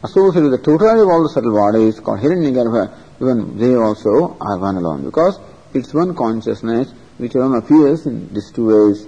Associated 0.04 0.52
with 0.52 0.60
the 0.60 0.66
totality 0.66 1.02
of 1.02 1.08
all 1.08 1.24
the 1.24 1.30
subtle 1.30 1.54
bodies 1.54 2.00
called 2.00 2.20
Hiranyagarbha, 2.20 2.94
even 3.22 3.58
they 3.58 3.76
also 3.76 4.36
are 4.42 4.58
one 4.58 4.76
alone 4.76 5.06
because 5.06 5.40
it's 5.74 5.94
one 5.94 6.14
consciousness 6.16 6.92
which 7.18 7.36
alone 7.36 7.56
appears 7.56 8.06
in 8.06 8.34
these 8.34 8.52
two 8.52 8.68
ways. 8.68 9.08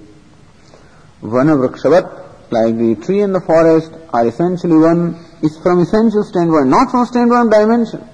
Vana 1.22 1.56
Vrikshavat 1.56 2.26
like 2.52 2.78
the 2.78 2.96
tree 3.04 3.22
and 3.22 3.34
the 3.34 3.42
forest 3.42 3.92
are 4.14 4.28
essentially 4.28 4.78
one, 4.78 5.18
is 5.42 5.58
from 5.58 5.80
essential 5.80 6.24
standpoint, 6.24 6.68
not 6.68 6.92
from 6.92 7.06
standpoint 7.06 7.52
dimension. 7.52 8.08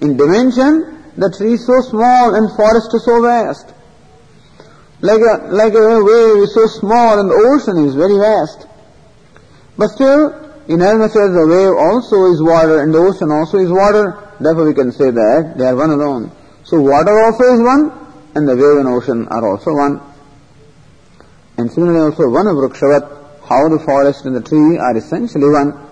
In 0.00 0.16
dimension, 0.16 1.02
the 1.16 1.30
tree 1.36 1.54
is 1.54 1.66
so 1.66 1.80
small 1.90 2.34
and 2.34 2.50
forest 2.56 2.94
is 2.94 3.04
so 3.04 3.22
vast. 3.22 3.73
Like 5.04 5.20
a, 5.20 5.52
like 5.52 5.74
a 5.76 6.00
wave 6.00 6.48
is 6.48 6.54
so 6.54 6.64
small 6.80 7.20
and 7.20 7.28
the 7.28 7.36
ocean 7.36 7.76
is 7.84 7.92
very 7.94 8.16
vast. 8.16 8.64
But 9.76 9.88
still, 9.92 10.32
in 10.64 10.80
as 10.80 11.12
the 11.12 11.44
wave 11.44 11.76
also 11.76 12.32
is 12.32 12.40
water 12.40 12.80
and 12.80 12.88
the 12.88 13.04
ocean 13.04 13.28
also 13.28 13.58
is 13.58 13.68
water, 13.68 14.16
therefore 14.40 14.64
we 14.64 14.72
can 14.72 14.92
say 14.92 15.10
that 15.12 15.60
they 15.60 15.66
are 15.66 15.76
one 15.76 15.90
alone. 15.90 16.32
So 16.64 16.80
water 16.80 17.12
also 17.20 17.44
is 17.52 17.60
one 17.60 17.92
and 18.32 18.48
the 18.48 18.56
wave 18.56 18.80
and 18.80 18.88
ocean 18.88 19.28
are 19.28 19.44
also 19.44 19.76
one. 19.76 20.00
And 21.58 21.70
similarly 21.70 22.00
also 22.00 22.24
one 22.30 22.46
of 22.48 22.56
Rukshavat, 22.56 23.44
how 23.44 23.68
the 23.68 23.84
forest 23.84 24.24
and 24.24 24.34
the 24.34 24.40
tree 24.40 24.78
are 24.80 24.96
essentially 24.96 25.50
one. 25.52 25.84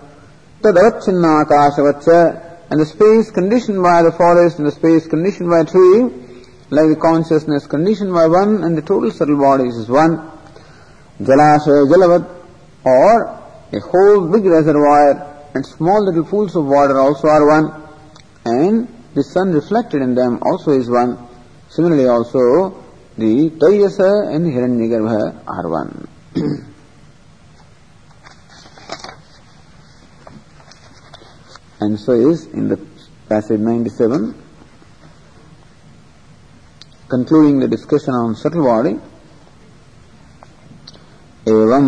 Tadavachinna 0.62 1.44
akashavacha, 1.44 2.70
and 2.70 2.81
the 2.81 2.87
space 2.87 3.31
conditioned 3.31 3.83
by 3.83 4.01
the 4.01 4.12
forest 4.12 4.57
and 4.57 4.66
the 4.66 4.72
space 4.72 5.07
conditioned 5.07 5.51
by 5.51 5.64
tree, 5.64 6.31
like 6.72 6.88
the 6.88 6.96
consciousness 6.96 7.66
conditioned 7.66 8.14
by 8.14 8.26
one 8.26 8.64
and 8.64 8.78
the 8.78 8.80
total 8.80 9.11
subtle 9.11 9.37
bodies 9.38 9.76
is 9.76 9.90
one. 9.90 10.16
Jalashaya 11.20 11.85
jalavat, 11.85 12.24
or 12.82 13.24
a 13.72 13.80
whole 13.80 14.26
big 14.32 14.46
reservoir 14.46 15.50
and 15.54 15.66
small 15.66 16.02
little 16.02 16.24
pools 16.24 16.56
of 16.56 16.64
water 16.64 16.98
also 16.98 17.28
are 17.28 17.46
one. 17.46 17.70
And 18.46 18.88
the 19.14 19.22
sun 19.22 19.52
reflected 19.52 20.00
in 20.00 20.14
them 20.14 20.40
also 20.42 20.70
is 20.70 20.88
one. 20.88 21.18
Similarly 21.68 22.08
also, 22.08 22.82
the 23.18 23.50
Taijasa 23.50 24.35
and 24.35 24.46
Hiranyagarbha 24.46 25.42
are 25.46 25.68
one. 25.68 26.08
and 31.82 32.00
so 32.00 32.12
is 32.12 32.46
in 32.46 32.68
the 32.68 32.78
passage 33.28 33.61
97, 33.61 34.41
concluding 37.12 37.61
the 37.61 37.68
discussion 37.68 38.14
on 38.14 38.35
subtle 38.35 38.64
body, 38.64 38.94
एवं 41.46 41.87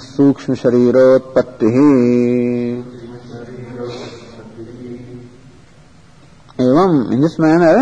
सूक्ष्म 0.00 0.54
शरीरोत्पत्ति 0.54 1.66
एवं 6.66 6.94
in 7.14 7.20
this 7.20 7.38
manner 7.40 7.78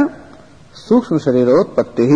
सूक्ष्म 0.79 1.19
शरीरोत्पत्ति 1.27 2.09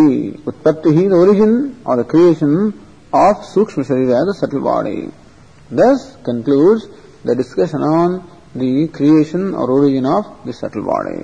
उत्पत्ति 0.49 0.91
ही 0.97 1.09
the 1.09 1.13
origin 1.23 1.55
or 1.87 2.03
the 2.03 2.07
creation 2.11 2.73
of 3.13 3.45
सूक्ष्म 3.47 3.83
शरीर 3.85 4.11
as 4.11 4.29
the 4.29 4.37
subtle 4.37 4.59
body 4.69 5.01
thus 5.83 6.13
concludes 6.27 6.89
the 7.27 7.37
discussion 7.37 7.85
on 7.95 8.21
the 8.57 8.89
creation 8.97 9.53
or 9.55 9.71
origin 9.71 10.07
of 10.17 10.49
the 10.49 10.61
subtle 10.63 10.91
body 10.93 11.21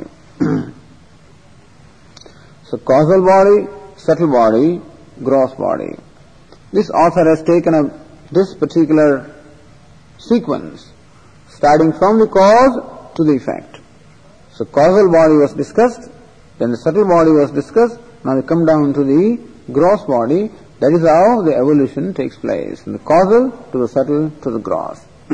so 2.69 2.79
causal 2.79 3.25
body 3.25 3.59
subtle 3.97 4.31
body 4.31 4.81
gross 5.23 5.55
body 5.55 5.93
This 6.71 6.91
author 6.91 7.25
has 7.31 7.43
taken 7.43 7.73
up 7.75 7.87
this 8.31 8.55
particular 8.55 9.35
sequence, 10.19 10.93
starting 11.49 11.93
from 11.93 12.19
the 12.19 12.27
cause 12.27 13.15
to 13.17 13.25
the 13.25 13.33
effect. 13.33 13.81
So 14.53 14.67
causal 14.67 15.11
body 15.11 15.37
was 15.41 15.55
discussed, 15.55 16.11
then 16.59 16.71
the 16.71 16.77
subtle 16.77 17.09
body 17.09 17.31
was 17.31 17.51
discussed, 17.53 17.99
now 18.23 18.37
we 18.37 18.43
come 18.43 18.67
down 18.67 18.93
to 18.95 19.03
the 19.03 19.41
gross 19.73 20.05
body, 20.05 20.51
that 20.81 20.93
is 20.93 21.09
how 21.09 21.41
the 21.43 21.57
evolution 21.57 22.13
takes 22.13 22.37
place, 22.37 22.83
from 22.83 22.93
the 22.93 22.99
causal 22.99 23.51
to 23.73 23.79
the 23.79 23.89
subtle 23.89 24.31
to 24.43 24.51
the 24.51 24.59
gross. 24.59 25.01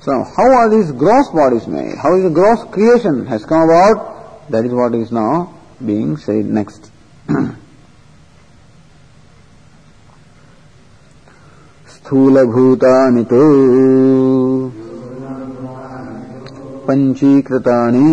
so 0.00 0.12
how 0.36 0.50
are 0.50 0.68
these 0.68 0.90
gross 0.90 1.30
bodies 1.30 1.68
made? 1.68 1.94
How 2.02 2.16
is 2.16 2.24
the 2.24 2.34
gross 2.34 2.64
creation 2.72 3.26
has 3.26 3.44
come 3.44 3.62
about? 3.70 4.50
That 4.50 4.64
is 4.64 4.72
what 4.72 4.94
is 4.96 5.12
now 5.12 5.57
being 5.85 6.17
said 6.17 6.45
next. 6.45 6.91
स्थूलभूतानि 11.93 13.23
तु 13.31 13.41
पञ्चीकृतानि 16.87 18.07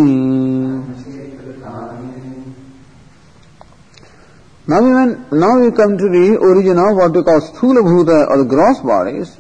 Now 4.71 4.81
we, 4.83 4.95
went, 4.95 5.33
now 5.33 5.59
we 5.59 5.73
come 5.73 5.99
to 5.99 6.09
the 6.09 6.39
origin 6.41 6.79
of 6.79 6.95
what 6.95 7.11
we 7.13 7.25
call 7.25 7.41
sthula 7.41 7.83
bhuta 7.83 8.29
or 8.31 8.39
the 8.39 8.45
gross 8.45 8.79
bodies. 8.79 9.37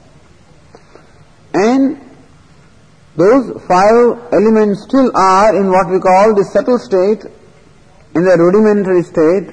And 1.55 2.01
those 3.15 3.63
five 3.69 4.33
elements 4.33 4.83
still 4.83 5.13
are 5.15 5.55
in 5.57 5.71
what 5.71 5.89
we 5.89 6.01
call 6.01 6.35
the 6.35 6.43
subtle 6.43 6.81
state, 6.81 7.31
in 8.16 8.24
the 8.24 8.38
rudimentary 8.38 9.04
state, 9.04 9.52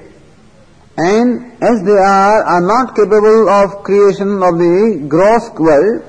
and 0.97 1.51
as 1.61 1.83
they 1.83 1.99
are, 1.99 2.43
are 2.43 2.61
not 2.61 2.95
capable 2.95 3.49
of 3.49 3.83
creation 3.83 4.41
of 4.41 4.57
the 4.57 5.05
gross 5.07 5.51
world, 5.59 6.03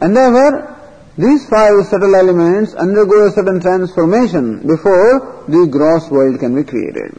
and 0.00 0.14
therefore 0.14 0.74
these 1.16 1.48
five 1.48 1.86
subtle 1.86 2.14
elements 2.14 2.74
undergo 2.74 3.26
a 3.26 3.30
certain 3.30 3.60
transformation 3.60 4.66
before 4.66 5.44
the 5.48 5.66
gross 5.70 6.10
world 6.10 6.40
can 6.40 6.54
be 6.54 6.64
created. 6.64 7.16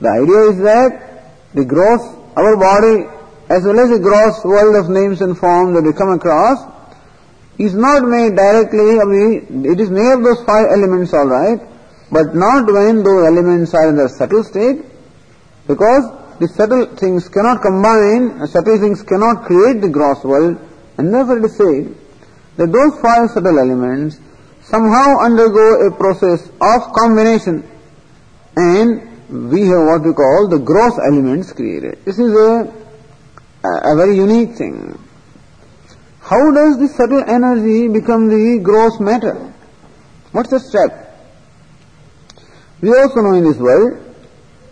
The 0.00 0.08
idea 0.08 0.40
is 0.54 0.58
that 0.62 1.52
the 1.52 1.64
gross, 1.64 2.00
our 2.36 2.56
body, 2.56 3.10
as 3.50 3.64
well 3.64 3.80
as 3.80 3.90
the 3.90 3.98
gross 3.98 4.44
world 4.44 4.76
of 4.76 4.88
names 4.88 5.20
and 5.20 5.36
forms 5.36 5.74
that 5.74 5.82
we 5.82 5.92
come 5.92 6.12
across, 6.14 6.62
is 7.58 7.74
not 7.74 8.06
made 8.06 8.36
directly 8.36 9.02
of 9.02 9.08
the, 9.10 9.68
it 9.72 9.80
is 9.80 9.90
made 9.90 10.12
of 10.12 10.22
those 10.22 10.44
five 10.44 10.70
elements 10.70 11.12
alright, 11.12 11.58
but 12.10 12.34
not 12.34 12.66
when 12.66 13.02
those 13.02 13.26
elements 13.26 13.74
are 13.74 13.88
in 13.88 13.96
their 13.96 14.08
subtle 14.08 14.42
state, 14.44 14.84
because 15.66 16.04
the 16.40 16.48
subtle 16.48 16.86
things 16.96 17.28
cannot 17.28 17.60
combine, 17.60 18.40
uh, 18.40 18.46
subtle 18.46 18.78
things 18.78 19.02
cannot 19.02 19.44
create 19.44 19.80
the 19.80 19.88
gross 19.88 20.24
world, 20.24 20.58
and 20.96 21.12
therefore 21.12 21.38
it 21.38 21.44
is 21.44 21.56
said 21.56 21.94
that 22.56 22.72
those 22.72 23.00
five 23.00 23.30
subtle 23.30 23.58
elements 23.58 24.18
somehow 24.62 25.18
undergo 25.20 25.86
a 25.86 25.90
process 25.96 26.48
of 26.60 26.92
combination, 26.94 27.68
and 28.56 29.50
we 29.50 29.66
have 29.66 29.84
what 29.84 30.02
we 30.02 30.12
call 30.12 30.48
the 30.48 30.58
gross 30.58 30.98
elements 30.98 31.52
created. 31.52 32.02
This 32.04 32.18
is 32.18 32.32
a, 32.32 32.72
a 33.64 33.96
very 33.96 34.16
unique 34.16 34.56
thing. 34.56 34.98
How 36.20 36.50
does 36.52 36.78
the 36.78 36.88
subtle 36.88 37.24
energy 37.26 37.88
become 37.88 38.28
the 38.28 38.60
gross 38.62 39.00
matter? 39.00 39.52
What's 40.32 40.50
the 40.50 40.60
step? 40.60 41.07
We 42.80 42.90
also 42.90 43.20
know 43.20 43.34
in 43.34 43.44
this 43.44 43.58
world 43.58 43.98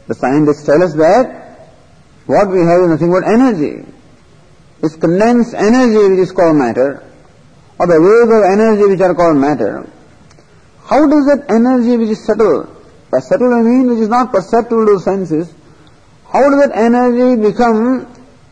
the 0.07 0.15
scientists 0.15 0.65
tell 0.65 0.83
us 0.83 0.95
that 0.95 1.47
what 2.27 2.49
we 2.49 2.59
have 2.59 2.83
is 2.83 2.89
nothing 2.95 3.11
but 3.11 3.27
energy. 3.27 3.87
It's 4.83 4.97
condensed 4.97 5.55
energy 5.55 6.11
which 6.11 6.21
is 6.21 6.33
called 6.33 6.57
matter, 6.57 7.03
or 7.79 7.87
the 7.87 7.99
waves 7.99 8.31
of 8.31 8.43
energy 8.47 8.87
which 8.95 9.01
are 9.01 9.15
called 9.15 9.39
matter. 9.39 9.89
How 10.85 11.07
does 11.07 11.27
that 11.27 11.51
energy 11.51 11.97
which 11.97 12.11
is 12.11 12.25
subtle, 12.25 12.71
by 13.11 13.19
subtle 13.19 13.53
I 13.53 13.63
mean 13.63 13.91
which 13.91 13.99
is 13.99 14.09
not 14.09 14.31
perceptible 14.31 14.87
to 14.87 15.01
senses, 15.01 15.53
how 16.31 16.43
does 16.51 16.69
that 16.69 16.77
energy 16.77 17.43
become 17.43 18.07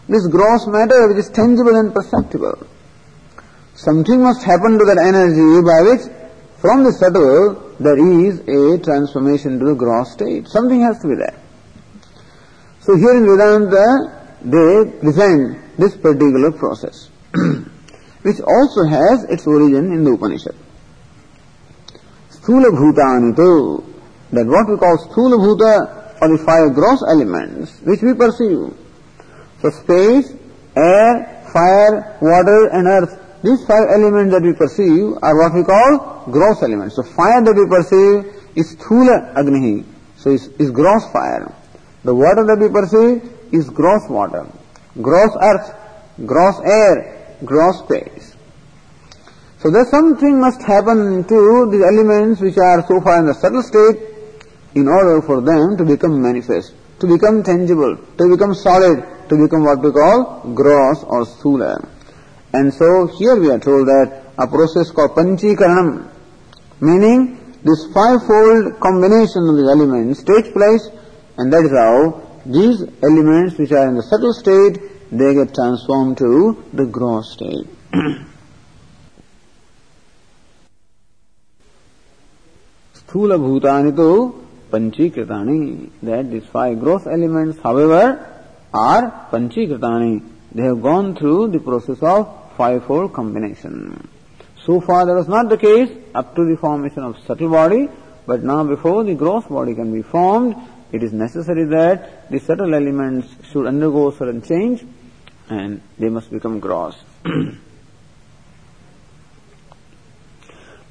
this 0.09 0.27
gross 0.27 0.67
matter 0.67 1.09
which 1.09 1.19
is 1.19 1.31
tangible 1.31 1.77
and 1.77 1.95
perceptible? 1.95 2.67
Something 3.75 4.23
must 4.23 4.43
happen 4.43 4.79
to 4.79 4.85
that 4.87 4.99
energy 4.99 5.63
by 5.63 5.83
which 5.83 6.24
from 6.65 6.83
the 6.83 6.93
subtle 6.93 7.77
there 7.77 8.01
is 8.01 8.41
a 8.49 8.83
transformation 8.83 9.59
to 9.59 9.67
the 9.67 9.75
gross 9.75 10.13
state. 10.13 10.49
Something 10.49 10.81
has 10.81 10.97
to 11.01 11.09
be 11.13 11.17
there. 11.21 11.37
So 12.81 12.97
here 12.97 13.21
in 13.21 13.29
Vedanta, 13.29 13.85
they 14.41 14.89
present 14.97 15.61
this 15.77 15.95
particular 15.95 16.53
process, 16.53 17.11
which 18.25 18.41
also 18.41 18.89
has 18.89 19.25
its 19.29 19.47
origin 19.47 19.93
in 19.93 20.05
the 20.05 20.13
Upanishad. 20.17 20.57
Sthula 22.33 22.73
bhutani 22.73 23.37
tu, 23.37 23.85
that 24.33 24.47
what 24.49 24.65
we 24.65 24.81
call 24.81 24.97
sthula 25.05 25.37
bhuta 25.37 26.17
are 26.23 26.31
the 26.33 26.41
five 26.49 26.73
gross 26.73 27.05
elements 27.13 27.81
which 27.85 28.01
we 28.01 28.15
perceive. 28.15 28.73
So 29.61 29.69
space, 29.69 30.33
air, 30.75 31.45
fire, 31.53 32.17
water 32.23 32.71
and 32.73 32.89
earth, 32.89 33.24
these 33.45 33.61
five 33.69 33.93
elements 33.93 34.33
that 34.33 34.41
we 34.41 34.57
perceive 34.57 35.21
are 35.21 35.37
what 35.37 35.53
we 35.53 35.63
call 35.63 36.25
gross 36.33 36.63
elements. 36.63 36.97
So 36.97 37.03
fire 37.03 37.45
that 37.45 37.53
we 37.53 37.69
perceive 37.69 38.25
is 38.57 38.75
sthula 38.77 39.37
agni, 39.37 39.85
so 40.17 40.31
is, 40.31 40.49
gross 40.71 41.05
fire. 41.13 41.53
The 42.05 42.15
water 42.15 42.45
that 42.49 42.57
we 42.57 42.73
perceive 42.73 43.21
is 43.53 43.69
gross 43.69 44.09
water, 44.09 44.49
gross 44.97 45.37
earth, 45.37 45.77
gross 46.25 46.57
air, 46.65 47.37
gross 47.45 47.85
space. 47.85 48.35
So 49.61 49.71
there's 49.71 49.91
something 49.91 50.41
must 50.41 50.63
happen 50.63 51.25
to 51.25 51.69
the 51.69 51.85
elements 51.85 52.41
which 52.41 52.57
are 52.57 52.81
so 52.89 53.01
far 53.03 53.21
in 53.21 53.27
the 53.27 53.35
subtle 53.35 53.63
state 53.63 54.01
in 54.75 54.89
order 54.89 55.21
for 55.21 55.41
them 55.43 55.77
to 55.77 55.85
become 55.85 56.21
manifest, 56.21 56.73
to 57.01 57.07
become 57.07 57.43
tangible, 57.43 57.97
to 57.97 58.25
become 58.29 58.55
solid, 58.55 59.05
to 59.29 59.37
become 59.37 59.65
what 59.65 59.83
we 59.83 59.93
call 59.93 60.53
gross 60.55 61.05
or 61.05 61.25
sthula. 61.25 61.94
And 62.55 62.73
so 62.73 63.09
here 63.19 63.35
we 63.35 63.51
are 63.51 63.59
told 63.59 63.89
that 63.89 64.23
a 64.39 64.47
process 64.47 64.91
called 64.93 65.17
panchikaranam, 65.17 66.09
meaning 66.81 67.57
this 67.65 67.87
fivefold 67.93 68.79
combination 68.79 69.43
of 69.51 69.57
the 69.59 69.67
elements 69.75 70.23
takes 70.23 70.51
place 70.51 70.89
and 71.37 71.53
that 71.53 71.65
is 71.65 71.73
how 71.73 72.23
these 72.47 72.83
elements 73.03 73.59
which 73.59 73.73
are 73.73 73.89
in 73.89 73.97
the 73.97 74.03
subtle 74.05 74.33
state, 74.33 74.79
they 75.11 75.35
get 75.35 75.53
transformed 75.53 76.17
to 76.19 76.63
the 76.73 76.87
gross 76.87 77.33
state. 77.33 77.67
Sthula 82.95 83.37
bhutani 83.37 83.97
tu 83.97 84.47
panchikritani. 84.71 85.91
That 86.03 86.31
these 86.31 86.47
five 86.47 86.79
gross 86.79 87.07
elements, 87.07 87.59
however, 87.63 88.45
are 88.73 89.29
panchikritani. 89.33 90.23
They 90.53 90.63
have 90.63 90.83
gone 90.83 91.17
through 91.17 91.49
the 91.49 91.59
process 91.59 92.01
of 92.03 92.44
fivefold 92.57 93.13
combination. 93.13 94.09
So 94.65 94.81
far 94.81 95.05
that 95.07 95.15
was 95.15 95.29
not 95.29 95.49
the 95.49 95.59
case 95.59 95.91
up 96.15 96.35
to 96.37 96.45
the 96.45 96.57
formation 96.57 97.03
of 97.03 97.19
subtle 97.27 97.51
body, 97.51 97.89
but 98.27 98.43
now 98.43 98.65
before 98.65 99.05
the 99.05 99.15
gross 99.15 99.45
body 99.45 99.75
can 99.75 99.93
be 99.93 100.03
formed, 100.03 100.57
it 100.93 101.03
is 101.03 101.13
necessary 101.13 101.65
that 101.65 102.31
the 102.31 102.39
subtle 102.39 102.75
elements 102.75 103.29
should 103.51 103.67
undergo 103.67 104.11
certain 104.13 104.41
change 104.43 104.85
and 105.51 105.83
they 105.99 106.09
must 106.09 106.31
become 106.31 106.61
gross. 106.61 106.97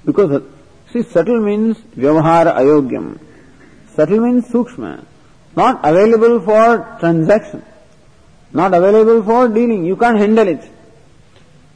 because, 0.06 0.44
see, 0.92 1.04
subtle 1.04 1.42
means 1.42 1.78
vyavahara 1.98 2.56
ayogyam. 2.58 3.20
Subtle 3.96 4.20
means 4.20 4.46
sukshma. 4.50 5.06
Not 5.56 5.80
available 5.84 6.42
for 6.42 6.98
transaction. 7.00 7.64
Not 8.52 8.74
available 8.74 9.24
for 9.24 9.48
dealing. 9.48 9.86
You 9.86 9.96
can't 9.96 10.18
handle 10.18 10.48
it. 10.48 10.64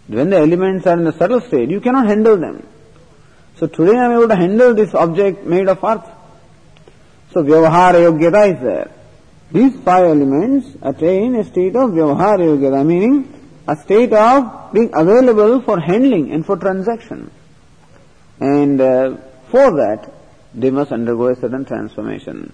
When 0.07 0.29
the 0.29 0.37
elements 0.37 0.87
are 0.87 0.93
in 0.93 1.03
the 1.03 1.11
subtle 1.11 1.41
state, 1.41 1.69
you 1.69 1.81
cannot 1.81 2.07
handle 2.07 2.37
them. 2.37 2.65
So 3.57 3.67
today 3.67 3.97
I 3.97 4.05
am 4.05 4.11
able 4.11 4.27
to 4.27 4.35
handle 4.35 4.73
this 4.73 4.93
object 4.93 5.45
made 5.45 5.67
of 5.67 5.83
earth. 5.83 6.07
So 7.33 7.43
vyavahara 7.43 7.99
yogyata 8.07 8.55
is 8.55 8.61
there. 8.61 8.91
These 9.51 9.79
five 9.81 10.05
elements 10.05 10.77
attain 10.81 11.35
a 11.35 11.43
state 11.43 11.75
of 11.75 11.91
vyavahara 11.91 12.39
yogyata, 12.39 12.85
meaning 12.85 13.33
a 13.67 13.75
state 13.75 14.13
of 14.13 14.71
being 14.73 14.91
available 14.93 15.61
for 15.61 15.79
handling 15.79 16.31
and 16.31 16.45
for 16.45 16.55
transaction. 16.55 17.29
And 18.39 18.79
uh, 18.79 19.17
for 19.49 19.75
that, 19.75 20.13
they 20.53 20.69
must 20.69 20.91
undergo 20.91 21.27
a 21.27 21.35
certain 21.35 21.65
transformation. 21.65 22.53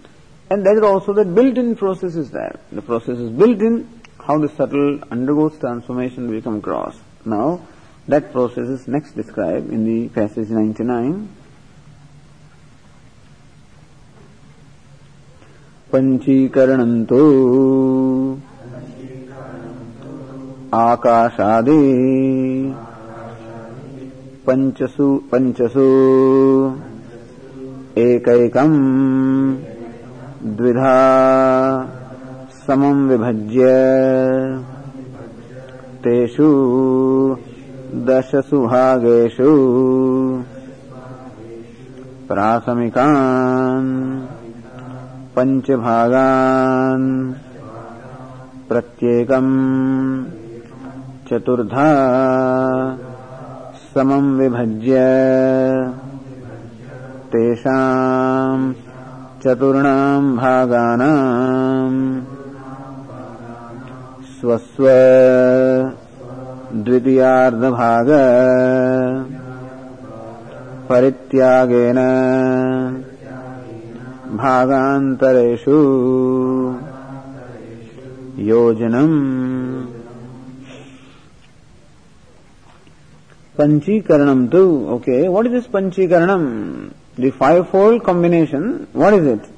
And 0.50 0.66
that 0.66 0.78
is 0.78 0.84
also 0.84 1.14
the 1.14 1.26
built-in 1.26 1.76
process 1.76 2.16
is 2.16 2.32
there. 2.32 2.60
The 2.72 2.82
process 2.82 3.18
is 3.18 3.30
built 3.30 3.60
in 3.60 4.02
how 4.20 4.40
the 4.40 4.50
subtle 4.50 5.02
undergoes 5.12 5.58
transformation 5.60 6.28
to 6.28 6.32
become 6.34 6.60
gross. 6.60 6.98
Now, 7.26 7.62
that 8.08 8.32
process 8.32 8.68
is 8.68 8.88
next 8.88 9.14
described 9.14 9.72
in 9.72 9.86
the 9.86 10.10
passage 10.10 10.50
99. 10.50 11.30
पञ्चीकरणम् 15.94 17.06
तु 17.10 17.24
आकाशादि 20.74 21.82
पञ्चसु 24.48 25.78
एकैकम् 28.06 28.80
द्विधा 30.58 30.98
समम् 32.66 33.08
विभज्य 33.10 33.70
तेषु 36.04 36.48
दशसु 38.08 38.58
भागेषु 38.68 39.52
प्राथमिकान् 42.30 43.92
पञ्चभागान् 45.36 47.08
प्रत्येकम् 48.70 49.56
चतुर्धा 51.28 51.90
समम् 53.94 54.38
विभज्य। 54.40 55.00
तेषाम् 57.32 58.74
चतुर्णाम् 59.44 60.38
भागानाम् 60.38 62.00
स्वस्व 64.44 64.86
द्वितीयार्धभाग 66.86 68.10
परित्यागेन 70.90 72.00
भागान्तरेषु 74.42 75.78
योजनम् 78.50 79.18
Panchikaranam 83.58 84.52
too. 84.52 84.90
Okay, 84.90 85.30
what 85.30 85.46
is 85.46 85.52
this 85.54 85.68
Panchikaranam? 85.68 86.92
The 87.18 87.32
fivefold 87.32 88.04
combination, 88.04 88.88
what 88.92 89.14
is 89.14 89.26
it? 89.28 89.53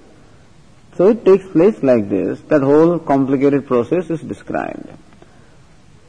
So 0.95 1.09
it 1.09 1.25
takes 1.25 1.45
place 1.47 1.81
like 1.83 2.09
this. 2.09 2.39
That 2.47 2.61
whole 2.61 2.99
complicated 2.99 3.67
process 3.67 4.09
is 4.09 4.21
described. 4.21 4.87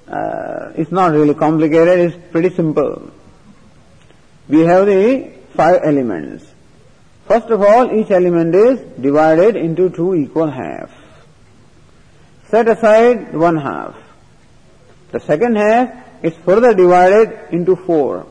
Uh, 0.09 0.73
it's 0.77 0.93
not 0.93 1.11
really 1.13 1.35
complicated, 1.35 1.99
it's 1.99 2.17
pretty 2.31 2.51
simple. 2.51 3.11
We 4.49 4.61
have 4.61 4.87
the 4.87 5.33
five 5.55 5.81
elements. 5.83 6.47
First 7.27 7.51
of 7.51 7.61
all, 7.61 7.93
each 7.93 8.13
element 8.13 8.55
is 8.55 8.79
divided 9.01 9.57
into 9.57 9.91
two 9.91 10.15
equal 10.15 10.49
halves. 10.49 10.93
Set 12.49 12.69
aside 12.69 13.35
one 13.35 13.57
half. 13.57 13.97
The 15.11 15.19
second 15.19 15.57
half 15.57 16.25
is 16.25 16.35
further 16.45 16.73
divided 16.73 17.49
into 17.51 17.75
four. 17.75 18.27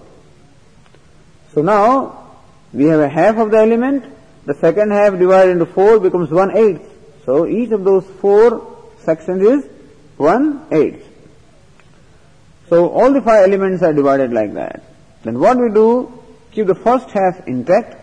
So 1.53 1.61
now, 1.61 2.37
we 2.71 2.85
have 2.85 3.01
a 3.01 3.09
half 3.09 3.37
of 3.37 3.51
the 3.51 3.57
element, 3.57 4.05
the 4.45 4.53
second 4.55 4.91
half 4.91 5.17
divided 5.17 5.51
into 5.51 5.65
four 5.65 5.99
becomes 5.99 6.29
one 6.29 6.55
eighth. 6.55 6.89
So 7.25 7.47
each 7.47 7.71
of 7.71 7.83
those 7.83 8.05
four 8.21 8.91
sections 8.99 9.41
is 9.41 9.65
one 10.17 10.67
eighth. 10.71 11.03
So 12.69 12.89
all 12.89 13.11
the 13.11 13.21
five 13.21 13.47
elements 13.47 13.83
are 13.83 13.93
divided 13.93 14.31
like 14.31 14.53
that. 14.53 14.83
Then 15.23 15.39
what 15.39 15.57
we 15.57 15.69
do, 15.69 16.21
keep 16.51 16.67
the 16.67 16.75
first 16.75 17.09
half 17.09 17.47
intact 17.47 17.97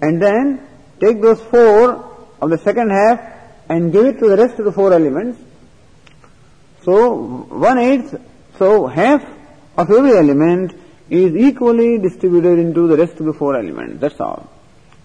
and 0.00 0.20
then 0.20 0.66
take 1.00 1.20
those 1.20 1.40
four 1.40 2.26
of 2.40 2.50
the 2.50 2.58
second 2.58 2.90
half 2.90 3.20
and 3.68 3.92
give 3.92 4.06
it 4.06 4.18
to 4.18 4.28
the 4.28 4.36
rest 4.36 4.58
of 4.58 4.64
the 4.64 4.72
four 4.72 4.92
elements. 4.92 5.40
So 6.82 7.14
one 7.14 7.78
eighth, 7.78 8.20
so 8.58 8.86
half 8.86 9.24
of 9.76 9.90
every 9.90 10.16
element 10.16 10.78
is 11.08 11.34
equally 11.34 11.98
distributed 11.98 12.58
into 12.58 12.88
the 12.88 12.96
rest 12.96 13.20
of 13.20 13.26
the 13.26 13.32
four 13.32 13.56
elements. 13.56 14.00
That's 14.00 14.20
all. 14.20 14.50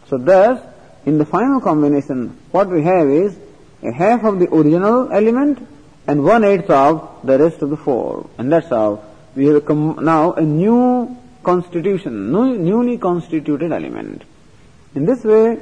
So 0.09 0.17
thus, 0.17 0.59
in 1.05 1.17
the 1.17 1.25
final 1.25 1.61
combination, 1.61 2.37
what 2.51 2.69
we 2.69 2.83
have 2.83 3.07
is 3.07 3.37
a 3.83 3.93
half 3.93 4.23
of 4.23 4.39
the 4.39 4.53
original 4.53 5.11
element 5.11 5.65
and 6.07 6.23
one 6.23 6.43
eighth 6.43 6.69
of 6.69 7.19
the 7.23 7.37
rest 7.37 7.61
of 7.61 7.69
the 7.69 7.77
four. 7.77 8.29
And 8.37 8.51
that's 8.51 8.69
how 8.69 9.03
we 9.35 9.45
have 9.45 9.65
com- 9.65 9.99
now 10.01 10.33
a 10.33 10.41
new 10.41 11.15
constitution, 11.43 12.31
new, 12.31 12.57
newly 12.57 12.97
constituted 12.97 13.71
element. 13.71 14.23
In 14.95 15.05
this 15.05 15.23
way, 15.23 15.59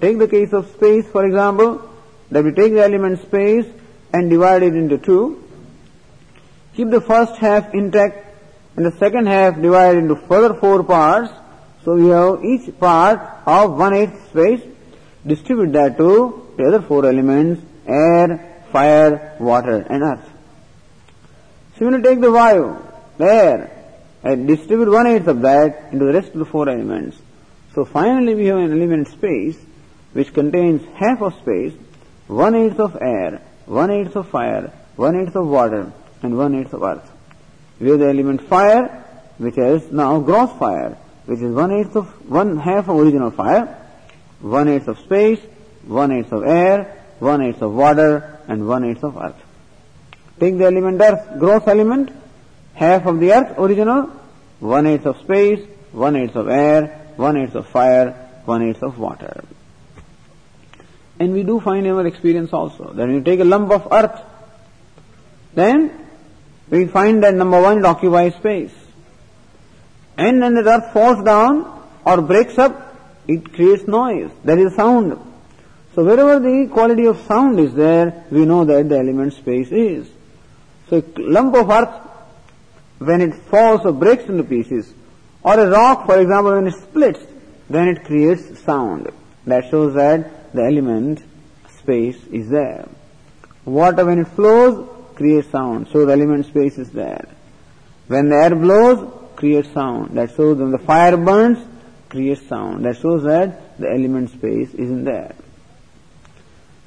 take 0.00 0.18
the 0.18 0.28
case 0.28 0.52
of 0.52 0.70
space, 0.70 1.06
for 1.06 1.24
example, 1.26 1.88
that 2.30 2.42
we 2.42 2.52
take 2.52 2.72
the 2.72 2.82
element 2.82 3.20
space 3.20 3.66
and 4.12 4.30
divide 4.30 4.62
it 4.62 4.74
into 4.74 4.98
two, 4.98 5.46
keep 6.74 6.90
the 6.90 7.00
first 7.00 7.36
half 7.36 7.74
intact 7.74 8.26
and 8.76 8.86
the 8.86 8.92
second 8.92 9.26
half 9.26 9.60
divided 9.60 9.98
into 9.98 10.16
further 10.16 10.54
four 10.54 10.82
parts, 10.82 11.30
so 11.84 11.96
we 11.96 12.08
have 12.08 12.44
each 12.44 12.78
part 12.78 13.20
of 13.46 13.76
one 13.76 13.94
eighth 13.94 14.30
space, 14.30 14.62
distribute 15.26 15.72
that 15.72 15.98
to 15.98 16.54
the 16.56 16.64
other 16.64 16.82
four 16.82 17.06
elements, 17.06 17.62
air, 17.86 18.64
fire, 18.70 19.36
water 19.40 19.78
and 19.88 20.02
earth. 20.02 20.28
Similarly 21.76 22.04
take 22.04 22.20
the 22.20 22.28
vayu, 22.28 22.80
air, 23.18 23.70
and 24.22 24.46
distribute 24.46 24.90
one 24.90 25.06
eighth 25.06 25.26
of 25.26 25.40
that 25.42 25.92
into 25.92 26.04
the 26.04 26.12
rest 26.12 26.28
of 26.28 26.38
the 26.38 26.44
four 26.44 26.68
elements. 26.68 27.16
So 27.74 27.84
finally 27.84 28.34
we 28.34 28.46
have 28.46 28.58
an 28.58 28.72
element 28.72 29.08
space 29.08 29.58
which 30.12 30.32
contains 30.32 30.82
half 30.96 31.22
of 31.22 31.34
space, 31.38 31.72
one 32.28 32.54
eighth 32.54 32.78
of 32.78 32.96
air, 33.00 33.40
one 33.66 33.90
eighth 33.90 34.14
of 34.14 34.28
fire, 34.28 34.72
one 34.96 35.16
eighth 35.16 35.34
of 35.34 35.46
water, 35.46 35.92
and 36.22 36.36
one 36.36 36.54
eighth 36.54 36.74
of 36.74 36.82
earth. 36.82 37.10
We 37.80 37.90
have 37.90 37.98
the 37.98 38.08
element 38.08 38.42
fire, 38.42 39.04
which 39.38 39.56
has 39.56 39.90
now 39.90 40.20
gross 40.20 40.50
fire, 40.58 40.96
which 41.26 41.40
is 41.40 41.54
one 41.54 41.72
eighth 41.72 41.96
of 41.96 42.06
one 42.28 42.58
half 42.58 42.88
of 42.88 42.96
original 42.96 43.30
fire, 43.30 43.78
one 44.40 44.68
eighth 44.68 44.88
of 44.88 44.98
space, 44.98 45.40
one 45.86 46.12
eighth 46.12 46.32
of 46.32 46.44
air, 46.44 47.04
one 47.18 47.42
eighth 47.42 47.62
of 47.62 47.72
water, 47.72 48.40
and 48.48 48.66
one 48.66 48.84
eighth 48.84 49.04
of 49.04 49.16
earth. 49.16 49.40
Take 50.40 50.58
the 50.58 50.64
element 50.64 51.00
earth, 51.00 51.38
gross 51.38 51.62
element, 51.66 52.10
half 52.74 53.06
of 53.06 53.20
the 53.20 53.32
earth 53.32 53.58
original, 53.58 54.10
one 54.58 54.86
eighth 54.86 55.06
of 55.06 55.18
space, 55.18 55.60
one 55.92 56.16
eighth 56.16 56.36
of 56.36 56.48
air, 56.48 57.12
one 57.16 57.36
eighth 57.36 57.54
of 57.54 57.66
fire, 57.68 58.10
one 58.44 58.62
eighth 58.62 58.82
of 58.82 58.98
water. 58.98 59.44
And 61.20 61.34
we 61.34 61.44
do 61.44 61.60
find 61.60 61.86
in 61.86 61.92
our 61.92 62.06
experience 62.06 62.52
also 62.52 62.92
that 62.92 63.06
when 63.06 63.14
you 63.14 63.20
take 63.20 63.40
a 63.40 63.44
lump 63.44 63.70
of 63.70 63.86
earth, 63.92 64.20
then 65.54 66.08
we 66.68 66.86
find 66.86 67.22
that 67.22 67.34
number 67.34 67.60
one 67.60 67.78
it 67.78 67.84
occupies 67.84 68.34
space. 68.34 68.72
And 70.24 70.40
when 70.40 70.54
the 70.54 70.64
earth 70.74 70.92
falls 70.92 71.24
down 71.24 71.54
or 72.04 72.22
breaks 72.22 72.56
up, 72.58 72.74
it 73.26 73.52
creates 73.54 73.86
noise. 73.88 74.30
There 74.44 74.58
is 74.66 74.74
sound. 74.76 75.18
So 75.94 76.04
wherever 76.04 76.38
the 76.38 76.68
quality 76.72 77.06
of 77.06 77.20
sound 77.26 77.58
is 77.58 77.74
there, 77.74 78.24
we 78.30 78.44
know 78.44 78.64
that 78.64 78.88
the 78.88 78.98
element 78.98 79.32
space 79.34 79.70
is. 79.70 80.08
So 80.88 80.98
a 80.98 81.20
lump 81.36 81.54
of 81.54 81.70
earth, 81.70 81.94
when 82.98 83.20
it 83.20 83.34
falls 83.50 83.80
or 83.84 83.92
breaks 83.92 84.24
into 84.24 84.44
pieces, 84.44 84.92
or 85.42 85.58
a 85.58 85.68
rock, 85.68 86.06
for 86.06 86.20
example, 86.20 86.52
when 86.54 86.68
it 86.68 86.74
splits, 86.74 87.20
then 87.68 87.88
it 87.88 88.04
creates 88.04 88.60
sound. 88.60 89.10
That 89.46 89.70
shows 89.70 89.94
that 89.94 90.54
the 90.54 90.62
element 90.62 91.22
space 91.78 92.18
is 92.30 92.48
there. 92.48 92.88
Water, 93.64 94.04
when 94.04 94.20
it 94.20 94.28
flows, 94.28 94.88
creates 95.16 95.50
sound. 95.50 95.88
So 95.92 96.06
the 96.06 96.12
element 96.12 96.46
space 96.46 96.78
is 96.78 96.90
there. 96.90 97.26
When 98.06 98.28
the 98.28 98.36
air 98.36 98.54
blows, 98.54 99.21
creates 99.42 99.70
sound. 99.72 100.16
That 100.16 100.30
shows 100.36 100.58
when 100.58 100.70
the 100.70 100.78
fire 100.78 101.16
burns, 101.16 101.58
creates 102.08 102.46
sound. 102.46 102.84
That 102.84 102.96
shows 102.96 103.24
that 103.24 103.76
the 103.76 103.88
element 103.88 104.30
space 104.30 104.72
is 104.72 104.88
in 104.96 105.02
there. 105.02 105.34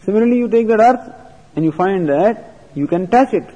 Similarly, 0.03 0.37
you 0.37 0.47
take 0.47 0.67
that 0.69 0.79
earth 0.79 1.05
and 1.55 1.65
you 1.65 1.73
find 1.73 2.07
that 2.07 2.53
you 2.73 2.87
can 2.87 3.07
touch 3.07 3.33
it. 3.33 3.49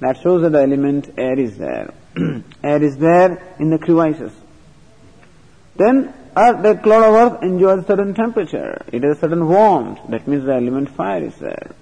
That 0.00 0.22
shows 0.22 0.40
that 0.42 0.52
the 0.52 0.62
element 0.62 1.10
air 1.18 1.38
is 1.38 1.58
there. 1.58 1.92
air 2.64 2.82
is 2.82 2.96
there 2.96 3.54
in 3.58 3.68
the 3.68 3.78
crevices. 3.78 4.32
Then 5.76 6.14
earth, 6.34 6.62
that 6.62 6.82
cloud 6.82 7.04
of 7.10 7.14
earth 7.22 7.42
enjoys 7.42 7.84
a 7.84 7.86
certain 7.86 8.14
temperature. 8.14 8.82
It 8.90 9.02
has 9.02 9.18
a 9.18 9.20
certain 9.20 9.46
warmth. 9.46 10.00
That 10.08 10.26
means 10.26 10.46
the 10.46 10.54
element 10.54 10.88
fire 10.96 11.24
is 11.24 11.36
there. 11.36 11.72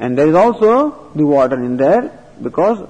And 0.00 0.18
there 0.18 0.28
is 0.28 0.34
also 0.34 1.12
the 1.14 1.24
water 1.24 1.62
in 1.62 1.76
there 1.76 2.10
because 2.42 2.88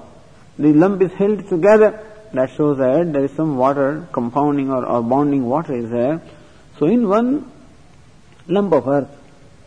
the 0.57 0.73
lump 0.73 1.03
is 1.03 1.11
held 1.13 1.47
together. 1.47 2.03
That 2.33 2.51
shows 2.51 2.77
that 2.77 3.13
there 3.13 3.25
is 3.25 3.31
some 3.31 3.57
water 3.57 4.07
compounding 4.11 4.69
or, 4.69 4.85
or 4.85 5.01
bonding 5.01 5.45
water 5.45 5.75
is 5.75 5.89
there. 5.89 6.21
So 6.77 6.85
in 6.85 7.07
one 7.07 7.51
lump 8.47 8.73
of 8.73 8.87
earth, 8.87 9.09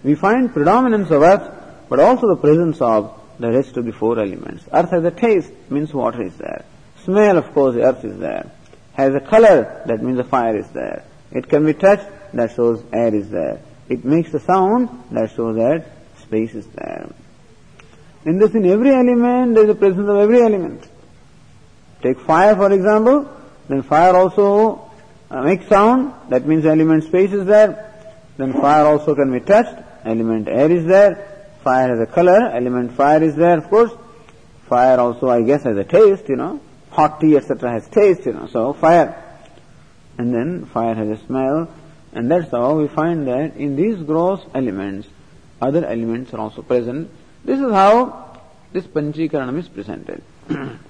we 0.03 0.15
find 0.15 0.53
predominance 0.53 1.11
of 1.11 1.23
earth, 1.23 1.51
but 1.89 2.01
also 2.01 2.29
the 2.29 2.37
presence 2.37 2.81
of 2.81 3.19
the 3.39 3.51
rest 3.51 3.77
of 3.77 3.85
the 3.85 3.93
four 3.93 4.19
elements. 4.19 4.65
Earth 4.73 4.91
has 4.91 5.05
a 5.05 5.11
taste, 5.11 5.53
means 5.71 5.93
water 5.93 6.23
is 6.23 6.37
there. 6.37 6.65
Smell, 7.05 7.39
of 7.39 7.53
course, 7.53 7.77
earth 7.77 8.05
is 8.05 8.19
there. 8.19 8.51
Has 8.93 9.15
a 9.15 9.21
color, 9.21 9.83
that 9.87 10.03
means 10.03 10.19
the 10.19 10.25
fire 10.25 10.57
is 10.57 10.69
there. 10.69 11.05
It 11.33 11.49
can 11.49 11.65
be 11.65 11.75
touched, 11.75 12.07
that 12.35 12.55
shows 12.55 12.83
air 12.93 13.15
is 13.15 13.31
there. 13.31 13.61
It 13.89 14.05
makes 14.05 14.33
a 14.35 14.41
sound, 14.41 14.89
that 15.11 15.31
shows 15.31 15.57
that 15.57 15.87
space 16.21 16.55
is 16.55 16.67
there. 16.67 17.11
In 18.25 18.39
this, 18.39 18.55
in 18.55 18.67
every 18.67 18.91
element, 18.91 19.55
there 19.55 19.65
is 19.65 19.71
a 19.71 19.75
presence 19.75 20.09
of 20.09 20.17
every 20.17 20.43
element. 20.43 20.87
Take 22.03 22.21
fire, 22.21 22.57
for 22.57 22.73
example, 22.73 23.29
then 23.69 23.83
fire 23.83 24.17
also 24.17 24.91
uh, 25.31 25.43
makes 25.43 25.67
sound, 25.67 26.13
that 26.29 26.47
means 26.47 26.65
element 26.65 27.05
space 27.05 27.33
is 27.33 27.47
there. 27.47 27.87
Then 28.37 28.53
fire 28.55 28.85
also 28.87 29.15
can 29.15 29.33
be 29.33 29.41
touched, 29.41 29.77
element 30.05 30.49
air 30.49 30.71
is 30.71 30.87
there. 30.87 31.27
Fire 31.63 31.89
has 31.89 32.01
a 32.01 32.11
color, 32.11 32.51
element 32.51 32.93
fire 32.93 33.23
is 33.23 33.37
there, 33.37 33.59
of 33.59 33.69
course. 33.69 33.93
Fire 34.67 34.99
also, 34.99 35.29
I 35.29 35.43
guess, 35.43 35.65
has 35.65 35.77
a 35.77 35.85
taste, 35.85 36.29
you 36.29 36.37
know. 36.37 36.61
Hot 36.91 37.21
tea, 37.21 37.37
etc. 37.37 37.71
has 37.71 37.89
taste, 37.89 38.25
you 38.25 38.33
know. 38.33 38.47
So, 38.47 38.73
fire. 38.73 39.23
And 40.17 40.35
then 40.35 40.65
fire 40.67 40.95
has 40.95 41.09
a 41.09 41.27
smell. 41.27 41.69
And 42.13 42.31
that's 42.31 42.51
how 42.51 42.79
we 42.79 42.89
find 42.89 43.29
that 43.29 43.57
in 43.57 43.77
these 43.77 44.03
gross 44.03 44.41
elements, 44.55 45.07
other 45.61 45.85
elements 45.85 46.33
are 46.33 46.41
also 46.41 46.63
present. 46.63 47.11
This 47.45 47.61
is 47.61 47.71
how 47.71 48.41
this 48.73 48.87
Panchikaranam 48.87 49.59
is 49.59 49.69
presented. 49.69 50.23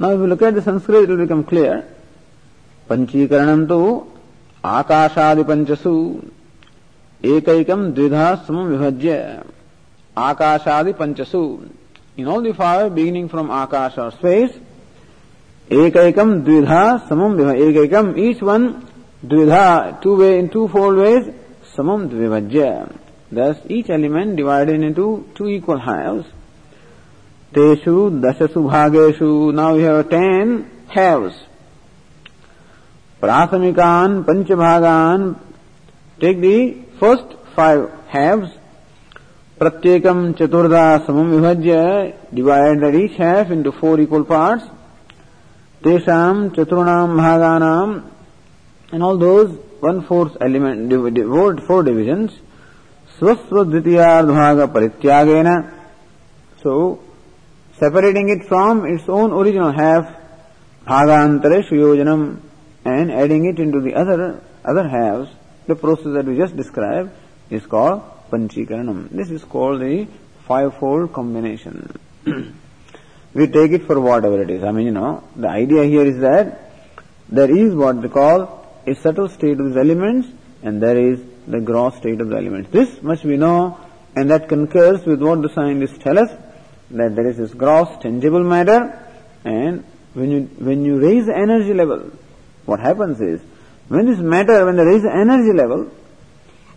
now, 0.00 0.12
if 0.12 0.18
you 0.18 0.26
look 0.26 0.40
at 0.40 0.54
the 0.54 0.62
Sanskrit, 0.62 1.02
it 1.02 1.08
will 1.10 1.18
become 1.18 1.44
clear. 1.44 1.84
Panchikaranam 2.88 3.68
tu 3.68 4.06
akashadi 4.64 5.44
panchasu 5.44 6.26
ekayikam 7.22 7.94
dvidha 7.94 8.42
samam 8.46 8.70
vibhajya 8.72 9.44
akashadi 10.16 10.94
panchasu 10.94 11.70
in 12.16 12.26
all 12.26 12.40
the 12.40 12.54
five 12.54 12.94
beginning 12.94 13.28
from 13.28 13.48
akash 13.48 13.98
or 13.98 14.10
space 14.10 14.52
ekayikam 15.68 16.44
dvidha 16.44 17.06
samam 17.06 17.36
vibhajya 17.36 17.70
ekayikam 17.70 18.18
each 18.18 18.40
one 18.40 18.86
dvidha 19.22 20.00
two 20.00 20.16
way 20.16 20.38
in 20.38 20.48
two 20.48 20.66
fold 20.68 20.96
ways 20.96 21.26
samam 21.76 22.08
vibhajya 22.08 22.90
thus 23.30 23.58
each 23.68 23.90
element 23.90 24.34
divided 24.36 24.82
into 24.82 25.26
two 25.34 25.48
equal 25.48 25.78
halves 25.78 26.26
teshu 27.52 28.20
dashasu 28.20 28.68
bhageshu 28.70 29.52
now 29.54 29.74
we 29.74 29.82
have 29.82 30.08
ten 30.08 30.70
halves 30.88 31.34
Prasamikan, 33.20 34.24
Panchabhagan, 34.24 35.38
take 36.20 36.40
the 36.40 36.74
first 36.98 37.26
five 37.54 37.90
halves, 38.08 38.50
Pratyekam 39.58 40.34
Chaturda 40.34 41.04
Samam 41.04 41.28
Vibhajya, 41.30 42.14
divide 42.32 42.80
that 42.80 42.94
each 42.94 43.16
half 43.18 43.50
into 43.50 43.72
four 43.72 44.00
equal 44.00 44.24
parts, 44.24 44.64
Tesham 45.82 46.54
Chaturunam 46.54 47.14
Bhaganam, 47.20 48.10
and 48.90 49.02
all 49.02 49.18
those 49.18 49.54
one-fourth 49.80 50.38
element, 50.40 50.90
four 51.66 51.82
divisions, 51.82 52.32
Swaswadvitiyardhaga 53.18 54.72
Parityagena, 54.72 55.74
so 56.62 57.02
separating 57.80 58.28
it 58.28 58.44
from 58.46 58.84
its 58.84 59.08
own 59.08 59.32
original 59.32 59.72
half, 59.72 60.14
Bhagantare 60.86 61.62
Shuyojanam, 61.68 62.40
and 62.84 63.10
adding 63.10 63.46
it 63.46 63.58
into 63.58 63.80
the 63.80 63.94
other 63.94 64.42
other 64.64 64.86
halves, 64.88 65.30
the 65.66 65.74
process 65.74 66.12
that 66.16 66.26
we 66.26 66.36
just 66.36 66.56
described 66.56 67.10
is 67.48 67.64
called 67.66 68.02
Panchikaranam. 68.30 69.08
This 69.10 69.30
is 69.30 69.44
called 69.44 69.80
the 69.80 70.06
fivefold 70.46 71.12
combination. 71.12 71.98
we 73.34 73.46
take 73.46 73.72
it 73.72 73.84
for 73.84 73.98
whatever 74.00 74.42
it 74.42 74.50
is. 74.50 74.62
I 74.62 74.72
mean, 74.72 74.86
you 74.86 74.92
know, 74.92 75.24
the 75.36 75.48
idea 75.48 75.84
here 75.84 76.04
is 76.04 76.18
that 76.20 76.72
there 77.28 77.50
is 77.50 77.74
what 77.74 78.02
they 78.02 78.08
call 78.08 78.66
a 78.86 78.94
subtle 78.94 79.28
state 79.28 79.58
of 79.58 79.66
these 79.66 79.76
elements 79.76 80.28
and 80.62 80.82
there 80.82 80.98
is 80.98 81.20
the 81.46 81.60
gross 81.60 81.96
state 81.96 82.20
of 82.20 82.28
the 82.28 82.36
elements. 82.36 82.70
This 82.70 83.02
much 83.02 83.24
we 83.24 83.36
know 83.36 83.78
and 84.16 84.30
that 84.30 84.48
concurs 84.48 85.06
with 85.06 85.22
what 85.22 85.40
the 85.42 85.48
scientists 85.48 85.98
tell 85.98 86.18
us 86.18 86.30
that 86.90 87.14
there 87.14 87.28
is 87.28 87.36
this 87.36 87.54
gross 87.54 87.88
tangible 88.02 88.42
matter 88.42 88.98
and 89.44 89.84
when 90.14 90.30
you, 90.30 90.40
when 90.58 90.84
you 90.84 91.00
raise 91.00 91.26
the 91.26 91.36
energy 91.36 91.72
level, 91.72 92.10
what 92.66 92.80
happens 92.80 93.20
is, 93.20 93.40
when 93.88 94.06
this 94.06 94.18
matter, 94.18 94.64
when 94.66 94.76
there 94.76 94.90
is 94.90 95.04
energy 95.04 95.52
level, 95.52 95.90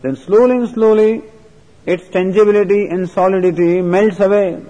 then 0.02 0.16
slowly 0.16 0.58
and 0.58 0.70
slowly 0.70 1.24
its 1.86 2.08
tangibility 2.10 2.88
and 2.88 3.10
solidity 3.10 3.82
melts 3.82 4.20
away. 4.20 4.64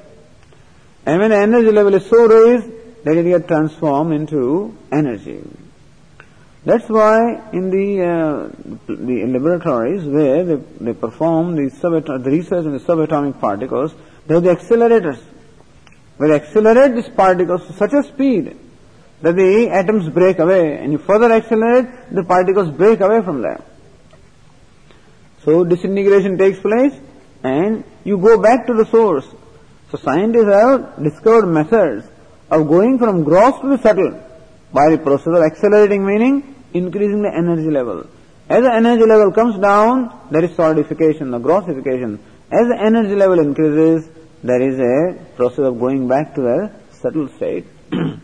And 1.05 1.19
when 1.19 1.29
the 1.31 1.37
energy 1.37 1.71
level 1.71 1.93
is 1.93 2.05
so 2.05 2.27
raised, 2.27 2.71
that 3.03 3.17
it 3.17 3.23
gets 3.25 3.47
transformed 3.47 4.13
into 4.13 4.77
energy. 4.91 5.43
That's 6.65 6.87
why 6.87 7.49
in 7.51 7.69
the, 7.69 8.01
uh, 8.01 8.93
the 8.95 9.25
laboratories 9.25 10.05
where 10.05 10.45
they, 10.45 10.55
they 10.79 10.93
perform 10.93 11.57
the, 11.57 11.69
subatom- 11.69 12.23
the 12.23 12.31
research 12.31 12.63
in 12.65 12.71
the 12.71 12.79
subatomic 12.79 13.41
particles, 13.41 13.93
they 14.25 14.35
have 14.35 14.43
the 14.43 14.55
accelerators. 14.55 15.21
They 16.19 16.31
accelerate 16.31 16.95
these 16.95 17.09
particles 17.09 17.65
to 17.67 17.73
such 17.73 17.93
a 17.93 18.03
speed 18.03 18.57
that 19.21 19.35
the 19.35 19.69
atoms 19.69 20.09
break 20.09 20.39
away 20.39 20.77
and 20.77 20.91
you 20.91 20.97
further 20.97 21.31
accelerate, 21.31 21.87
the 22.11 22.23
particles 22.23 22.69
break 22.71 22.99
away 22.99 23.21
from 23.21 23.41
there. 23.41 23.61
So 25.43 25.63
disintegration 25.63 26.37
takes 26.37 26.59
place 26.59 26.93
and 27.43 27.83
you 28.03 28.17
go 28.17 28.41
back 28.41 28.67
to 28.67 28.73
the 28.73 28.85
source. 28.85 29.25
So 29.91 29.97
scientists 29.97 30.45
have 30.45 31.03
discovered 31.03 31.47
methods 31.47 32.07
of 32.49 32.67
going 32.67 32.97
from 32.99 33.23
gross 33.23 33.59
to 33.61 33.69
the 33.69 33.77
subtle 33.77 34.21
by 34.71 34.89
the 34.89 34.97
process 34.97 35.27
of 35.27 35.43
accelerating 35.43 36.05
meaning 36.05 36.55
increasing 36.73 37.21
the 37.21 37.33
energy 37.33 37.69
level. 37.69 38.07
As 38.49 38.63
the 38.63 38.73
energy 38.73 39.05
level 39.05 39.31
comes 39.31 39.57
down, 39.59 40.27
there 40.31 40.43
is 40.43 40.55
solidification, 40.55 41.31
the 41.31 41.39
grossification. 41.39 42.19
As 42.51 42.67
the 42.67 42.77
energy 42.79 43.15
level 43.15 43.39
increases, 43.39 44.09
there 44.43 44.61
is 44.61 44.79
a 44.79 45.23
process 45.35 45.65
of 45.65 45.79
going 45.79 46.07
back 46.07 46.35
to 46.35 46.41
the 46.41 46.71
subtle 46.91 47.29
state. 47.37 47.65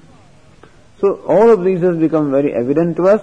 So 0.99 1.21
all 1.25 1.49
of 1.49 1.63
these 1.63 1.79
has 1.79 1.95
become 1.95 2.29
very 2.29 2.53
evident 2.53 2.97
to 2.97 3.07
us 3.07 3.21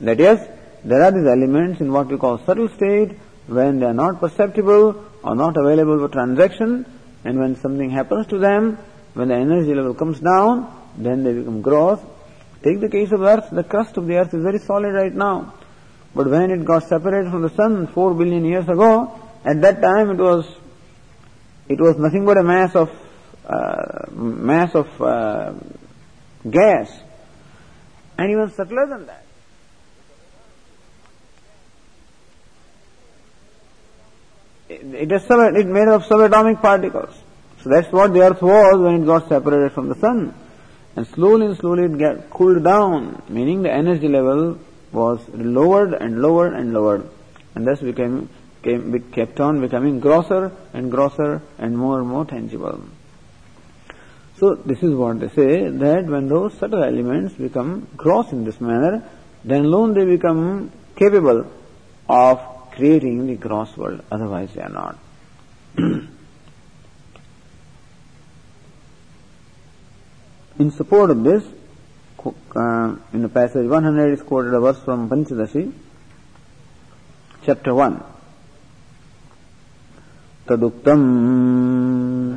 that 0.00 0.20
yes, 0.20 0.48
there 0.84 1.02
are 1.02 1.10
these 1.10 1.26
elements 1.26 1.80
in 1.80 1.92
what 1.92 2.06
we 2.06 2.16
call 2.16 2.38
subtle 2.38 2.68
state 2.68 3.18
when 3.48 3.80
they 3.80 3.86
are 3.86 3.92
not 3.92 4.20
perceptible 4.20 5.04
or 5.24 5.34
not 5.34 5.56
available 5.56 5.98
for 5.98 6.08
transaction 6.08 6.86
and 7.24 7.38
when 7.38 7.56
something 7.56 7.90
happens 7.90 8.28
to 8.28 8.38
them, 8.38 8.78
when 9.14 9.28
the 9.28 9.34
energy 9.34 9.74
level 9.74 9.92
comes 9.94 10.20
down, 10.20 10.72
then 10.96 11.24
they 11.24 11.32
become 11.32 11.62
gross. 11.62 11.98
Take 12.62 12.80
the 12.80 12.88
case 12.88 13.10
of 13.10 13.22
earth, 13.22 13.48
the 13.50 13.64
crust 13.64 13.96
of 13.96 14.06
the 14.06 14.16
earth 14.16 14.32
is 14.32 14.42
very 14.42 14.60
solid 14.60 14.92
right 14.92 15.12
now. 15.12 15.54
But 16.14 16.28
when 16.28 16.50
it 16.50 16.64
got 16.64 16.84
separated 16.84 17.30
from 17.32 17.42
the 17.42 17.50
sun 17.50 17.88
four 17.88 18.14
billion 18.14 18.44
years 18.44 18.68
ago, 18.68 19.18
at 19.44 19.60
that 19.62 19.80
time 19.80 20.10
it 20.10 20.18
was 20.18 20.46
it 21.70 21.80
was 21.80 21.96
nothing 21.98 22.24
but 22.26 22.36
a 22.36 22.42
mass 22.42 22.74
of 22.74 22.90
uh, 23.46 24.10
mass 24.10 24.74
of 24.74 24.88
uh, 25.00 25.52
gas, 26.48 26.90
and 28.18 28.30
even 28.30 28.50
subtler 28.50 28.86
than 28.88 29.06
that. 29.06 29.24
It 34.68 35.12
is 35.12 35.22
sub, 35.24 35.54
it 35.56 35.66
made 35.66 35.88
of 35.88 36.04
subatomic 36.06 36.60
particles. 36.60 37.14
So 37.62 37.70
that's 37.70 37.92
what 37.92 38.12
the 38.14 38.20
earth 38.22 38.42
was 38.42 38.78
when 38.80 39.02
it 39.02 39.06
got 39.06 39.28
separated 39.28 39.72
from 39.72 39.88
the 39.88 39.94
sun. 39.96 40.34
And 40.96 41.06
slowly 41.06 41.46
and 41.46 41.56
slowly 41.56 41.84
it 41.84 41.98
got 41.98 42.30
cooled 42.30 42.64
down, 42.64 43.22
meaning 43.28 43.62
the 43.62 43.72
energy 43.72 44.08
level 44.08 44.58
was 44.92 45.20
lowered 45.28 45.94
and 45.94 46.22
lowered 46.22 46.54
and 46.54 46.72
lowered. 46.72 47.08
And 47.54 47.66
thus 47.66 47.80
became, 47.80 48.28
came, 48.62 49.00
kept 49.12 49.40
on 49.40 49.60
becoming 49.60 50.00
grosser 50.00 50.52
and 50.72 50.90
grosser 50.90 51.42
and 51.58 51.76
more 51.76 51.98
and 52.00 52.08
more 52.08 52.24
tangible. 52.24 52.82
So 54.36 54.54
this 54.54 54.82
is 54.82 54.94
what 54.94 55.20
they 55.20 55.28
say 55.28 55.68
that 55.68 56.06
when 56.06 56.28
those 56.28 56.54
subtle 56.54 56.82
elements 56.82 57.34
become 57.34 57.86
gross 57.96 58.32
in 58.32 58.44
this 58.44 58.60
manner, 58.60 59.04
then 59.44 59.66
alone 59.66 59.94
they 59.94 60.04
become 60.04 60.72
capable 60.96 61.46
of 62.08 62.40
creating 62.72 63.26
the 63.26 63.36
gross 63.36 63.76
world, 63.76 64.02
otherwise 64.10 64.52
they 64.54 64.62
are 64.62 64.70
not. 64.70 64.98
in 70.58 70.70
support 70.70 71.10
of 71.10 71.22
this, 71.22 71.44
uh, 72.56 72.96
in 73.12 73.22
the 73.22 73.28
passage 73.28 73.68
100 73.68 74.12
is 74.12 74.22
quoted 74.22 74.54
a 74.54 74.60
verse 74.60 74.78
from 74.80 75.08
Panchadashi, 75.08 75.72
chapter 77.44 77.74
1. 77.74 78.02
तदुक्तम्। 80.50 82.34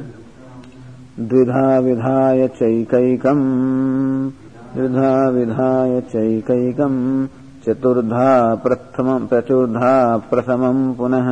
द्विधा 1.19 1.79
विधाय 1.79 2.47
चैकैकम्। 2.47 4.31
द्विधा 4.75 5.29
विधाय 5.29 6.01
चैकैकम्। 6.01 7.27
चतुर्धा 7.65 8.55
प्रथमम् 8.55 9.27
चतुर्धा 9.27 10.17
प्रथमम् 10.17 10.93
पुनः। 10.93 11.27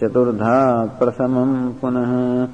चतुर्धा 0.00 0.84
प्रथमम् 0.84 1.72
पुनः। 1.72 2.48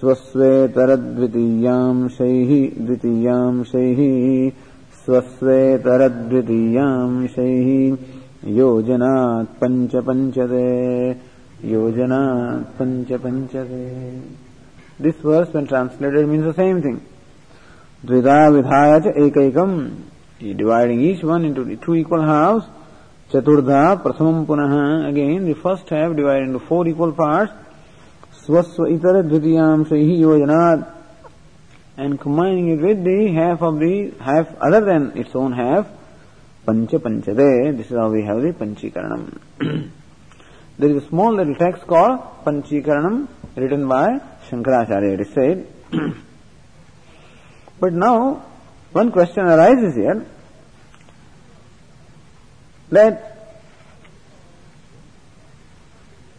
स्वस्वेतरद्वितीयांशैः 0.00 2.86
द्वितीयांशैः। 2.86 4.52
स्वस्वेतरद्वितीयांशैः। 5.04 7.96
योजनात् 8.44 9.60
पञ्च 9.60 9.96
पञ्चते 9.96 11.27
योजनात् 11.64 12.76
पञ्च 12.78 13.12
पञ्चते 13.22 14.22
This 15.00 15.14
verse 15.16 15.52
when 15.52 15.66
translated 15.66 16.28
means 16.28 16.44
the 16.44 16.54
same 16.54 16.82
thing. 16.82 17.00
Dvida 18.04 18.50
vidhaya 18.50 19.02
cha 19.02 19.10
ekaikam. 19.10 20.02
Dividing 20.40 21.00
each 21.00 21.22
one 21.22 21.44
into 21.44 21.76
two 21.76 21.94
equal 21.94 22.22
halves. 22.22 22.64
Chaturdha 23.30 24.02
prasamam 24.02 24.46
punaha. 24.46 25.08
Again, 25.08 25.46
the 25.46 25.54
first 25.54 25.88
half 25.88 26.16
divided 26.16 26.48
into 26.48 26.58
four 26.58 26.86
equal 26.88 27.12
parts. 27.12 27.52
Swasva 28.44 28.90
itara 28.90 29.22
dvitiyam 29.22 29.86
shaihi 29.86 30.18
yojanat. 30.18 30.92
And 31.96 32.20
combining 32.20 32.70
it 32.70 32.80
with 32.80 33.04
the 33.04 33.32
half 33.32 33.62
of 33.62 33.78
the 33.78 34.14
half 34.20 34.48
other 34.60 34.80
than 34.80 35.16
its 35.16 35.34
own 35.34 35.52
half. 35.52 35.86
Pancha 36.66 36.98
panchade. 36.98 37.76
This 37.76 37.90
is 37.90 37.96
how 37.96 38.10
we 38.10 38.24
have 38.24 38.42
the 38.42 38.52
panchikaranam. 38.52 39.90
There 40.78 40.90
is 40.90 41.02
a 41.04 41.08
small 41.08 41.34
little 41.34 41.56
text 41.56 41.86
called 41.86 42.20
Panchikaranam 42.44 43.28
written 43.56 43.88
by 43.88 44.20
Shankaracharya, 44.48 45.14
it 45.14 45.20
is 45.20 45.32
said. 45.32 45.66
but 47.80 47.92
now, 47.92 48.44
one 48.92 49.10
question 49.10 49.44
arises 49.44 49.96
here 49.96 50.24
that 52.90 53.28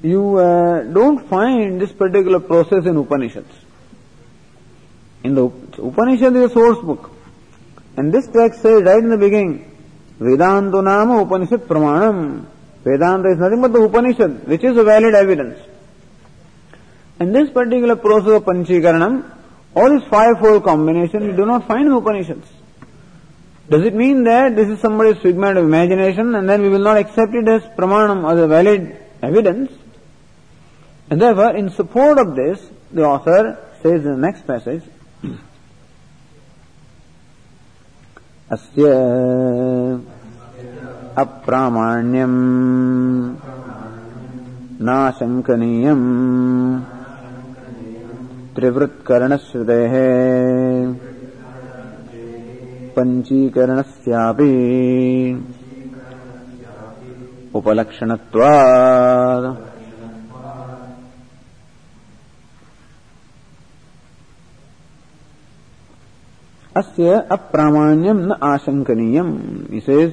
you 0.01 0.37
uh, 0.37 0.83
don't 0.83 1.27
find 1.27 1.81
this 1.81 1.91
particular 1.91 2.39
process 2.39 2.85
in 2.85 2.95
Upanishads. 2.95 3.53
In 5.23 5.35
the 5.35 5.45
Upanishad 5.47 6.33
is 6.35 6.51
a 6.51 6.53
source 6.53 6.79
book. 6.79 7.11
And 7.97 8.13
this 8.13 8.27
text 8.27 8.61
says 8.61 8.83
right 8.83 8.99
in 8.99 9.09
the 9.09 9.17
beginning, 9.17 9.69
Vedantu 10.17 10.81
Nama 10.81 11.23
Upanishad 11.23 11.61
Pramanam. 11.61 12.45
Vedanta 12.84 13.30
is 13.30 13.38
nothing 13.38 13.62
but 13.62 13.72
the 13.72 13.80
Upanishad, 13.80 14.46
which 14.46 14.62
is 14.62 14.76
a 14.76 14.84
valid 14.84 15.14
evidence. 15.14 15.58
In 17.20 17.32
this 17.32 17.48
particular 17.50 17.96
process 17.96 18.32
of 18.32 18.44
Panchikaranam, 18.44 19.30
all 19.74 19.88
this 19.90 20.08
fivefold 20.08 20.64
combination 20.64 21.24
you 21.24 21.32
do 21.32 21.46
not 21.46 21.66
find 21.66 21.86
in 21.86 21.92
Upanishads. 21.92 22.46
Does 23.68 23.82
it 23.86 23.94
mean 23.94 24.24
that 24.24 24.54
this 24.54 24.68
is 24.68 24.80
somebody's 24.80 25.16
figment 25.22 25.56
of 25.56 25.64
imagination 25.64 26.34
and 26.34 26.48
then 26.48 26.60
we 26.60 26.68
will 26.68 26.80
not 26.80 26.98
accept 26.98 27.34
it 27.34 27.48
as 27.48 27.62
pramanam, 27.78 28.30
as 28.30 28.38
a 28.38 28.46
valid 28.46 28.96
evidence? 29.22 29.72
And 31.08 31.20
therefore, 31.20 31.56
in 31.56 31.70
support 31.70 32.18
of 32.18 32.36
this, 32.36 32.60
the 32.92 33.04
author 33.04 33.58
says 33.82 34.04
in 34.04 34.10
the 34.10 34.16
next 34.16 34.46
passage, 34.46 34.82
अस्य 38.50 38.84
अप्रामाण्यम्। 41.19 43.35
नाशङ्कनीयम्। 44.81 46.81
त्रिवृत्करणश्रुतेः। 48.55 49.93
पञ्चीकरणस्यापि। 52.95 54.53
उपलक्षणत्वात्। 57.55 59.69
अस्य 66.77 67.27
अप्रामाण्यम 67.31 68.17
न 68.17 68.31
says 69.89 70.11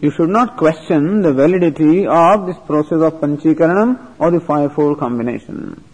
you 0.00 0.10
should 0.10 0.30
not 0.30 0.56
question 0.56 1.20
the 1.20 1.32
validity 1.32 2.06
of 2.06 2.46
this 2.46 2.56
process 2.66 3.00
of 3.02 3.14
panchikaranam 3.20 4.14
or 4.18 4.30
the 4.30 4.40
fivefold 4.40 4.98
combination. 4.98 5.84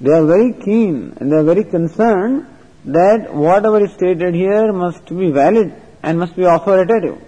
They 0.00 0.12
are 0.12 0.24
very 0.24 0.54
keen 0.54 1.14
and 1.18 1.30
they 1.30 1.36
are 1.36 1.44
very 1.44 1.64
concerned 1.64 2.46
that 2.86 3.34
whatever 3.34 3.84
is 3.84 3.92
stated 3.92 4.34
here 4.34 4.72
must 4.72 5.04
be 5.06 5.30
valid 5.30 5.74
and 6.02 6.18
must 6.18 6.34
be 6.34 6.44
authoritative. 6.44 7.20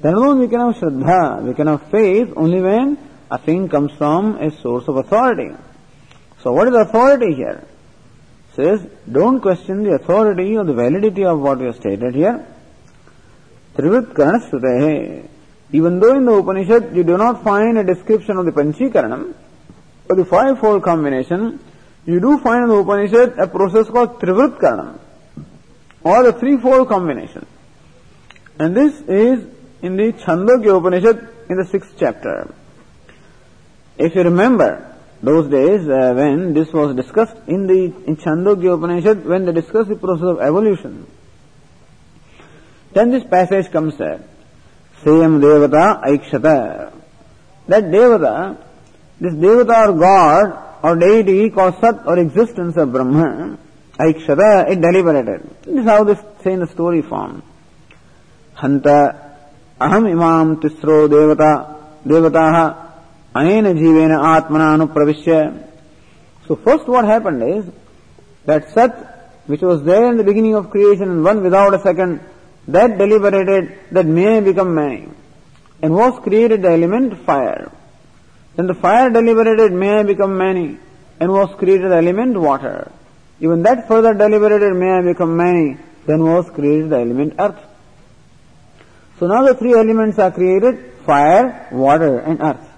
Then 0.00 0.14
alone 0.14 0.40
we 0.40 0.48
can 0.48 0.58
have 0.60 0.74
shraddha 0.74 1.44
we 1.44 1.54
can 1.54 1.68
have 1.68 1.82
faith 1.90 2.32
only 2.36 2.60
when 2.60 2.98
a 3.30 3.38
thing 3.38 3.68
comes 3.68 3.92
from 3.92 4.36
a 4.36 4.50
source 4.60 4.88
of 4.88 4.96
authority. 4.96 5.50
So 6.42 6.52
what 6.52 6.66
is 6.66 6.74
authority 6.74 7.34
here? 7.34 7.64
Says, 8.54 8.86
don't 9.10 9.40
question 9.40 9.84
the 9.84 9.94
authority 9.94 10.56
or 10.56 10.64
the 10.64 10.74
validity 10.74 11.24
of 11.24 11.40
what 11.40 11.58
we 11.58 11.66
have 11.66 11.76
stated 11.76 12.14
here. 12.14 12.46
त्रिवृत्त 13.76 14.12
कर्ण 14.16 14.38
श्रुत 14.48 14.64
है 14.64 14.94
even 15.70 15.98
though 16.00 16.08
in 16.14 16.26
the 16.26 16.36
Upanishad 16.42 16.90
you 16.96 17.02
do 17.04 17.16
not 17.22 17.36
find 17.44 17.78
a 17.78 17.82
description 17.92 18.38
of 18.38 18.46
the 18.46 18.52
पंचीकरण 18.56 19.12
or 20.10 20.22
five 20.30 20.54
four 20.60 20.78
combination 20.88 21.52
you 22.06 22.20
do 22.20 22.36
find 22.44 22.68
the 22.68 22.78
Upanishad 22.84 23.38
a 23.40 23.44
process 23.56 23.88
call 23.96 24.06
त्रिवृत 24.20 24.58
Karna 24.60 24.88
or 26.10 26.30
the 26.30 26.34
three 26.40 26.56
four 26.64 26.84
combination 26.94 27.46
and 28.60 28.74
this 28.78 29.02
is 29.20 29.86
in 29.86 29.96
दंदो 29.96 30.10
छंद 30.24 30.50
के 30.64 30.70
Upanishad 30.70 31.26
in 31.50 31.62
the 31.62 31.66
six 31.68 31.94
chapter 32.00 32.52
if 33.98 34.18
you 34.18 34.24
remember 34.24 34.82
those 35.22 35.46
days 35.48 35.88
uh, 35.88 36.12
when 36.16 36.52
this 36.52 36.72
was 36.72 36.94
discussed 36.96 37.36
in 37.48 37.66
the 37.66 37.76
in 38.06 38.16
chandogya 38.24 38.72
upanishad 38.76 39.24
when 39.24 39.46
they 39.46 39.52
discussed 39.52 39.88
the 39.88 39.96
process 39.96 40.28
of 40.32 40.40
evolution 40.40 41.06
Then 42.94 43.10
this 43.10 43.24
passage 43.24 43.70
comes 43.70 43.96
there. 43.98 44.20
Sayam 45.02 45.40
Devata 45.40 46.02
Aikshata. 46.02 46.92
That 47.68 47.84
Devata, 47.84 48.56
this 49.20 49.34
Devata 49.34 49.88
or 49.88 49.98
God 49.98 50.64
or 50.82 50.96
deity 50.96 51.50
called 51.50 51.74
Sat 51.80 52.06
or 52.06 52.18
existence 52.18 52.76
of 52.76 52.92
Brahma, 52.92 53.58
Aikshata, 53.98 54.70
it 54.70 54.80
deliberated. 54.80 55.50
This 55.62 55.80
is 55.80 55.84
how 55.84 56.04
this 56.04 56.20
say 56.42 56.56
the 56.56 56.66
story 56.68 57.02
form. 57.02 57.42
Hanta 58.56 59.36
aham 59.80 60.08
imam 60.10 60.60
tisro 60.60 61.08
devata 61.08 61.76
devataha 62.06 62.80
अनेन 63.34 63.66
जीवेन 63.74 64.12
आत्मना 64.14 64.66
अनुप्रविश्य 64.74 65.64
So 66.46 66.54
first 66.54 66.86
what 66.86 67.04
happened 67.04 67.42
is 67.42 67.64
that 68.44 68.70
Sat, 68.70 69.42
which 69.46 69.62
was 69.62 69.82
there 69.82 70.10
in 70.10 70.18
the 70.18 70.22
beginning 70.22 70.54
of 70.54 70.70
creation 70.70 71.10
and 71.10 71.24
one 71.24 71.42
without 71.42 71.74
a 71.74 71.80
second, 71.80 72.20
that 72.68 72.98
deliberated 72.98 73.78
that 73.90 74.06
may 74.06 74.40
become 74.40 74.74
many 74.74 75.08
and 75.82 75.94
was 75.94 76.18
created 76.22 76.62
the 76.62 76.70
element 76.70 77.24
fire. 77.26 77.70
Then 78.56 78.66
the 78.66 78.74
fire 78.74 79.10
deliberated 79.10 79.72
may 79.72 80.02
become 80.02 80.38
many 80.38 80.78
and 81.20 81.30
was 81.32 81.54
created 81.58 81.90
the 81.90 81.96
element 81.96 82.38
water. 82.38 82.90
Even 83.40 83.62
that 83.64 83.88
further 83.88 84.14
deliberated 84.14 84.74
may 84.74 85.02
become 85.12 85.36
many, 85.36 85.76
then 86.06 86.22
was 86.22 86.48
created 86.50 86.90
the 86.90 86.98
element 86.98 87.34
earth. 87.38 87.60
So 89.18 89.26
now 89.26 89.42
the 89.44 89.54
three 89.54 89.74
elements 89.74 90.18
are 90.18 90.30
created, 90.30 90.92
fire, 91.04 91.68
water 91.70 92.18
and 92.20 92.40
earth. 92.40 92.68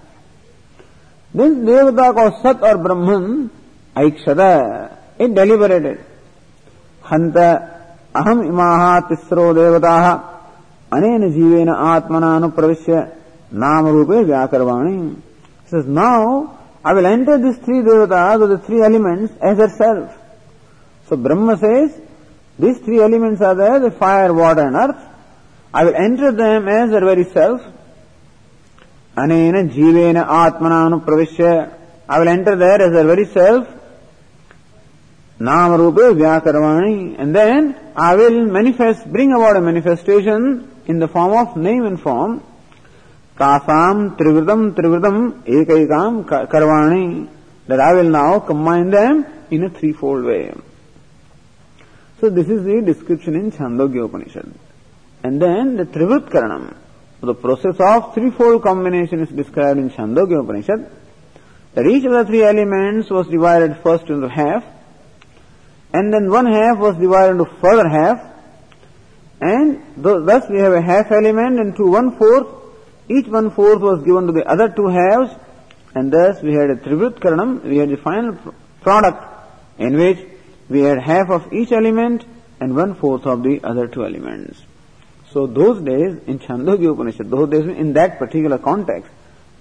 This 1.33 1.53
Devata 1.55 2.13
called 2.13 2.41
Sat 2.41 2.63
or 2.63 2.77
Brahman, 2.77 3.49
Aikshata, 3.95 4.97
it 5.19 5.33
deliberated. 5.33 6.03
Hanta 7.03 7.76
अहम 8.19 8.43
इमा 8.43 8.69
तिस्रो 9.09 9.45
देवता। 9.53 9.95
अनेन 10.91 11.29
जीवेन 11.31 11.69
आत्मना 11.69 12.35
अनुप्रवेश 12.35 12.85
नाम 13.63 13.87
रूपे 13.95 14.23
व्याकरवाणी 14.25 14.97
now 15.95 16.27
I 16.87 16.93
will 16.95 17.05
enter 17.05 17.37
this 17.37 17.55
three 17.63 17.81
देवता 17.83 18.21
the 18.37 18.59
three 18.65 18.79
elements 18.85 19.31
as 19.49 19.59
her 19.61 19.69
self 19.79 20.07
so 21.09 21.17
Brahman 21.23 21.55
says 21.63 21.89
this 22.59 22.83
three 22.85 22.99
elements 23.07 23.41
are 23.49 23.55
there 23.55 23.79
the 23.85 23.91
fire 23.99 24.31
water 24.39 24.65
and 24.65 24.77
earth 24.81 24.97
I 25.73 25.85
will 25.85 25.95
enter 26.05 26.31
them 26.37 26.69
as 26.75 26.93
our 26.95 27.03
very 27.05 27.23
self 27.35 27.59
अनेन 29.17 29.67
जीवेन 29.75 30.17
आत्मना 30.17 30.83
अनुप्रवेश 30.85 31.39
I 31.41 32.19
will 32.19 32.27
enter 32.29 32.55
there 32.63 32.81
as 32.87 32.95
her 32.97 33.05
very 33.05 33.25
self 33.35 33.76
Nama 35.39 35.77
Rupa 35.77 36.15
Vyakarvani, 36.15 37.15
and 37.19 37.35
then 37.35 37.75
I 37.95 38.15
will 38.15 38.45
manifest, 38.47 39.05
bring 39.11 39.33
about 39.33 39.55
a 39.55 39.61
manifestation 39.61 40.67
in 40.87 40.97
the 40.97 41.07
form 41.07 41.33
of 41.33 41.55
name 41.55 41.85
and 41.85 41.99
form. 42.01 42.43
Tasam 43.37 44.17
Trivritam 44.17 44.73
Trivritam 44.73 45.43
Ekaikam 45.43 46.25
Karvani, 46.25 47.29
that 47.67 47.79
I 47.79 47.93
will 47.93 48.09
now 48.09 48.39
combine 48.39 48.89
them 48.89 49.25
in 49.51 49.63
a 49.63 49.69
threefold 49.69 50.25
way. 50.25 50.53
So 52.19 52.31
this 52.31 52.49
is 52.49 52.63
the 52.63 52.81
description 52.81 53.35
in 53.35 53.51
Chandogya 53.51 54.05
Upanishad. 54.05 54.51
And 55.23 55.39
then 55.39 55.77
the 55.77 55.85
Trivrit 55.85 56.29
Karanam, 56.29 56.75
the 57.21 57.35
process 57.35 57.75
of 57.79 58.15
threefold 58.15 58.63
combination 58.63 59.19
is 59.19 59.29
described 59.29 59.77
in 59.77 59.91
Chandogya 59.91 60.43
Upanishad. 60.43 60.89
That 61.75 61.85
each 61.85 62.05
of 62.05 62.11
the 62.11 62.25
three 62.25 62.43
elements 62.43 63.11
was 63.11 63.27
divided 63.27 63.77
first 63.83 64.07
into 64.09 64.27
half, 64.27 64.63
and 65.93 66.13
then 66.13 66.29
one 66.29 66.45
half 66.45 66.77
was 66.77 66.95
divided 66.97 67.31
into 67.31 67.45
further 67.45 67.87
half, 67.87 68.21
and 69.39 69.81
thus 69.97 70.49
we 70.49 70.59
have 70.59 70.73
a 70.73 70.81
half 70.81 71.11
element 71.11 71.59
into 71.59 71.89
one 71.89 72.17
fourth. 72.17 72.47
Each 73.09 73.27
one 73.27 73.51
fourth 73.51 73.79
was 73.81 74.03
given 74.03 74.27
to 74.27 74.33
the 74.33 74.45
other 74.45 74.69
two 74.69 74.87
halves, 74.87 75.33
and 75.95 76.11
thus 76.11 76.41
we 76.41 76.53
had 76.53 76.69
a 76.69 76.75
Trivrit 76.75 77.19
karanam, 77.19 77.63
we 77.63 77.77
had 77.77 77.89
the 77.89 77.97
final 77.97 78.37
product 78.81 79.23
in 79.77 79.95
which 79.95 80.19
we 80.69 80.81
had 80.81 80.99
half 80.99 81.29
of 81.29 81.53
each 81.53 81.71
element 81.71 82.25
and 82.59 82.75
one 82.75 82.95
fourth 82.95 83.25
of 83.25 83.43
the 83.43 83.61
other 83.63 83.87
two 83.87 84.05
elements. 84.05 84.61
So 85.31 85.45
those 85.45 85.81
days 85.81 86.17
in 86.25 86.39
Chandogya 86.39 86.93
Upanishad, 86.93 87.29
those 87.29 87.49
days 87.49 87.65
in 87.65 87.93
that 87.93 88.17
particular 88.17 88.57
context, 88.57 89.11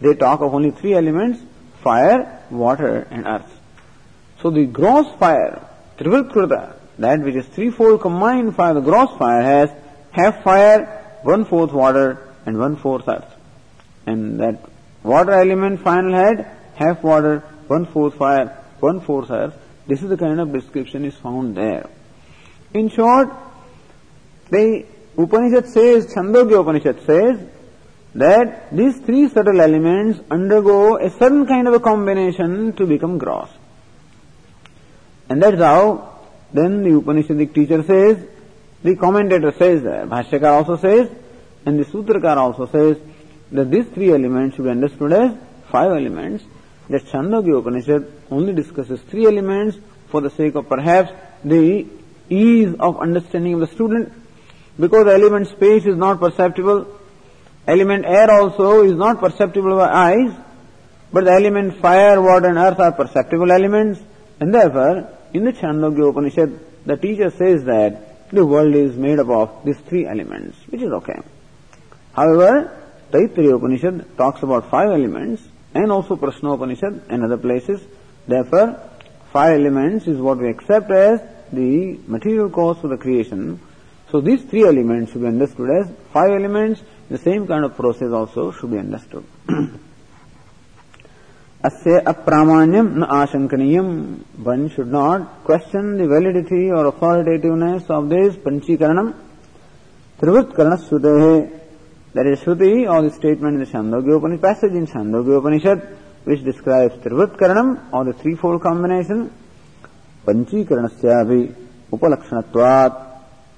they 0.01 0.15
talk 0.15 0.41
of 0.41 0.55
only 0.55 0.71
three 0.71 0.95
elements, 0.95 1.41
fire, 1.83 2.43
water 2.51 3.07
and 3.11 3.27
earth. 3.27 3.61
So 4.43 4.51
the 4.51 4.65
gross 4.67 5.07
fire 5.19 5.67
Trivritkrita, 5.99 6.75
that 6.99 7.21
which 7.21 7.35
is 7.35 7.47
threefold 7.47 8.01
combined 8.01 8.55
fire, 8.55 8.75
the 8.75 8.81
gross 8.81 9.17
fire 9.19 9.43
has 9.43 9.71
half 10.11 10.43
fire, 10.43 11.19
one 11.23 11.45
fourth 11.45 11.73
water, 11.73 12.35
and 12.45 12.59
one 12.59 12.77
fourth 12.77 13.09
earth. 13.09 13.35
And 14.07 14.41
that 14.41 14.61
water 15.03 15.33
element 15.33 15.81
final 15.83 16.15
had 16.15 16.47
half 16.75 17.03
water, 17.03 17.41
one 17.67 17.87
fourth 17.87 18.15
fire, 18.15 18.57
one 18.81 19.01
fourth 19.01 19.31
earth. 19.31 19.55
This 19.87 20.03
is 20.03 20.09
the 20.09 20.17
kind 20.17 20.41
of 20.41 20.53
description 20.53 21.05
is 21.05 21.15
found 21.15 21.57
there. 21.57 21.89
In 22.75 22.89
short, 22.89 23.31
the 24.51 24.85
Upanishad 25.17 25.69
says, 25.69 26.13
Chandogya 26.13 26.61
Upanishad 26.61 27.05
says, 27.07 27.41
that 28.15 28.75
these 28.75 28.99
three 28.99 29.29
subtle 29.29 29.61
elements 29.61 30.21
undergo 30.31 30.97
a 30.97 31.11
certain 31.11 31.47
kind 31.47 31.69
of 31.69 31.75
a 31.75 31.81
combination 31.81 32.73
to 32.75 32.87
become 32.87 33.19
gross. 33.19 33.51
And 35.29 35.43
that's 35.43 35.59
how 35.59 36.21
then 36.53 36.83
the 36.83 36.91
Upanishadic 36.91 37.55
teacher 37.55 37.83
says, 37.83 38.25
the 38.83 38.97
commentator 38.97 39.53
says 39.53 39.83
Bhashyakar 39.83 40.53
also 40.53 40.77
says, 40.77 41.11
and 41.65 41.79
the 41.79 41.85
Sutrakar 41.85 42.37
also 42.37 42.67
says 42.67 42.99
that 43.53 43.71
these 43.71 43.87
three 43.87 44.13
elements 44.13 44.57
should 44.57 44.65
be 44.65 44.71
understood 44.71 45.13
as 45.13 45.37
five 45.71 45.91
elements. 45.91 46.45
That 46.89 47.05
Chandogya 47.07 47.59
Upanishad 47.59 48.07
only 48.31 48.53
discusses 48.53 49.01
three 49.03 49.27
elements 49.27 49.77
for 50.09 50.21
the 50.21 50.31
sake 50.31 50.55
of 50.55 50.69
perhaps 50.69 51.11
the 51.45 51.85
ease 52.31 52.75
of 52.79 53.01
understanding 53.01 53.55
of 53.55 53.61
the 53.61 53.67
student. 53.67 54.13
Because 54.79 55.09
element 55.09 55.49
space 55.49 55.85
is 55.85 55.97
not 55.97 56.21
perceptible, 56.21 56.87
element 57.67 58.05
air 58.05 58.31
also 58.31 58.85
is 58.85 58.93
not 58.93 59.19
perceptible 59.19 59.77
by 59.77 59.89
eyes, 59.89 60.33
but 61.13 61.25
the 61.25 61.33
element 61.33 61.79
fire, 61.81 62.21
water 62.21 62.49
and 62.49 62.59
earth 62.59 62.79
are 62.79 62.93
perceptible 62.93 63.51
elements, 63.51 64.01
and 64.39 64.55
therefore 64.55 65.16
in 65.33 65.45
the 65.45 65.53
Chandogya 65.53 66.11
Upanishad, 66.11 66.59
the 66.85 66.97
teacher 66.97 67.31
says 67.31 67.65
that 67.65 68.31
the 68.31 68.45
world 68.45 68.75
is 68.75 68.97
made 68.97 69.19
up 69.19 69.29
of 69.29 69.65
these 69.65 69.79
three 69.89 70.07
elements, 70.07 70.57
which 70.69 70.83
is 70.83 70.93
okay. 70.93 71.21
However, 72.15 72.73
Taittiriya 73.13 73.57
Upanishad 73.57 74.17
talks 74.17 74.43
about 74.43 74.71
five 74.71 74.91
elements 74.91 75.43
and 75.75 75.93
also 75.93 76.17
Prashna 76.17 76.55
Upanishad 76.55 77.03
and 77.09 77.25
other 77.25 77.37
places. 77.37 77.81
Therefore, 78.27 78.81
five 79.33 79.61
elements 79.61 80.07
is 80.07 80.19
what 80.19 80.39
we 80.39 80.49
accept 80.49 80.91
as 80.91 81.21
the 81.53 81.99
material 82.07 82.51
cause 82.51 82.79
for 82.79 82.89
the 82.89 82.97
creation. 82.97 83.61
So 84.11 84.21
these 84.21 84.43
three 84.43 84.65
elements 84.65 85.13
should 85.13 85.23
be 85.23 85.29
understood 85.29 85.69
as 85.71 85.93
five 86.13 86.31
elements. 86.31 86.81
The 87.09 87.19
same 87.19 87.47
kind 87.47 87.65
of 87.65 87.77
process 87.77 88.11
also 88.11 88.51
should 88.53 88.71
be 88.71 88.79
understood. 88.79 89.25
अस्य 91.65 91.99
अप्रामाण्यम 92.09 92.89
न 92.99 93.07
आशंकनीय 93.13 93.81
one 94.47 94.67
should 94.75 94.89
not 94.93 95.23
question 95.47 95.87
the 95.99 96.09
validity 96.11 96.69
or 96.79 96.87
authoritativeness 96.87 97.91
of 97.91 98.05
this 98.09 98.35
पंचीकरण. 98.45 99.09
त्रिवृत्त 100.19 100.53
करण 100.57 100.77
श्रुते 100.83 101.15
there 102.15 102.31
is 102.33 102.39
shruti 102.43 102.85
or 102.93 103.07
the 103.07 103.11
statement 103.13 103.59
in 103.59 103.65
Chandogya 103.73 104.13
Upanishad 104.15 104.43
passage 104.43 104.77
in 104.77 104.85
Chandogya 104.93 105.37
Upanishad 105.37 105.83
which 106.29 106.45
describe 106.45 107.01
trivritta 107.03 107.37
karanam 107.41 107.75
or 107.95 108.11
the 108.11 108.15
three 108.21 108.35
four 108.43 108.59
combination 108.69 109.25
पंचीकरण 110.25 110.87
से 111.01 111.23
भी 111.25 111.43
उपलक्षण 111.93 112.41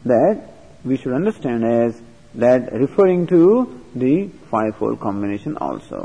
that 0.09 0.43
we 0.87 0.97
should 0.97 1.13
understand 1.15 1.65
as 1.65 2.03
that 2.35 2.69
referring 2.81 3.27
to 3.27 3.63
five 4.51 4.73
four 4.79 4.95
combination 5.03 5.55
also 5.63 6.05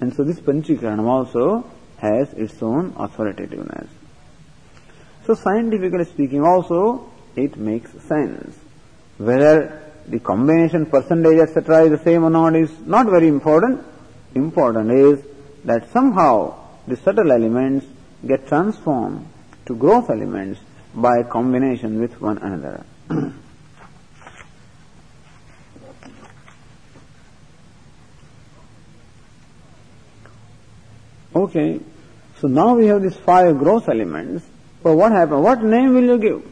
And 0.00 0.14
so 0.14 0.24
this 0.24 0.40
Panchikaranam 0.40 1.06
also 1.06 1.64
has 1.98 2.32
its 2.32 2.62
own 2.62 2.94
authoritativeness. 2.96 3.88
So 5.26 5.34
scientifically 5.34 6.04
speaking 6.04 6.42
also, 6.42 7.10
it 7.36 7.56
makes 7.56 7.92
sense. 8.04 8.56
Whether 9.18 9.82
the 10.08 10.18
combination 10.18 10.86
percentage 10.86 11.38
etc. 11.38 11.84
is 11.84 11.90
the 11.90 12.04
same 12.04 12.24
or 12.24 12.30
not 12.30 12.56
is 12.56 12.70
not 12.80 13.06
very 13.06 13.28
important. 13.28 13.84
Important 14.34 14.90
is 14.90 15.24
that 15.64 15.90
somehow 15.92 16.58
the 16.86 16.96
subtle 16.96 17.30
elements 17.30 17.86
get 18.26 18.46
transformed 18.48 19.26
to 19.66 19.76
gross 19.76 20.08
elements 20.08 20.60
by 20.94 21.22
combination 21.22 22.00
with 22.00 22.20
one 22.20 22.38
another. 22.38 22.84
Okay, 31.34 31.80
so 32.40 32.48
now 32.48 32.74
we 32.74 32.86
have 32.86 33.02
these 33.02 33.16
five 33.16 33.58
gross 33.58 33.88
elements. 33.88 34.44
But 34.82 34.96
what 34.96 35.12
happened? 35.12 35.42
What 35.44 35.62
name 35.62 35.94
will 35.94 36.04
you 36.04 36.18
give? 36.18 36.42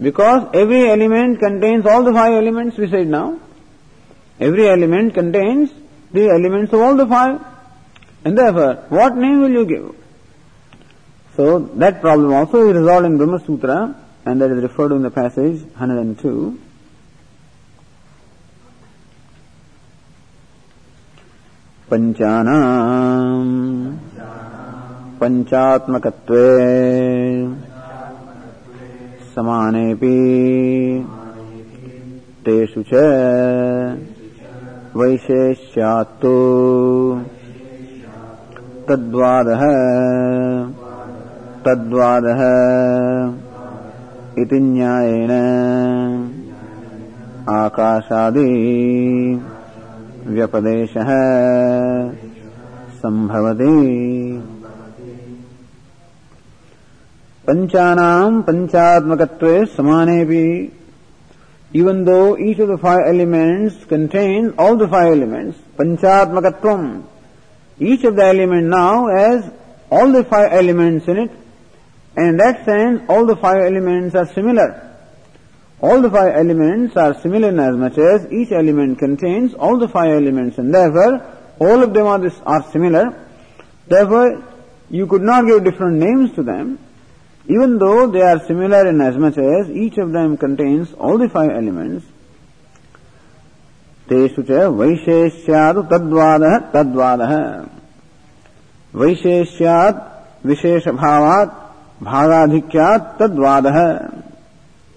Because 0.00 0.48
every 0.54 0.88
element 0.88 1.38
contains 1.38 1.86
all 1.86 2.02
the 2.02 2.12
five 2.12 2.32
elements 2.32 2.76
we 2.76 2.88
said 2.88 3.06
now. 3.06 3.38
Every 4.40 4.68
element 4.68 5.14
contains 5.14 5.70
the 6.12 6.28
elements 6.28 6.72
of 6.72 6.80
all 6.80 6.96
the 6.96 7.06
five. 7.06 7.40
And 8.24 8.36
therefore, 8.36 8.86
what 8.88 9.16
name 9.16 9.42
will 9.42 9.50
you 9.50 9.66
give? 9.66 9.96
So 11.36 11.58
that 11.58 12.00
problem 12.00 12.32
also 12.32 12.68
is 12.68 12.76
resolved 12.76 13.06
in 13.06 13.16
Brahma 13.16 13.44
Sutra 13.44 13.96
and 14.24 14.40
that 14.40 14.50
is 14.50 14.62
referred 14.62 14.88
to 14.88 14.94
in 14.96 15.02
the 15.02 15.10
passage 15.10 15.62
102. 15.62 16.60
पञ्चानाम् 21.92 23.92
पञ्चात्मकत्वे 25.20 26.46
समानेऽपि 29.36 30.16
तेषु 32.46 32.82
च 32.82 32.90
वैशेष्यात्तु। 34.96 36.34
तद्वादः। 38.88 39.62
तद्वादः 41.66 42.40
इति 44.42 44.60
न्यायेन 44.60 45.32
आकाशादि। 47.50 48.50
व्यपदेशः 50.26 51.08
सम्भवति 53.00 53.72
पञ्चानाम् 57.46 58.42
पञ्चात्मकत्वे 58.48 59.64
समानेऽपि 59.76 60.46
even 61.74 62.04
though 62.04 62.38
each 62.38 62.58
of 62.58 62.68
the 62.68 62.76
five 62.76 63.00
elements 63.06 63.84
contains 63.86 64.52
all 64.58 64.76
the 64.76 64.86
five 64.86 65.12
elements, 65.12 65.58
panchatmakatvam, 65.78 67.04
each 67.78 68.04
of 68.04 68.14
the 68.14 68.24
element 68.24 68.66
now 68.66 69.08
has 69.08 69.50
all 69.90 70.12
the 70.12 70.22
five 70.24 70.52
elements 70.52 71.08
in 71.08 71.16
it, 71.16 71.30
and 72.16 72.28
in 72.28 72.36
that 72.36 72.64
sense 72.66 73.02
all 73.08 73.24
the 73.24 73.36
five 73.36 73.64
elements 73.64 74.14
are 74.14 74.26
similar. 74.26 74.91
all 75.81 76.01
the 76.01 76.09
five 76.09 76.35
elements 76.35 76.95
are 76.97 77.13
similar 77.21 77.49
in 77.49 77.59
as 77.59 77.75
much 77.75 77.97
as 77.97 78.31
each 78.31 78.51
element 78.51 78.97
contains 78.97 79.53
all 79.53 79.77
the 79.77 79.87
five 79.87 80.11
elements 80.11 80.57
and 80.57 80.73
therefore 80.73 81.21
all 81.59 81.83
of 81.83 81.93
them 81.93 82.07
are, 82.07 82.19
this, 82.19 82.39
are 82.45 82.63
similar. 82.71 83.15
Therefore, 83.87 84.43
you 84.89 85.07
could 85.07 85.21
not 85.21 85.45
give 85.45 85.63
different 85.63 85.97
names 85.97 86.33
to 86.33 86.43
them 86.43 86.79
even 87.47 87.77
though 87.77 88.07
they 88.07 88.21
are 88.21 88.39
similar 88.45 88.87
in 88.87 88.99
as 88.99 89.15
much 89.15 89.37
as 89.37 89.69
each 89.69 89.97
of 89.97 90.11
them 90.11 90.37
contains 90.37 90.93
all 90.93 91.17
the 91.17 91.29
five 91.29 91.51
elements. 91.51 92.05
तेषु 94.09 94.41
च 94.47 94.51
वैशेष्यादु 94.79 95.81
तद्वादः 95.91 96.53
तद्वादः 96.73 97.33
वैशेष्यात् 98.99 99.99
विशेषभावात् 100.47 101.53
भागाधिक्यात् 102.03 103.09
तद्वादः 103.19 103.77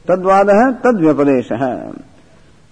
Tadvadaha 0.06 0.82
tadvyapadeshaha 0.82 2.04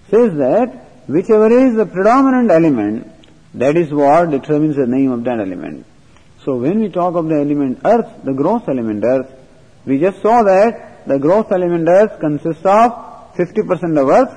says 0.08 0.34
that 0.34 0.68
whichever 1.08 1.50
is 1.50 1.74
the 1.74 1.86
predominant 1.86 2.50
element, 2.50 3.10
that 3.54 3.76
is 3.76 3.92
what 3.92 4.30
determines 4.30 4.76
the 4.76 4.86
name 4.86 5.10
of 5.10 5.24
that 5.24 5.40
element. 5.40 5.84
So 6.44 6.56
when 6.56 6.80
we 6.80 6.88
talk 6.90 7.14
of 7.14 7.28
the 7.28 7.36
element 7.36 7.80
earth, 7.84 8.24
the 8.24 8.32
gross 8.32 8.62
element 8.68 9.02
earth, 9.04 9.32
we 9.84 9.98
just 9.98 10.22
saw 10.22 10.42
that 10.42 11.06
the 11.06 11.18
gross 11.18 11.46
element 11.50 11.88
earth 11.88 12.20
consists 12.20 12.64
of 12.64 12.92
50% 13.36 14.00
of 14.00 14.08
earth, 14.08 14.32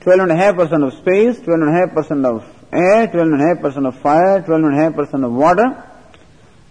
12.5% 0.00 0.86
of 0.86 0.92
space, 0.94 1.38
12.5% 1.40 2.26
of 2.26 2.44
air, 2.72 3.08
12.5% 3.08 3.88
of 3.88 3.98
fire, 3.98 4.42
12.5% 4.42 5.24
of 5.24 5.32
water. 5.32 5.84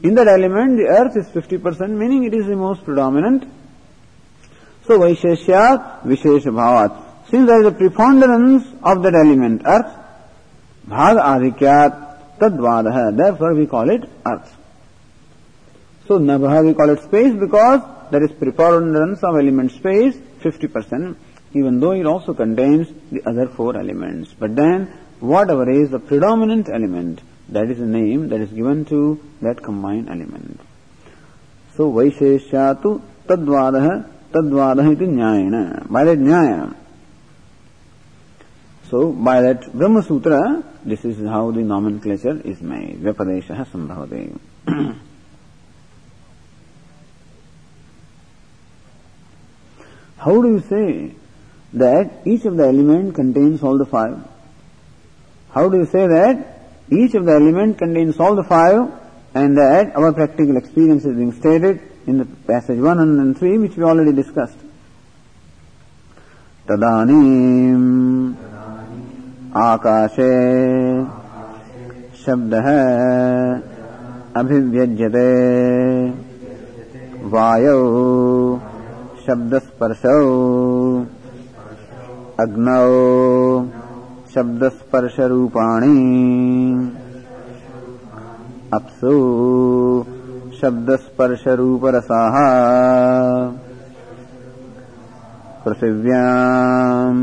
In 0.02 0.16
that 0.16 0.28
element, 0.28 0.78
the 0.78 0.88
earth 0.88 1.18
is 1.18 1.28
50%, 1.28 1.90
meaning 1.90 2.24
it 2.24 2.34
is 2.34 2.48
the 2.48 2.56
most 2.56 2.86
predominant 2.86 3.44
So, 4.90 4.98
Vaisheshyat 4.98 6.02
Vishesha 6.02 6.52
Bhavat. 6.52 7.30
Since 7.30 7.46
there 7.46 7.62
is 7.62 7.68
a 7.68 7.72
preponderance 7.72 8.66
of 8.82 9.04
that 9.04 9.14
element, 9.14 9.62
earth, 9.64 9.94
Bhag 10.88 11.22
Adhikyat 11.32 12.40
Tadvadaha, 12.40 13.16
therefore 13.16 13.54
we 13.54 13.68
call 13.68 13.88
it 13.92 14.10
earth. 14.26 14.52
So, 16.08 16.18
Nabha 16.18 16.66
we 16.66 16.74
call 16.74 16.90
it 16.90 17.04
space 17.04 17.36
because 17.36 17.82
there 18.10 18.24
is 18.24 18.32
preponderance 18.32 19.22
of 19.22 19.36
element 19.36 19.74
space, 19.74 20.16
50%, 20.42 21.16
even 21.54 21.80
though 21.80 21.92
it 21.92 22.08
also 22.08 22.34
contains 22.34 22.88
the 23.12 23.22
other 23.30 23.48
four 23.48 23.78
elements. 23.78 24.34
But 24.34 24.56
then, 24.56 24.88
whatever 25.20 25.70
is 25.70 25.92
the 25.92 26.00
predominant 26.00 26.68
element, 26.68 27.22
that 27.50 27.70
is 27.70 27.78
the 27.78 27.86
name 27.86 28.30
that 28.30 28.42
is 28.42 28.50
given 28.50 28.86
to 28.86 29.24
that 29.44 29.62
combined 29.62 30.10
element. 30.10 30.60
So, 31.76 31.92
Vaisheshyatu 31.92 33.04
Tadvadaha 33.28 34.16
Tadvadaha 34.32 34.92
iti. 34.94 35.06
By 35.92 36.04
that 36.04 36.18
Nyaya. 36.18 36.76
So, 38.90 39.12
by 39.12 39.42
that 39.42 39.72
Brahma 39.74 40.02
Sutra, 40.02 40.64
this 40.84 41.06
is 41.06 41.20
how 41.28 41.52
the 41.52 41.62
nomenclature 41.62 42.42
is 42.44 42.62
made. 42.62 43.02
Vyapadesha 43.02 43.66
Sambhavate. 43.68 44.40
How 50.18 50.42
do 50.42 50.50
you 50.50 50.60
say 50.60 51.16
that 51.74 52.12
each 52.26 52.44
of 52.44 52.58
the 52.58 52.64
element 52.68 53.16
contains 53.16 53.64
all 53.64 53.78
the 53.78 53.86
five? 53.86 54.20
How 55.52 55.70
do 55.70 55.78
you 55.78 55.86
say 55.86 56.08
that 56.08 56.60
each 56.92 57.14
of 57.14 57.26
the 57.26 57.32
element 57.32 57.78
contains 57.78 58.20
all 58.20 58.36
the 58.36 58.44
five 58.44 58.92
and 59.34 59.58
that 59.58 59.96
our 59.96 60.12
practical 60.12 60.58
experience 60.58 61.06
is 61.06 61.16
being 61.16 61.32
stated 61.32 61.89
in 62.10 62.18
the 62.18 62.26
passage 62.26 62.80
103 62.80 63.58
which 63.60 63.76
we 63.78 63.84
already 63.84 64.14
discussed. 64.14 64.58
तदानीम् 66.68 67.86
आकाशे 69.58 70.34
शब्दः 72.24 72.68
अभिव्यज्यते 74.42 75.30
वायौ 77.34 77.80
शब्दस्पर्शौ 79.26 80.20
अग्नौ 82.44 82.90
शब्दस्पर्शरूपाणि 84.34 85.96
अप्सु 88.78 89.16
शब्दस्पर्शरूपरसाः 90.62 92.36
पृथिव्याम् 95.66 97.22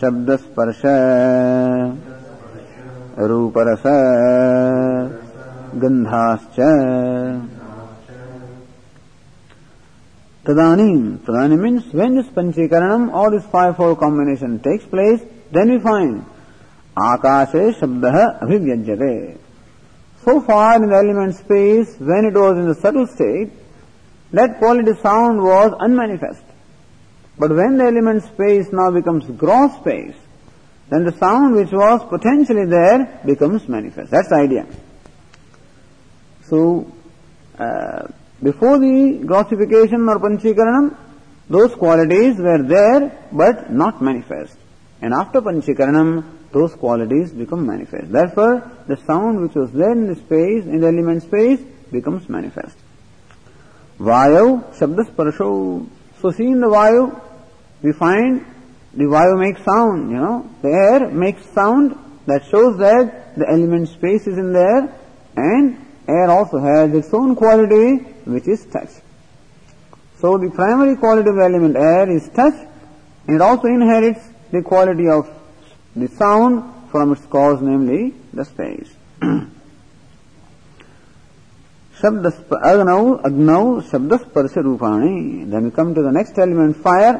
शब्दस्पर्श 0.00 0.82
रूपरस 3.30 3.82
गन्धाश्च 5.82 6.58
means 10.44 11.84
when 11.92 12.16
this 12.16 12.26
panchikaranam 12.26 13.14
or 13.14 13.30
this 13.30 13.44
five-fold 13.46 13.98
combination 13.98 14.58
takes 14.58 14.84
place, 14.84 15.20
then 15.52 15.70
we 15.70 15.78
find 15.78 16.24
Akashe 16.96 17.74
Shabdaha 17.78 18.42
Abhivyajyate. 18.42 19.41
So 20.24 20.40
far 20.40 20.76
in 20.76 20.88
the 20.88 20.96
element 20.96 21.34
space, 21.34 21.96
when 21.98 22.24
it 22.26 22.34
was 22.34 22.56
in 22.56 22.68
the 22.68 22.74
subtle 22.76 23.06
state, 23.06 23.50
that 24.32 24.58
quality 24.58 24.94
sound 25.02 25.42
was 25.42 25.74
unmanifest. 25.80 26.44
But 27.38 27.50
when 27.50 27.76
the 27.76 27.84
element 27.84 28.22
space 28.24 28.68
now 28.72 28.90
becomes 28.90 29.24
gross 29.36 29.74
space, 29.80 30.14
then 30.90 31.04
the 31.04 31.12
sound 31.12 31.56
which 31.56 31.72
was 31.72 32.02
potentially 32.08 32.66
there 32.66 33.20
becomes 33.26 33.66
manifest. 33.68 34.10
That's 34.10 34.28
the 34.28 34.36
idea. 34.36 34.66
So, 36.44 36.92
uh, 37.58 38.06
before 38.42 38.78
the 38.78 39.22
grossification 39.26 40.08
or 40.08 40.18
panchikaranam, 40.20 40.96
those 41.48 41.74
qualities 41.74 42.36
were 42.38 42.62
there 42.62 43.26
but 43.32 43.72
not 43.72 44.00
manifest. 44.00 44.56
And 45.02 45.12
after 45.12 45.42
panchikaranam, 45.42 46.24
those 46.52 46.74
qualities 46.74 47.32
become 47.32 47.66
manifest. 47.66 48.12
Therefore, 48.12 48.70
the 48.86 48.96
sound 48.98 49.40
which 49.40 49.54
was 49.54 49.72
there 49.72 49.92
in 49.92 50.06
the 50.06 50.14
space, 50.14 50.64
in 50.64 50.80
the 50.80 50.86
element 50.86 51.22
space, 51.24 51.60
becomes 51.90 52.28
manifest. 52.28 52.76
Vayu, 53.98 54.62
Shabda 54.78 55.10
Sparsho. 55.10 55.88
So 56.20 56.30
seeing 56.30 56.60
the 56.60 56.68
Vayu, 56.68 57.20
we 57.82 57.92
find 57.92 58.46
the 58.94 59.04
Vayu 59.04 59.38
makes 59.40 59.64
sound, 59.64 60.10
you 60.10 60.18
know. 60.18 60.48
The 60.62 60.68
air 60.68 61.10
makes 61.10 61.44
sound 61.46 61.98
that 62.26 62.44
shows 62.44 62.78
that 62.78 63.36
the 63.36 63.46
element 63.48 63.88
space 63.88 64.26
is 64.26 64.38
in 64.38 64.52
there 64.52 64.94
and 65.36 65.84
air 66.06 66.30
also 66.30 66.58
has 66.58 66.94
its 66.94 67.12
own 67.12 67.34
quality 67.34 67.96
which 68.24 68.46
is 68.46 68.64
touch. 68.66 68.90
So 70.20 70.38
the 70.38 70.50
primary 70.50 70.96
quality 70.96 71.28
of 71.28 71.36
the 71.36 71.42
element 71.42 71.76
air 71.76 72.08
is 72.08 72.28
touch 72.28 72.54
and 73.26 73.36
it 73.36 73.42
also 73.42 73.66
inherits 73.66 74.20
the 74.51 74.61
quality 74.61 75.07
of 75.07 75.29
the 75.95 76.07
sound 76.07 76.89
from 76.91 77.13
its 77.13 77.25
cause, 77.25 77.61
namely 77.61 78.13
the 78.33 78.45
space. 78.45 78.93
शब्द 82.01 82.25
अग्नौ 82.69 83.03
अग्नौ 83.27 83.61
शब्द 83.91 84.13
स्पर्श 84.23 84.57
Rupani 84.65 85.49
then 85.51 85.63
we 85.67 85.71
come 85.77 85.93
to 85.95 86.01
the 86.07 86.11
next 86.17 86.37
element 86.37 86.75
fire 86.83 87.13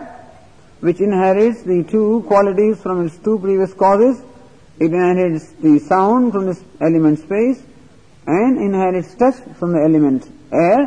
which 0.82 1.00
inherits 1.02 1.64
the 1.64 1.84
two 1.92 2.24
qualities 2.28 2.78
from 2.84 3.06
its 3.06 3.18
two 3.28 3.40
previous 3.46 3.74
causes 3.74 4.22
it 4.80 4.92
inherits 4.92 5.48
the 5.64 5.80
sound 5.80 6.32
from 6.32 6.46
this 6.46 6.62
element 6.80 7.18
space 7.18 7.64
and 8.28 8.62
inherits 8.68 9.16
touch 9.16 9.40
from 9.62 9.72
the 9.72 9.82
element 9.88 10.30
air 10.52 10.82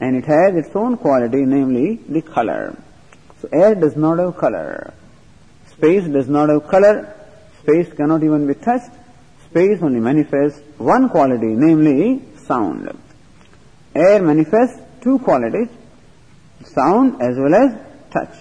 and 0.00 0.16
it 0.16 0.24
has 0.24 0.56
its 0.62 0.74
own 0.74 0.96
quality 0.96 1.44
namely 1.44 1.88
the 2.08 2.22
color 2.22 2.74
so 3.42 3.48
air 3.52 3.74
does 3.74 3.96
not 3.96 4.18
have 4.18 4.34
color 4.38 4.94
Space 5.77 6.07
does 6.07 6.27
not 6.27 6.49
have 6.49 6.67
color. 6.67 7.13
Space 7.61 7.91
cannot 7.93 8.23
even 8.23 8.47
be 8.47 8.53
touched. 8.53 8.91
Space 9.49 9.79
only 9.81 9.99
manifests 9.99 10.61
one 10.77 11.09
quality, 11.09 11.47
namely 11.47 12.21
sound. 12.45 12.89
Air 13.93 14.21
manifests 14.21 14.81
two 15.01 15.19
qualities, 15.19 15.69
sound 16.63 17.21
as 17.21 17.37
well 17.37 17.55
as 17.55 17.71
touch. 18.11 18.35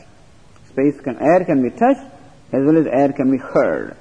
Space 0.68 1.00
can, 1.00 1.16
air 1.20 1.44
can 1.44 1.62
be 1.62 1.70
touched 1.70 2.06
as 2.52 2.64
well 2.64 2.76
as 2.76 2.86
air 2.86 3.12
can 3.12 3.30
be 3.30 3.38
heard. 3.38 3.96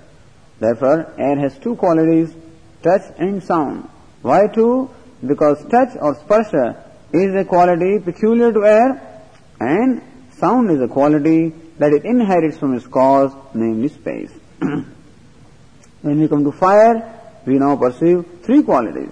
Therefore, 0.60 1.14
air 1.18 1.38
has 1.40 1.58
two 1.60 1.76
qualities, 1.76 2.34
touch 2.82 3.02
and 3.18 3.44
sound. 3.44 3.90
Why 4.22 4.48
two? 4.48 4.90
Because 5.26 5.64
touch 5.70 5.96
or 6.00 6.16
sparsha 6.16 6.78
is 7.14 7.36
a 7.36 7.46
quality 7.46 8.00
peculiar 8.00 8.52
to 8.52 8.66
air 8.66 9.24
and 9.60 10.02
sound 10.32 10.72
is 10.72 10.82
a 10.82 10.88
quality 10.88 11.54
that 11.84 11.92
it 11.92 12.06
inherits 12.06 12.58
from 12.58 12.74
its 12.76 12.88
cause, 12.88 13.34
namely 13.54 13.90
space. 13.90 14.32
when 16.02 16.18
we 16.22 16.30
come 16.30 16.46
to 16.46 16.52
fire, 16.54 17.20
we 17.46 17.60
now 17.60 17.76
perceive 17.76 18.26
three 18.42 18.64
qualities. 18.64 19.12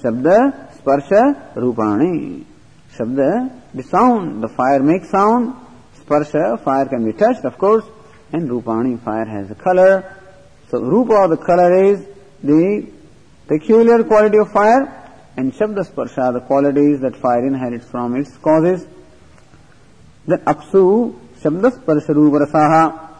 Shabda, 0.00 0.76
Sparsha, 0.78 1.54
Rupani. 1.54 2.44
Shabda, 2.96 3.52
the 3.72 3.84
sound, 3.84 4.42
the 4.42 4.48
fire 4.48 4.82
makes 4.82 5.10
sound. 5.10 5.54
sparsha, 6.00 6.60
fire 6.64 6.86
can 6.86 7.04
be 7.04 7.12
touched, 7.12 7.44
of 7.44 7.56
course, 7.56 7.84
and 8.32 8.50
rupani, 8.50 9.00
fire 9.04 9.24
has 9.24 9.48
a 9.52 9.54
color. 9.54 10.20
So 10.70 10.80
rupa, 10.80 11.28
the 11.28 11.36
color 11.36 11.84
is 11.84 12.04
the 12.42 12.90
peculiar 13.46 14.02
quality 14.02 14.38
of 14.38 14.50
fire, 14.50 15.12
and 15.36 15.52
shabda 15.52 15.86
sparsha, 15.88 16.32
the 16.32 16.40
qualities 16.40 16.98
that 17.00 17.14
fire 17.14 17.46
inherits 17.46 17.86
from 17.86 18.16
its 18.16 18.36
causes. 18.38 18.84
Then 20.26 20.40
apsu, 20.40 21.14
shabda 21.42 21.70
sparsha 21.70 22.14
rupa. 22.14 23.10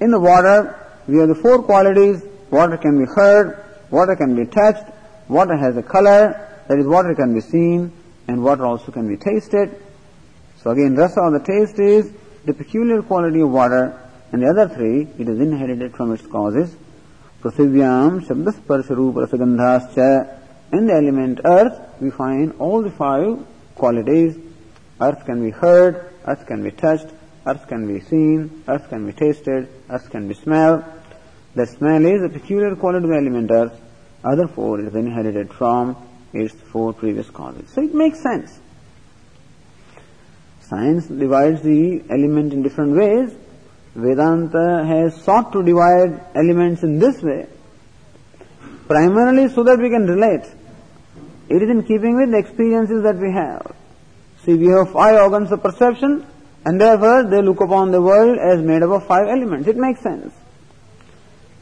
In 0.00 0.10
the 0.10 0.20
water, 0.20 0.76
we 1.06 1.18
have 1.18 1.28
the 1.28 1.34
four 1.34 1.62
qualities. 1.62 2.22
Water 2.50 2.76
can 2.78 2.98
be 2.98 3.04
heard, 3.14 3.62
water 3.90 4.16
can 4.16 4.34
be 4.34 4.46
touched, 4.46 4.84
water 5.28 5.56
has 5.56 5.76
a 5.76 5.82
color, 5.82 6.48
that 6.66 6.78
is 6.78 6.86
water 6.86 7.14
can 7.14 7.34
be 7.34 7.40
seen, 7.40 7.92
and 8.26 8.42
water 8.42 8.64
also 8.64 8.90
can 8.90 9.06
be 9.06 9.16
tasted. 9.16 9.82
So 10.62 10.70
again, 10.70 10.96
rasa 10.96 11.20
of 11.20 11.32
the 11.34 11.40
taste 11.40 11.78
is 11.78 12.10
the 12.46 12.54
peculiar 12.54 13.02
quality 13.02 13.40
of 13.40 13.50
water, 13.50 14.00
and 14.32 14.42
the 14.42 14.48
other 14.48 14.74
three, 14.74 15.08
it 15.18 15.28
is 15.28 15.40
inherited 15.40 15.94
from 15.94 16.12
its 16.12 16.26
causes. 16.26 16.74
Prithivyam, 17.42 18.26
Shabdasparsha 18.26 18.96
Rupa 18.96 19.26
Rasagandhascha. 19.26 20.38
In 20.72 20.86
the 20.86 20.94
element 20.94 21.40
earth, 21.44 21.78
we 22.00 22.10
find 22.10 22.52
all 22.58 22.82
the 22.82 22.90
five 22.90 23.46
qualities. 23.74 24.36
Earth 25.00 25.24
can 25.24 25.42
be 25.42 25.50
heard, 25.50 26.12
earth 26.26 26.46
can 26.46 26.62
be 26.62 26.70
touched, 26.70 27.06
earth 27.48 27.66
can 27.66 27.86
be 27.86 28.00
seen, 28.00 28.64
earth 28.68 28.88
can 28.88 29.06
be 29.06 29.12
tasted, 29.12 29.68
earth 29.88 30.10
can 30.10 30.28
be 30.28 30.34
smelled. 30.34 30.84
The 31.54 31.66
smell 31.66 32.04
is 32.04 32.22
a 32.22 32.28
peculiar 32.28 32.76
quality 32.76 33.06
of 33.06 33.12
element 33.12 33.50
earth. 33.50 33.80
Other 34.22 34.48
four 34.48 34.80
is 34.80 34.94
inherited 34.94 35.52
from 35.52 35.96
its 36.32 36.54
four 36.54 36.92
previous 36.92 37.30
causes. 37.30 37.70
So 37.70 37.82
it 37.82 37.94
makes 37.94 38.20
sense. 38.22 38.58
Science 40.60 41.06
divides 41.06 41.62
the 41.62 42.04
element 42.10 42.52
in 42.52 42.62
different 42.62 42.96
ways. 42.96 43.34
Vedanta 43.94 44.84
has 44.86 45.16
sought 45.22 45.52
to 45.52 45.62
divide 45.62 46.20
elements 46.34 46.82
in 46.82 46.98
this 46.98 47.22
way, 47.22 47.46
primarily 48.86 49.48
so 49.48 49.62
that 49.64 49.78
we 49.78 49.88
can 49.88 50.06
relate. 50.06 50.44
It 51.48 51.62
is 51.62 51.70
in 51.70 51.82
keeping 51.82 52.16
with 52.16 52.30
the 52.30 52.38
experiences 52.38 53.02
that 53.02 53.16
we 53.16 53.32
have. 53.32 53.74
See, 54.44 54.54
we 54.54 54.66
have 54.66 54.92
five 54.92 55.16
organs 55.16 55.50
of 55.50 55.62
perception, 55.62 56.26
and 56.68 56.78
therefore 56.78 57.20
they 57.30 57.40
look 57.40 57.60
upon 57.62 57.90
the 57.90 58.00
world 58.08 58.38
as 58.38 58.62
made 58.70 58.82
up 58.82 58.90
of 58.90 59.06
five 59.06 59.26
elements. 59.34 59.66
It 59.66 59.78
makes 59.78 60.02
sense. 60.02 60.34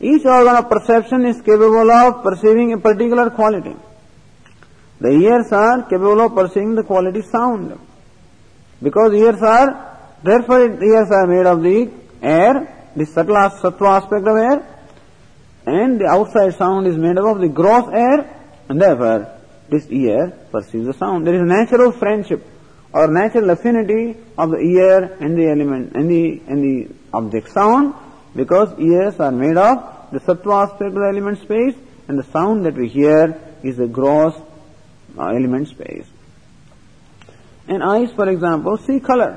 Each 0.01 0.25
organ 0.25 0.57
of 0.57 0.69
perception 0.69 1.25
is 1.27 1.37
capable 1.41 1.91
of 1.93 2.25
perceiving 2.25 2.73
a 2.73 2.79
particular 2.79 3.31
quality. 3.31 3.77
The 5.01 5.11
ears 5.11 5.53
are 5.53 5.85
capable 5.85 6.23
of 6.23 6.35
perceiving 6.35 6.75
the 6.75 6.83
quality 6.83 7.23
sound. 7.23 7.79
Because 8.83 9.15
ears 9.15 9.41
are, 9.43 9.69
therefore 10.25 10.63
ears 10.63 11.09
are 11.13 11.27
made 11.29 11.47
of 11.47 11.63
the 11.63 11.89
air, 12.21 12.91
the 12.97 13.07
subtle 13.07 13.37
sattva 13.37 13.89
aspect 14.01 14.27
of 14.27 14.37
air, 14.49 14.59
and 15.67 16.01
the 16.01 16.07
outside 16.07 16.53
sound 16.55 16.89
is 16.89 16.97
made 16.97 17.17
up 17.17 17.37
of 17.37 17.41
the 17.41 17.49
gross 17.49 17.89
air, 17.93 18.19
and 18.69 18.83
therefore 18.83 19.21
this 19.71 19.87
ear 19.89 20.33
perceives 20.51 20.87
the 20.87 20.95
sound. 20.95 21.25
There 21.29 21.37
is 21.37 21.43
a 21.43 21.53
natural 21.59 21.93
friendship 21.93 22.45
or 22.97 23.07
natural 23.09 23.51
affinity 23.51 24.05
of 24.39 24.51
the 24.55 24.61
ear 24.75 25.17
and 25.21 25.37
the 25.39 25.47
element 25.55 25.95
and 25.97 26.11
the 26.15 26.25
and 26.49 26.59
the 26.67 26.77
object 27.19 27.49
sound 27.59 27.95
because 28.41 28.69
ears 28.79 29.19
are 29.27 29.35
made 29.45 29.59
of 29.69 29.77
the 30.13 30.21
sattva 30.27 30.55
aspect 30.65 30.93
of 30.95 31.01
the 31.05 31.11
element 31.15 31.39
space 31.47 31.77
and 32.09 32.19
the 32.19 32.27
sound 32.37 32.65
that 32.67 32.75
we 32.75 32.89
hear 32.89 33.23
is 33.63 33.77
the 33.77 33.87
gross 33.99 34.35
uh, 35.19 35.27
element 35.39 35.69
space. 35.69 36.07
And 37.69 37.83
eyes, 37.83 38.13
for 38.13 38.29
example, 38.29 38.79
see 38.79 39.01
color 39.01 39.33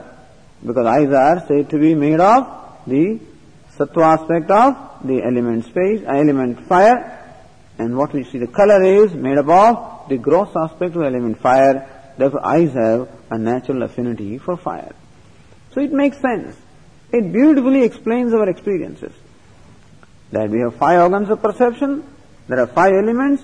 because 0.65 0.85
eyes 0.85 1.11
are 1.11 1.45
said 1.47 1.69
to 1.71 1.79
be 1.79 1.95
made 1.95 2.19
of 2.19 2.47
the 2.87 3.19
sattva 3.77 4.19
aspect 4.19 4.51
of 4.51 4.75
the 5.03 5.21
element 5.23 5.65
space, 5.65 6.01
uh, 6.05 6.11
element 6.11 6.65
fire, 6.67 6.97
and 7.77 7.97
what 7.97 8.13
we 8.13 8.23
see 8.23 8.37
the 8.37 8.47
color 8.47 8.81
is 8.83 9.13
made 9.13 9.37
up 9.37 9.49
of 9.49 10.09
the 10.09 10.17
gross 10.17 10.49
aspect 10.55 10.95
of 10.95 11.03
element 11.03 11.39
fire. 11.39 11.98
Therefore, 12.19 12.45
eyes 12.45 12.73
have 12.73 13.07
a 13.31 13.37
natural 13.37 13.81
affinity 13.83 14.37
for 14.39 14.57
fire. 14.57 14.93
So 15.73 15.79
it 15.79 15.93
makes 15.93 16.17
sense. 16.17 16.53
It 17.13 17.31
beautifully 17.31 17.83
explains 17.83 18.33
our 18.33 18.49
experiences. 18.49 19.13
That 20.33 20.49
we 20.49 20.59
have 20.59 20.75
five 20.75 20.99
organs 20.99 21.29
of 21.29 21.41
perception, 21.41 22.03
there 22.49 22.59
are 22.59 22.67
five 22.67 22.91
elements, 22.91 23.41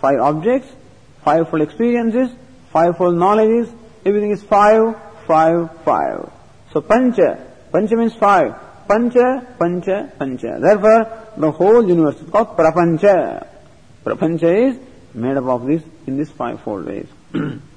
five 0.00 0.20
objects, 0.20 0.72
fivefold 1.22 1.60
experiences, 1.60 2.30
fivefold 2.72 3.14
knowledges, 3.16 3.68
everything 4.06 4.30
is 4.30 4.42
five, 4.42 4.96
five, 5.26 5.84
five. 5.84 6.32
So 6.72 6.80
pancha, 6.80 7.46
pancha 7.70 7.94
means 7.94 8.14
five. 8.14 8.54
Pancha, 8.88 9.46
pancha, 9.58 10.12
pancha. 10.18 10.58
Therefore, 10.60 11.28
the 11.36 11.50
whole 11.50 11.86
universe 11.86 12.18
is 12.22 12.30
called 12.30 12.56
prapancha. 12.56 13.46
Prapancha 14.02 14.70
is 14.70 14.78
made 15.12 15.36
up 15.36 15.44
of 15.44 15.66
this 15.66 15.82
in 16.06 16.16
these 16.16 16.30
fivefold 16.30 16.86
ways. 16.86 17.08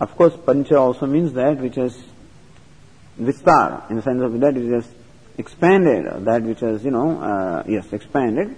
of 0.00 0.16
course, 0.16 0.34
pancha 0.46 0.76
also 0.76 1.06
means 1.06 1.32
that 1.34 1.58
which 1.58 1.74
has 1.76 1.96
vistar, 3.20 3.88
in 3.90 3.96
the 3.96 4.02
sense 4.02 4.22
of 4.22 4.38
that 4.40 4.54
which 4.54 4.72
has 4.72 4.88
expanded, 5.36 6.24
that 6.24 6.42
which 6.42 6.60
has, 6.60 6.84
you 6.84 6.90
know, 6.90 7.20
uh, 7.20 7.62
yes, 7.66 7.92
expanded. 7.92 8.56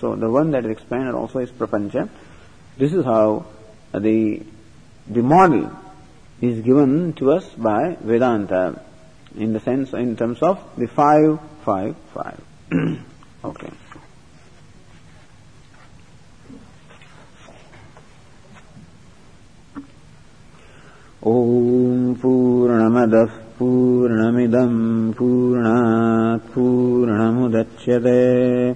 So 0.00 0.16
the 0.16 0.30
one 0.30 0.50
that 0.52 0.64
is 0.64 0.72
expanded 0.72 1.14
also 1.14 1.38
is 1.40 1.50
prapancha. 1.50 2.08
This 2.76 2.92
is 2.92 3.04
how 3.04 3.46
the 3.92 4.42
the 5.06 5.22
model 5.22 5.70
is 6.40 6.60
given 6.62 7.12
to 7.14 7.32
us 7.32 7.48
by 7.50 7.96
Vedanta 8.00 8.82
in 9.36 9.52
the 9.52 9.60
sense 9.60 9.92
in 9.92 10.16
terms 10.16 10.40
of 10.42 10.58
the 10.76 10.86
five 10.86 11.38
five 11.64 11.96
five. 12.14 12.40
okay. 13.44 13.70
ॐ 21.26 22.14
पूर्णमदः 22.14 23.24
पूर्णमिदम् 23.24 25.12
पूर्णात् 25.12 26.54
पूर्णमुदच्यते 26.54 28.72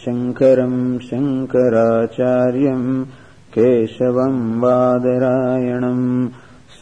शङ्करम् 0.05 0.99
शङ्कराचार्यम् 0.99 3.05
केशवम् 3.53 4.61
बादरायणम् 4.61 6.29